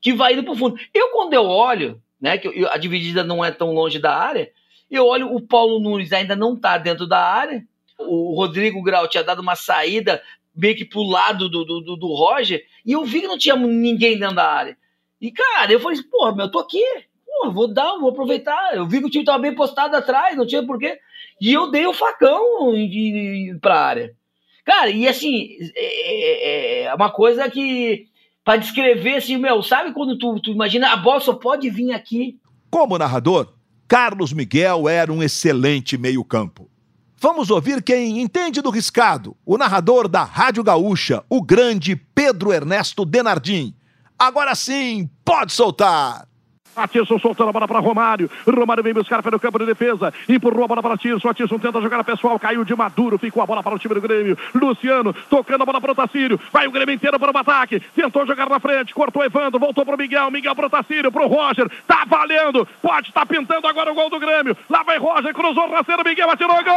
que 0.00 0.12
vai 0.12 0.32
indo 0.32 0.42
pro 0.42 0.56
fundo. 0.56 0.76
Eu, 0.92 1.10
quando 1.10 1.34
eu 1.34 1.44
olho, 1.44 2.02
né, 2.24 2.38
que 2.38 2.66
a 2.70 2.78
dividida 2.78 3.22
não 3.22 3.44
é 3.44 3.50
tão 3.50 3.74
longe 3.74 3.98
da 3.98 4.16
área, 4.16 4.50
eu 4.90 5.04
olho 5.04 5.34
o 5.34 5.46
Paulo 5.46 5.78
Nunes 5.78 6.10
ainda 6.10 6.34
não 6.34 6.58
tá 6.58 6.78
dentro 6.78 7.06
da 7.06 7.18
área, 7.18 7.62
o 7.98 8.34
Rodrigo 8.34 8.82
Grau 8.82 9.06
tinha 9.06 9.22
dado 9.22 9.42
uma 9.42 9.54
saída 9.54 10.22
meio 10.56 10.74
que 10.74 10.86
pro 10.86 11.02
lado 11.02 11.50
do, 11.50 11.66
do, 11.66 11.96
do, 11.96 12.14
Roger, 12.14 12.64
e 12.86 12.92
eu 12.92 13.04
vi 13.04 13.20
que 13.20 13.26
não 13.26 13.36
tinha 13.36 13.54
ninguém 13.56 14.18
dentro 14.18 14.36
da 14.36 14.50
área. 14.50 14.74
E, 15.20 15.30
cara, 15.30 15.70
eu 15.70 15.78
falei, 15.78 16.02
porra, 16.04 16.34
meu, 16.34 16.46
eu 16.46 16.50
tô 16.50 16.60
aqui, 16.60 16.82
porra, 17.26 17.52
vou 17.52 17.68
dar, 17.68 17.98
vou 17.98 18.08
aproveitar. 18.08 18.74
Eu 18.74 18.86
vi 18.86 19.00
que 19.00 19.06
o 19.06 19.10
time 19.10 19.24
tava 19.24 19.40
bem 19.40 19.54
postado 19.54 19.94
atrás, 19.94 20.34
não 20.34 20.46
tinha 20.46 20.64
porquê. 20.64 20.98
E 21.38 21.52
eu 21.52 21.70
dei 21.70 21.86
o 21.86 21.92
facão 21.92 22.72
de, 22.72 22.88
de, 22.88 23.58
pra 23.60 23.80
área. 23.80 24.16
Cara, 24.64 24.88
e 24.88 25.06
assim, 25.06 25.58
é, 25.76 26.82
é, 26.82 26.82
é 26.84 26.94
uma 26.94 27.10
coisa 27.10 27.50
que, 27.50 28.06
para 28.44 28.58
descrever, 28.58 29.16
assim, 29.16 29.38
meu, 29.38 29.62
sabe 29.62 29.92
quando 29.92 30.18
tu, 30.18 30.38
tu 30.38 30.50
imagina, 30.50 30.92
a 30.92 30.96
bola 30.96 31.20
só 31.20 31.32
pode 31.32 31.70
vir 31.70 31.92
aqui? 31.92 32.38
Como 32.70 32.98
narrador, 32.98 33.54
Carlos 33.88 34.32
Miguel 34.32 34.88
era 34.88 35.12
um 35.12 35.22
excelente 35.22 35.96
meio-campo. 35.96 36.68
Vamos 37.16 37.50
ouvir 37.50 37.82
quem 37.82 38.20
entende 38.20 38.60
do 38.60 38.68
riscado, 38.68 39.34
o 39.46 39.56
narrador 39.56 40.08
da 40.08 40.24
Rádio 40.24 40.62
Gaúcha, 40.62 41.24
o 41.30 41.40
grande 41.40 41.96
Pedro 41.96 42.52
Ernesto 42.52 43.04
Denardim. 43.06 43.74
Agora 44.18 44.54
sim, 44.54 45.08
pode 45.24 45.52
soltar! 45.52 46.28
Atisson 46.76 47.18
soltando 47.18 47.50
a 47.50 47.52
bola 47.52 47.68
para 47.68 47.78
Romário. 47.78 48.30
Romário 48.46 48.82
vem 48.82 48.92
buscar 48.92 49.22
pelo 49.22 49.38
campo 49.38 49.58
de 49.58 49.66
defesa. 49.66 50.12
Empurrou 50.28 50.64
a 50.64 50.68
bola 50.68 50.82
para 50.82 50.94
Atisson. 50.94 51.28
Atisson 51.28 51.58
tenta 51.58 51.80
jogar 51.80 52.02
pessoal. 52.04 52.38
Caiu 52.38 52.64
de 52.64 52.74
Maduro. 52.74 53.18
Ficou 53.18 53.42
a 53.42 53.46
bola 53.46 53.62
para 53.62 53.74
o 53.74 53.78
time 53.78 53.94
do 53.94 54.00
Grêmio. 54.00 54.36
Luciano 54.54 55.14
tocando 55.30 55.62
a 55.62 55.66
bola 55.66 55.80
para 55.80 55.92
o 55.92 55.94
Tacírio. 55.94 56.40
Vai 56.52 56.66
o 56.66 56.72
Grêmio 56.72 56.94
inteiro 56.94 57.18
para 57.18 57.32
o 57.32 57.38
ataque. 57.38 57.80
Tentou 57.94 58.26
jogar 58.26 58.48
na 58.48 58.60
frente. 58.60 58.94
Cortou 58.94 59.24
Evandro. 59.24 59.60
Voltou 59.60 59.84
para 59.84 59.94
o 59.94 59.98
Miguel. 59.98 60.30
Miguel 60.30 60.54
para 60.54 60.66
o 60.66 60.70
Tacírio. 60.70 61.12
Para 61.12 61.24
o 61.24 61.28
Roger. 61.28 61.70
Tá 61.86 62.04
valendo. 62.06 62.66
Pode 62.82 63.08
estar 63.08 63.20
tá 63.20 63.26
pintando 63.26 63.66
agora 63.66 63.90
o 63.90 63.94
gol 63.94 64.10
do 64.10 64.18
Grêmio. 64.18 64.56
Lá 64.68 64.82
vai 64.82 64.98
Roger. 64.98 65.32
Cruzou 65.34 65.68
o 65.68 65.70
rasteiro. 65.72 66.04
Miguel 66.04 66.30
atirou. 66.30 66.54
Gol! 66.54 66.74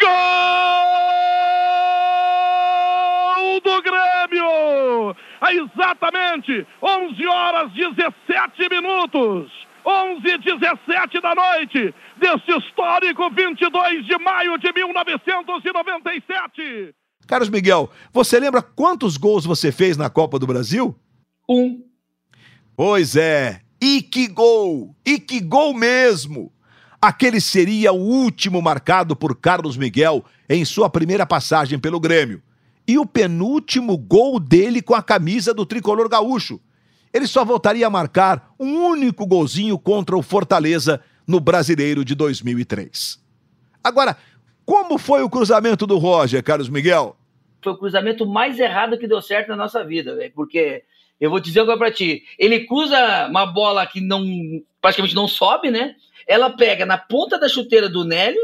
Gol! 0.00 1.19
Do 3.62 3.82
Grêmio! 3.82 5.16
A 5.40 5.54
exatamente 5.54 6.66
11 6.82 7.26
horas 7.26 7.72
17 7.72 8.68
minutos. 8.70 9.50
11 9.84 10.26
e 10.26 10.38
17 10.38 11.20
da 11.20 11.34
noite 11.34 11.94
deste 12.18 12.58
histórico 12.58 13.28
22 13.30 14.06
de 14.06 14.18
maio 14.18 14.58
de 14.58 14.72
1997. 14.72 16.94
Carlos 17.26 17.48
Miguel, 17.48 17.90
você 18.12 18.38
lembra 18.38 18.60
quantos 18.60 19.16
gols 19.16 19.46
você 19.46 19.72
fez 19.72 19.96
na 19.96 20.10
Copa 20.10 20.38
do 20.38 20.46
Brasil? 20.46 20.94
Um. 21.48 21.82
Pois 22.76 23.16
é, 23.16 23.62
e 23.80 24.02
que 24.02 24.28
gol! 24.28 24.94
E 25.04 25.18
que 25.18 25.40
gol 25.40 25.74
mesmo! 25.74 26.52
Aquele 27.00 27.40
seria 27.40 27.92
o 27.92 27.98
último 27.98 28.60
marcado 28.60 29.16
por 29.16 29.34
Carlos 29.34 29.76
Miguel 29.76 30.24
em 30.48 30.64
sua 30.64 30.90
primeira 30.90 31.24
passagem 31.24 31.78
pelo 31.78 31.98
Grêmio 31.98 32.42
e 32.90 32.98
o 32.98 33.06
penúltimo 33.06 33.96
gol 33.96 34.40
dele 34.40 34.82
com 34.82 34.96
a 34.96 35.02
camisa 35.02 35.54
do 35.54 35.64
tricolor 35.64 36.08
gaúcho. 36.08 36.60
Ele 37.14 37.24
só 37.24 37.44
voltaria 37.44 37.86
a 37.86 37.90
marcar 37.90 38.52
um 38.58 38.84
único 38.84 39.24
golzinho 39.24 39.78
contra 39.78 40.16
o 40.16 40.22
Fortaleza 40.22 41.00
no 41.24 41.38
Brasileiro 41.38 42.04
de 42.04 42.16
2003. 42.16 43.22
Agora, 43.84 44.16
como 44.66 44.98
foi 44.98 45.22
o 45.22 45.30
cruzamento 45.30 45.86
do 45.86 45.98
Roger, 45.98 46.42
Carlos 46.42 46.68
Miguel? 46.68 47.16
Foi 47.62 47.74
o 47.74 47.78
cruzamento 47.78 48.26
mais 48.26 48.58
errado 48.58 48.98
que 48.98 49.06
deu 49.06 49.22
certo 49.22 49.50
na 49.50 49.56
nossa 49.56 49.84
vida, 49.84 50.16
velho, 50.16 50.32
porque 50.34 50.82
eu 51.20 51.30
vou 51.30 51.38
dizer 51.38 51.60
agora 51.60 51.78
pra 51.78 51.92
ti, 51.92 52.24
ele 52.36 52.66
cruza 52.66 53.28
uma 53.28 53.46
bola 53.46 53.86
que 53.86 54.00
não 54.00 54.24
praticamente 54.80 55.14
não 55.14 55.28
sobe, 55.28 55.70
né? 55.70 55.94
Ela 56.26 56.50
pega 56.50 56.84
na 56.84 56.98
ponta 56.98 57.38
da 57.38 57.48
chuteira 57.48 57.88
do 57.88 58.04
Nélio 58.04 58.42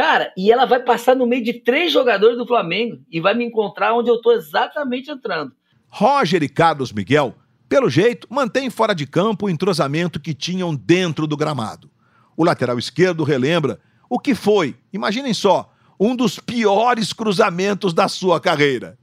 Cara, 0.00 0.32
e 0.34 0.50
ela 0.50 0.64
vai 0.64 0.80
passar 0.80 1.14
no 1.14 1.26
meio 1.26 1.44
de 1.44 1.52
três 1.52 1.92
jogadores 1.92 2.38
do 2.38 2.46
Flamengo 2.46 3.02
e 3.12 3.20
vai 3.20 3.34
me 3.34 3.44
encontrar 3.44 3.92
onde 3.92 4.08
eu 4.08 4.14
estou 4.14 4.32
exatamente 4.32 5.10
entrando. 5.10 5.52
Roger 5.90 6.42
e 6.42 6.48
Carlos 6.48 6.90
Miguel, 6.90 7.34
pelo 7.68 7.90
jeito, 7.90 8.26
mantêm 8.30 8.70
fora 8.70 8.94
de 8.94 9.06
campo 9.06 9.44
o 9.44 9.50
entrosamento 9.50 10.18
que 10.18 10.32
tinham 10.32 10.74
dentro 10.74 11.26
do 11.26 11.36
gramado. 11.36 11.90
O 12.34 12.42
lateral 12.42 12.78
esquerdo 12.78 13.24
relembra 13.24 13.78
o 14.08 14.18
que 14.18 14.34
foi, 14.34 14.74
imaginem 14.90 15.34
só, 15.34 15.70
um 16.00 16.16
dos 16.16 16.38
piores 16.38 17.12
cruzamentos 17.12 17.92
da 17.92 18.08
sua 18.08 18.40
carreira. 18.40 18.98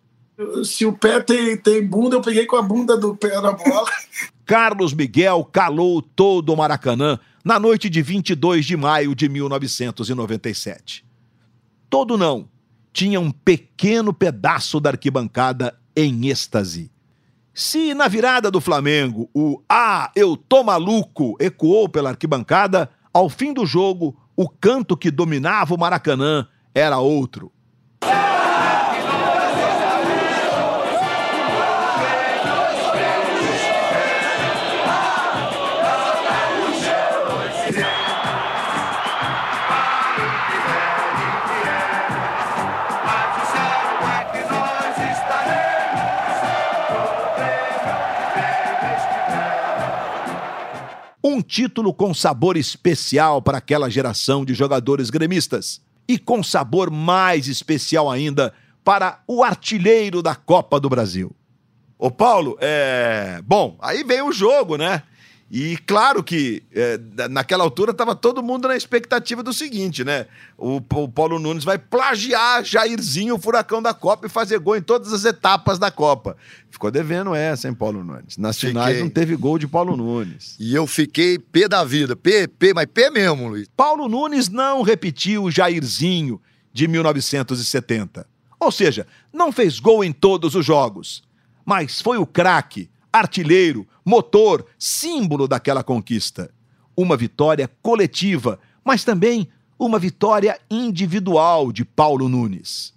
Se 0.63 0.83
o 0.83 0.93
pé 0.93 1.19
tem, 1.19 1.55
tem 1.57 1.85
bunda, 1.85 2.15
eu 2.15 2.21
peguei 2.21 2.47
com 2.47 2.55
a 2.55 2.61
bunda 2.63 2.97
do 2.97 3.15
pé 3.15 3.39
na 3.39 3.51
bola. 3.51 3.87
Carlos 4.43 4.95
Miguel 4.95 5.47
calou 5.51 6.01
todo 6.01 6.51
o 6.51 6.57
Maracanã 6.57 7.19
na 7.47 7.57
noite 7.57 7.89
de 7.89 8.01
22 8.01 8.65
de 8.65 8.75
maio 8.75 9.15
de 9.15 9.29
1997. 9.29 11.05
Todo 11.89 12.17
não 12.17 12.49
tinha 12.91 13.21
um 13.21 13.31
pequeno 13.31 14.13
pedaço 14.13 14.81
da 14.81 14.89
arquibancada 14.89 15.79
em 15.95 16.27
êxtase. 16.27 16.91
Se 17.53 17.93
na 17.93 18.09
virada 18.09 18.51
do 18.51 18.59
Flamengo 18.59 19.29
o 19.33 19.63
Ah, 19.69 20.11
eu 20.13 20.35
tô 20.35 20.61
maluco 20.61 21.37
ecoou 21.39 21.87
pela 21.87 22.09
arquibancada, 22.09 22.89
ao 23.13 23.29
fim 23.29 23.53
do 23.53 23.65
jogo 23.65 24.19
o 24.35 24.49
canto 24.49 24.97
que 24.97 25.09
dominava 25.09 25.73
o 25.73 25.79
Maracanã 25.79 26.45
era 26.75 26.97
outro. 26.97 27.49
Um 51.34 51.41
título 51.41 51.93
com 51.93 52.13
sabor 52.13 52.57
especial 52.57 53.41
para 53.41 53.57
aquela 53.57 53.89
geração 53.89 54.45
de 54.45 54.53
jogadores 54.53 55.09
gremistas 55.09 55.82
e 56.07 56.17
com 56.17 56.41
sabor 56.41 56.89
mais 56.89 57.47
especial 57.47 58.09
ainda 58.09 58.53
para 58.84 59.21
o 59.28 59.43
artilheiro 59.43 60.21
da 60.21 60.36
Copa 60.36 60.80
do 60.80 60.89
Brasil. 60.89 61.36
Ô 61.99 62.09
Paulo, 62.09 62.57
é. 62.61 63.41
Bom, 63.43 63.78
aí 63.82 64.03
vem 64.03 64.21
o 64.21 64.32
jogo, 64.32 64.78
né? 64.78 65.03
E 65.49 65.77
claro 65.77 66.21
que 66.21 66.61
é, 66.73 66.99
naquela 67.29 67.63
altura 67.63 67.91
estava 67.91 68.13
todo 68.13 68.43
mundo 68.43 68.67
na 68.67 68.75
expectativa 68.75 69.41
do 69.41 69.53
seguinte, 69.53 70.03
né? 70.03 70.25
O, 70.57 70.77
o, 70.77 71.07
Paulo 71.07 71.39
Nunes 71.39 71.63
vai 71.63 71.77
plagiar 71.77 72.65
Jairzinho, 72.65 73.35
o 73.35 73.39
furacão 73.39 73.81
da 73.81 73.93
Copa, 73.93 74.25
e 74.25 74.29
fazer 74.29 74.59
gol 74.59 74.75
em 74.75 74.81
todas 74.81 75.13
as 75.13 75.23
etapas 75.23 75.79
da 75.79 75.89
Copa. 75.89 76.35
Ficou 76.69 76.91
devendo 76.91 77.33
essa, 77.33 77.69
hein, 77.69 77.73
Paulo 77.73 78.03
Nunes? 78.03 78.37
Nas 78.37 78.57
fiquei. 78.57 78.71
finais 78.71 78.99
não 78.99 79.09
teve 79.09 79.37
gol 79.37 79.57
de 79.57 79.67
Paulo 79.69 79.95
Nunes. 79.95 80.57
E 80.59 80.75
eu 80.75 80.85
fiquei 80.85 81.39
pé 81.39 81.69
da 81.69 81.81
vida. 81.85 82.13
P, 82.13 82.45
P, 82.49 82.73
mas 82.73 82.85
P 82.85 83.09
mesmo, 83.09 83.47
Luiz. 83.47 83.69
Paulo 83.75 84.09
Nunes 84.09 84.49
não 84.49 84.81
repetiu 84.81 85.45
o 85.45 85.51
Jairzinho 85.51 86.41
de 86.73 86.89
1970. 86.89 88.27
Ou 88.59 88.71
seja, 88.71 89.07
não 89.31 89.53
fez 89.53 89.79
gol 89.79 90.03
em 90.03 90.11
todos 90.11 90.55
os 90.55 90.65
jogos. 90.65 91.23
Mas 91.65 92.01
foi 92.01 92.17
o 92.17 92.25
craque 92.25 92.89
artilheiro, 93.12 93.88
motor, 94.05 94.66
símbolo 94.78 95.47
daquela 95.47 95.84
conquista. 95.84 96.51
Uma 96.95 97.16
vitória 97.16 97.70
coletiva, 97.82 98.60
mas 98.84 99.03
também 99.03 99.47
uma 99.78 99.99
vitória 99.99 100.60
individual 100.70 101.72
de 101.72 101.86
Paulo 101.86 102.28
Nunes. 102.28 102.93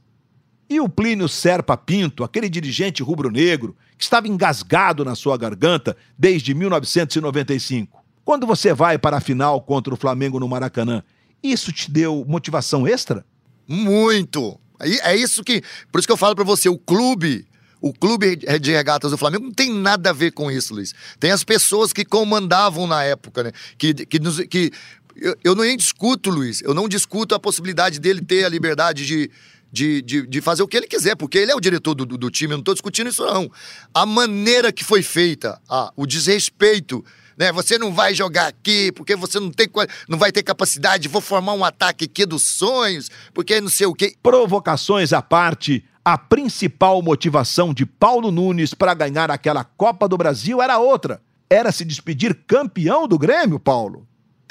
E 0.68 0.80
o 0.80 0.88
Plínio 0.88 1.28
Serpa 1.28 1.76
Pinto, 1.76 2.22
aquele 2.22 2.48
dirigente 2.48 3.02
rubro-negro 3.02 3.76
que 3.98 4.04
estava 4.04 4.28
engasgado 4.28 5.04
na 5.04 5.14
sua 5.14 5.36
garganta 5.36 5.96
desde 6.16 6.54
1995. 6.54 8.02
Quando 8.24 8.46
você 8.46 8.72
vai 8.72 8.96
para 8.96 9.16
a 9.16 9.20
final 9.20 9.60
contra 9.60 9.92
o 9.92 9.96
Flamengo 9.96 10.38
no 10.38 10.48
Maracanã, 10.48 11.02
isso 11.42 11.72
te 11.72 11.90
deu 11.90 12.24
motivação 12.26 12.86
extra? 12.86 13.26
Muito! 13.66 14.58
É 15.02 15.14
isso 15.14 15.44
que. 15.44 15.62
Por 15.92 15.98
isso 15.98 16.08
que 16.08 16.12
eu 16.12 16.16
falo 16.16 16.34
para 16.34 16.44
você, 16.44 16.68
o 16.68 16.78
clube 16.78 17.46
o 17.80 17.92
clube 17.92 18.36
de 18.36 18.72
regatas 18.72 19.10
do 19.10 19.18
Flamengo 19.18 19.44
não 19.44 19.52
tem 19.52 19.72
nada 19.72 20.10
a 20.10 20.12
ver 20.12 20.32
com 20.32 20.50
isso, 20.50 20.74
Luiz. 20.74 20.94
Tem 21.18 21.30
as 21.30 21.42
pessoas 21.42 21.92
que 21.92 22.04
comandavam 22.04 22.86
na 22.86 23.02
época, 23.02 23.42
né? 23.44 23.52
Que, 23.78 23.94
que, 23.94 24.46
que 24.46 24.72
eu, 25.16 25.36
eu 25.42 25.54
nem 25.54 25.76
discuto, 25.76 26.30
Luiz. 26.30 26.62
Eu 26.62 26.74
não 26.74 26.88
discuto 26.88 27.34
a 27.34 27.40
possibilidade 27.40 27.98
dele 27.98 28.20
ter 28.20 28.44
a 28.44 28.48
liberdade 28.48 29.06
de, 29.06 29.30
de, 29.72 30.02
de, 30.02 30.26
de, 30.26 30.40
fazer 30.40 30.62
o 30.62 30.68
que 30.68 30.76
ele 30.76 30.86
quiser, 30.86 31.16
porque 31.16 31.38
ele 31.38 31.52
é 31.52 31.54
o 31.54 31.60
diretor 31.60 31.94
do, 31.94 32.04
do 32.04 32.30
time, 32.30 32.52
eu 32.52 32.58
não 32.58 32.62
estou 32.62 32.74
discutindo 32.74 33.08
isso 33.08 33.24
não. 33.24 33.50
A 33.94 34.04
maneira 34.04 34.72
que 34.72 34.84
foi 34.84 35.02
feita, 35.02 35.60
ah, 35.68 35.92
o 35.96 36.06
desrespeito, 36.06 37.04
né? 37.36 37.50
Você 37.52 37.78
não 37.78 37.94
vai 37.94 38.14
jogar 38.14 38.48
aqui 38.48 38.92
porque 38.92 39.16
você 39.16 39.40
não 39.40 39.50
tem 39.50 39.66
não 40.06 40.18
vai 40.18 40.30
ter 40.30 40.42
capacidade, 40.42 41.08
vou 41.08 41.22
formar 41.22 41.54
um 41.54 41.64
ataque 41.64 42.04
aqui 42.04 42.26
dos 42.26 42.42
sonhos, 42.42 43.10
porque 43.32 43.60
não 43.60 43.70
sei 43.70 43.86
o 43.86 43.94
quê. 43.94 44.14
Provocações 44.22 45.12
à 45.12 45.22
parte, 45.22 45.82
a 46.04 46.16
principal 46.16 47.02
motivação 47.02 47.74
de 47.74 47.84
Paulo 47.84 48.30
Nunes 48.30 48.74
para 48.74 48.94
ganhar 48.94 49.30
aquela 49.30 49.64
Copa 49.64 50.08
do 50.08 50.16
Brasil 50.16 50.62
era 50.62 50.78
outra. 50.78 51.20
Era 51.48 51.70
se 51.72 51.84
despedir 51.84 52.34
campeão 52.46 53.06
do 53.06 53.18
Grêmio, 53.18 53.58
Paulo. 53.58 54.06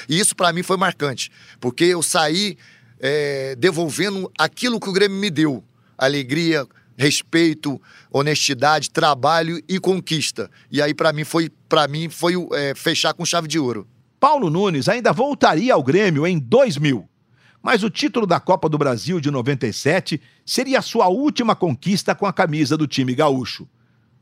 E 0.08 0.20
isso 0.20 0.36
para 0.36 0.54
mim 0.54 0.64
foi 0.64 0.78
marcante, 0.78 1.32
porque 1.60 1.84
eu 1.86 2.02
saí 2.02 2.58
é, 3.00 3.56
devolvendo 3.56 4.32
aquilo 4.38 4.80
que 4.80 4.90
o 4.90 4.94
Grêmio 4.94 5.18
me 5.18 5.30
deu: 5.30 5.64
alegria, 5.98 6.66
respeito, 6.98 7.82
honestidade, 8.12 8.90
trabalho 8.90 9.62
e 9.68 9.80
conquista. 9.80 10.50
E 10.72 10.82
aí 10.82 10.94
para 10.94 11.12
mim 11.12 11.24
foi 11.24 11.50
para 11.68 11.88
mim 11.88 12.10
foi 12.10 12.34
é, 12.54 12.74
fechar 12.76 13.14
com 13.14 13.26
chave 13.26 13.48
de 13.48 13.58
ouro. 13.58 13.88
Paulo 14.20 14.50
Nunes 14.50 14.90
ainda 14.90 15.14
voltaria 15.14 15.74
ao 15.74 15.82
Grêmio 15.82 16.28
em 16.28 16.38
2000, 16.38 17.09
mas 17.62 17.84
o 17.84 17.90
título 17.90 18.26
da 18.26 18.40
Copa 18.40 18.70
do 18.70 18.78
Brasil 18.78 19.20
de 19.20 19.30
97 19.30 20.22
seria 20.46 20.80
a 20.80 20.82
sua 20.82 21.08
última 21.08 21.56
conquista 21.56 22.16
com 22.16 22.26
a 22.26 22.34
camisa 22.34 22.78
do 22.78 22.88
time 22.88 23.14
gaúcho. 23.14 23.68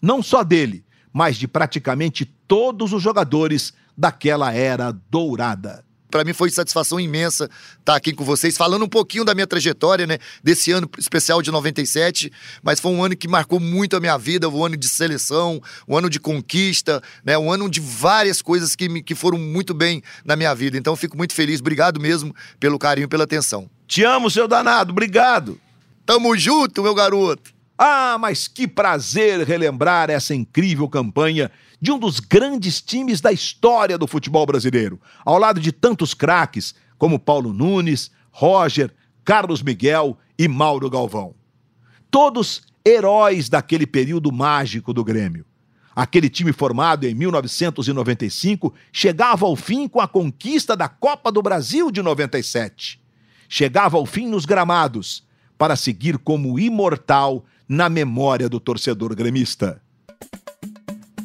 Não 0.01 0.21
só 0.21 0.43
dele, 0.43 0.83
mas 1.13 1.37
de 1.37 1.47
praticamente 1.47 2.25
todos 2.47 2.93
os 2.93 3.01
jogadores 3.01 3.73
daquela 3.97 4.53
era 4.53 4.91
dourada. 4.91 5.86
Para 6.09 6.23
mim 6.23 6.33
foi 6.33 6.49
satisfação 6.49 6.99
imensa 6.99 7.45
estar 7.45 7.79
tá 7.83 7.95
aqui 7.95 8.13
com 8.13 8.23
vocês, 8.23 8.55
falando 8.55 8.85
um 8.85 8.89
pouquinho 8.89 9.25
da 9.25 9.33
minha 9.35 9.47
trajetória, 9.47 10.07
né? 10.07 10.17
Desse 10.43 10.71
ano 10.71 10.89
especial 10.97 11.41
de 11.41 11.51
97, 11.51 12.31
mas 12.63 12.79
foi 12.79 12.91
um 12.91 13.03
ano 13.03 13.15
que 13.15 13.27
marcou 13.27 13.59
muito 13.59 13.95
a 13.95 13.99
minha 13.99 14.17
vida, 14.17 14.47
um 14.47 14.63
ano 14.63 14.77
de 14.77 14.87
seleção, 14.87 15.61
um 15.87 15.97
ano 15.97 16.09
de 16.09 16.19
conquista, 16.19 17.01
né? 17.23 17.37
Um 17.37 17.51
ano 17.51 17.69
de 17.69 17.79
várias 17.79 18.41
coisas 18.41 18.75
que, 18.75 18.87
me, 18.87 19.03
que 19.03 19.15
foram 19.15 19.37
muito 19.37 19.73
bem 19.73 20.01
na 20.23 20.35
minha 20.35 20.53
vida. 20.55 20.77
Então 20.77 20.95
fico 20.95 21.17
muito 21.17 21.33
feliz, 21.33 21.59
obrigado 21.59 21.99
mesmo 21.99 22.33
pelo 22.59 22.79
carinho, 22.79 23.09
pela 23.09 23.25
atenção. 23.25 23.69
Te 23.87 24.03
amo, 24.03 24.29
seu 24.29 24.47
danado, 24.47 24.91
obrigado. 24.91 25.59
Tamo 26.05 26.37
junto, 26.37 26.81
meu 26.81 26.95
garoto. 26.95 27.53
Ah, 27.77 28.17
mas 28.19 28.47
que 28.47 28.67
prazer 28.67 29.45
relembrar 29.45 30.09
essa 30.09 30.33
incrível 30.33 30.89
campanha 30.89 31.51
de 31.79 31.91
um 31.91 31.99
dos 31.99 32.19
grandes 32.19 32.81
times 32.81 33.21
da 33.21 33.31
história 33.31 33.97
do 33.97 34.07
futebol 34.07 34.45
brasileiro, 34.45 34.99
ao 35.23 35.37
lado 35.37 35.59
de 35.59 35.71
tantos 35.71 36.13
craques 36.13 36.73
como 36.97 37.19
Paulo 37.19 37.53
Nunes, 37.53 38.11
Roger, 38.31 38.93
Carlos 39.23 39.61
Miguel 39.61 40.17
e 40.37 40.47
Mauro 40.47 40.89
Galvão. 40.89 41.35
Todos 42.09 42.63
heróis 42.85 43.49
daquele 43.49 43.85
período 43.85 44.31
mágico 44.31 44.93
do 44.93 45.03
Grêmio. 45.03 45.45
Aquele 45.95 46.29
time 46.29 46.53
formado 46.53 47.05
em 47.05 47.13
1995 47.13 48.73
chegava 48.91 49.45
ao 49.45 49.55
fim 49.55 49.87
com 49.87 49.99
a 49.99 50.07
conquista 50.07 50.75
da 50.75 50.87
Copa 50.87 51.31
do 51.31 51.41
Brasil 51.41 51.91
de 51.91 52.01
97. 52.01 53.01
Chegava 53.49 53.97
ao 53.97 54.05
fim 54.05 54.27
nos 54.27 54.45
gramados, 54.45 55.25
para 55.57 55.75
seguir 55.75 56.17
como 56.19 56.59
imortal 56.59 57.43
na 57.67 57.89
memória 57.89 58.47
do 58.47 58.59
torcedor 58.59 59.15
gremista. 59.15 59.81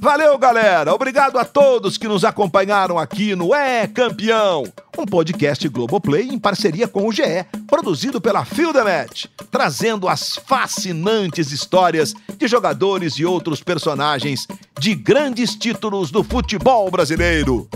Valeu, 0.03 0.37
galera! 0.37 0.93
Obrigado 0.93 1.39
a 1.39 1.45
todos 1.45 1.97
que 1.97 2.09
nos 2.09 2.25
acompanharam 2.25 2.99
aqui 2.99 3.37
no 3.37 3.55
É 3.55 3.87
Campeão, 3.87 4.65
um 4.99 5.07
podcast 5.07 5.69
Globoplay 5.69 6.29
em 6.29 6.41
parceria 6.41 6.89
com 6.89 7.07
o 7.07 7.13
GE, 7.13 7.23
produzido 7.69 8.21
pela 8.21 8.45
Fildemet, 8.45 9.31
trazendo 9.49 10.09
as 10.09 10.35
fascinantes 10.45 11.53
histórias 11.53 12.15
de 12.37 12.49
jogadores 12.49 13.15
e 13.15 13.25
outros 13.25 13.63
personagens 13.63 14.49
de 14.77 14.93
grandes 14.93 15.55
títulos 15.55 16.11
do 16.11 16.25
futebol 16.25 16.91
brasileiro. 16.91 17.69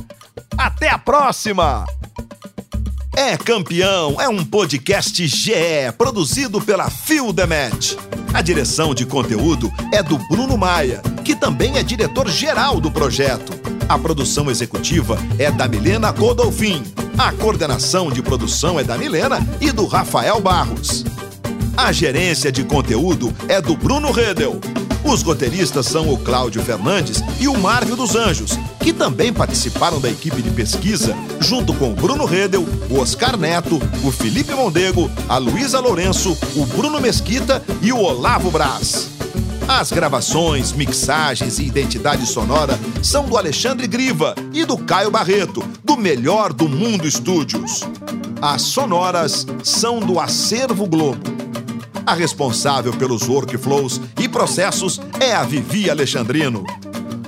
Até 0.58 0.88
a 0.88 0.98
próxima! 0.98 1.86
É 3.18 3.34
Campeão 3.34 4.20
é 4.20 4.28
um 4.28 4.44
podcast 4.44 5.26
GE 5.26 5.50
produzido 5.96 6.60
pela 6.60 6.90
Fildemet. 6.90 7.96
A 8.34 8.42
direção 8.42 8.94
de 8.94 9.06
conteúdo 9.06 9.72
é 9.90 10.02
do 10.02 10.18
Bruno 10.28 10.58
Maia, 10.58 11.00
que 11.24 11.34
também 11.34 11.78
é 11.78 11.82
diretor-geral 11.82 12.78
do 12.78 12.90
projeto. 12.90 13.54
A 13.88 13.98
produção 13.98 14.50
executiva 14.50 15.18
é 15.38 15.50
da 15.50 15.66
Milena 15.66 16.12
Godolfin. 16.12 16.82
A 17.16 17.32
coordenação 17.32 18.10
de 18.10 18.20
produção 18.20 18.78
é 18.78 18.84
da 18.84 18.98
Milena 18.98 19.38
e 19.62 19.72
do 19.72 19.86
Rafael 19.86 20.38
Barros. 20.38 21.02
A 21.74 21.90
gerência 21.92 22.52
de 22.52 22.64
conteúdo 22.64 23.34
é 23.48 23.62
do 23.62 23.74
Bruno 23.74 24.12
Redel. 24.12 24.60
Os 25.02 25.22
roteiristas 25.22 25.86
são 25.86 26.12
o 26.12 26.18
Cláudio 26.18 26.62
Fernandes 26.62 27.22
e 27.40 27.48
o 27.48 27.56
Márcio 27.56 27.96
dos 27.96 28.14
Anjos, 28.14 28.58
que 28.86 28.92
também 28.92 29.32
participaram 29.32 30.00
da 30.00 30.08
equipe 30.08 30.40
de 30.40 30.48
pesquisa, 30.48 31.12
junto 31.40 31.74
com 31.74 31.90
o 31.90 31.96
Bruno 31.96 32.24
Redel, 32.24 32.64
o 32.88 33.00
Oscar 33.00 33.36
Neto, 33.36 33.80
o 34.04 34.12
Felipe 34.12 34.54
Mondego, 34.54 35.10
a 35.28 35.38
Luísa 35.38 35.80
Lourenço, 35.80 36.38
o 36.54 36.64
Bruno 36.66 37.00
Mesquita 37.00 37.60
e 37.82 37.92
o 37.92 37.98
Olavo 37.98 38.48
Braz. 38.48 39.08
As 39.66 39.90
gravações, 39.90 40.70
mixagens 40.70 41.58
e 41.58 41.64
identidade 41.64 42.24
sonora 42.26 42.78
são 43.02 43.24
do 43.24 43.36
Alexandre 43.36 43.88
Griva 43.88 44.36
e 44.52 44.64
do 44.64 44.78
Caio 44.78 45.10
Barreto, 45.10 45.64
do 45.82 45.96
Melhor 45.96 46.52
do 46.52 46.68
Mundo 46.68 47.08
Estúdios. 47.08 47.80
As 48.40 48.62
sonoras 48.62 49.44
são 49.64 49.98
do 49.98 50.20
Acervo 50.20 50.86
Globo. 50.86 51.24
A 52.06 52.14
responsável 52.14 52.92
pelos 52.92 53.28
workflows 53.28 54.00
e 54.16 54.28
processos 54.28 55.00
é 55.18 55.34
a 55.34 55.42
Vivi 55.42 55.90
Alexandrino. 55.90 56.64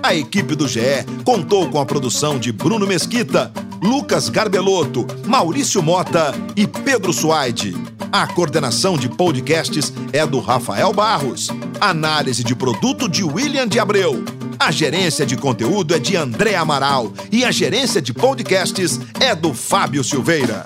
A 0.03 0.15
equipe 0.15 0.55
do 0.55 0.69
GE 0.69 1.05
contou 1.25 1.69
com 1.69 1.81
a 1.81 1.87
produção 1.87 2.39
de 2.39 2.53
Bruno 2.53 2.87
Mesquita, 2.87 3.53
Lucas 3.83 4.29
Garbelotto, 4.29 5.07
Maurício 5.27 5.83
Mota 5.83 6.35
e 6.57 6.67
Pedro 6.67 7.13
Suaide. 7.13 7.77
A 8.11 8.27
coordenação 8.27 8.97
de 8.97 9.09
podcasts 9.09 9.93
é 10.13 10.27
do 10.27 10.41
Rafael 10.41 10.93
Barros. 10.93 11.49
Análise 11.81 12.43
de 12.43 12.55
produto 12.55 13.09
de 13.09 13.23
William 13.23 13.67
de 13.67 13.79
Abreu. 13.79 14.25
A 14.59 14.71
gerência 14.71 15.27
de 15.27 15.37
conteúdo 15.37 15.95
é 15.95 15.99
de 15.99 16.17
André 16.17 16.57
Amaral 16.57 17.13
e 17.31 17.45
a 17.45 17.51
gerência 17.51 18.01
de 18.01 18.13
podcasts 18.15 18.99
é 19.21 19.35
do 19.35 19.53
Fábio 19.53 20.03
Silveira. 20.03 20.65